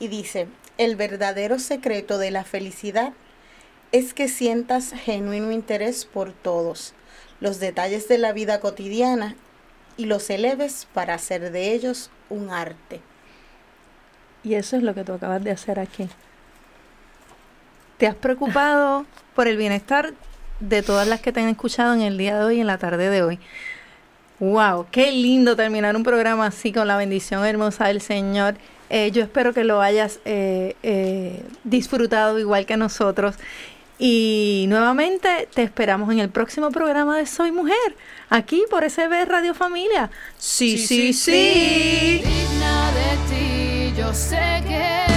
Y 0.00 0.08
dice, 0.08 0.48
el 0.78 0.96
verdadero 0.96 1.58
secreto 1.58 2.16
de 2.16 2.30
la 2.30 2.44
felicidad 2.44 3.12
es 3.92 4.14
que 4.14 4.26
sientas 4.26 4.92
genuino 4.92 5.52
interés 5.52 6.06
por 6.06 6.32
todos 6.32 6.94
los 7.40 7.60
detalles 7.60 8.08
de 8.08 8.16
la 8.16 8.32
vida 8.32 8.58
cotidiana 8.60 9.36
y 9.98 10.06
los 10.06 10.30
eleves 10.30 10.88
para 10.94 11.14
hacer 11.14 11.52
de 11.52 11.72
ellos 11.72 12.10
un 12.30 12.50
arte. 12.50 13.02
Y 14.42 14.54
eso 14.54 14.76
es 14.76 14.82
lo 14.82 14.94
que 14.94 15.04
tú 15.04 15.12
acabas 15.12 15.44
de 15.44 15.50
hacer 15.50 15.78
aquí. 15.78 16.08
Te 18.02 18.08
has 18.08 18.16
preocupado 18.16 19.06
por 19.36 19.46
el 19.46 19.56
bienestar 19.56 20.12
de 20.58 20.82
todas 20.82 21.06
las 21.06 21.20
que 21.20 21.30
te 21.30 21.38
han 21.38 21.48
escuchado 21.48 21.94
en 21.94 22.02
el 22.02 22.18
día 22.18 22.36
de 22.36 22.44
hoy 22.44 22.56
y 22.56 22.60
en 22.60 22.66
la 22.66 22.76
tarde 22.76 23.08
de 23.08 23.22
hoy. 23.22 23.38
Wow, 24.40 24.86
qué 24.90 25.12
lindo 25.12 25.54
terminar 25.54 25.94
un 25.94 26.02
programa 26.02 26.46
así 26.46 26.72
con 26.72 26.88
la 26.88 26.96
bendición 26.96 27.46
hermosa 27.46 27.86
del 27.86 28.00
Señor. 28.00 28.56
Eh, 28.90 29.12
yo 29.12 29.22
espero 29.22 29.54
que 29.54 29.62
lo 29.62 29.80
hayas 29.80 30.18
eh, 30.24 30.74
eh, 30.82 31.44
disfrutado 31.62 32.40
igual 32.40 32.66
que 32.66 32.76
nosotros. 32.76 33.36
Y 34.00 34.64
nuevamente 34.68 35.48
te 35.54 35.62
esperamos 35.62 36.10
en 36.10 36.18
el 36.18 36.28
próximo 36.28 36.72
programa 36.72 37.18
de 37.18 37.26
Soy 37.26 37.52
Mujer, 37.52 37.76
aquí 38.30 38.64
por 38.68 38.82
SB 38.82 39.26
Radio 39.26 39.54
Familia. 39.54 40.10
Sí, 40.38 40.76
sí, 40.76 41.12
sí. 41.12 42.20
digna 42.24 42.90
de 42.90 43.92
ti, 43.92 43.94
yo 43.96 44.12
sé 44.12 44.60
que 44.66 45.11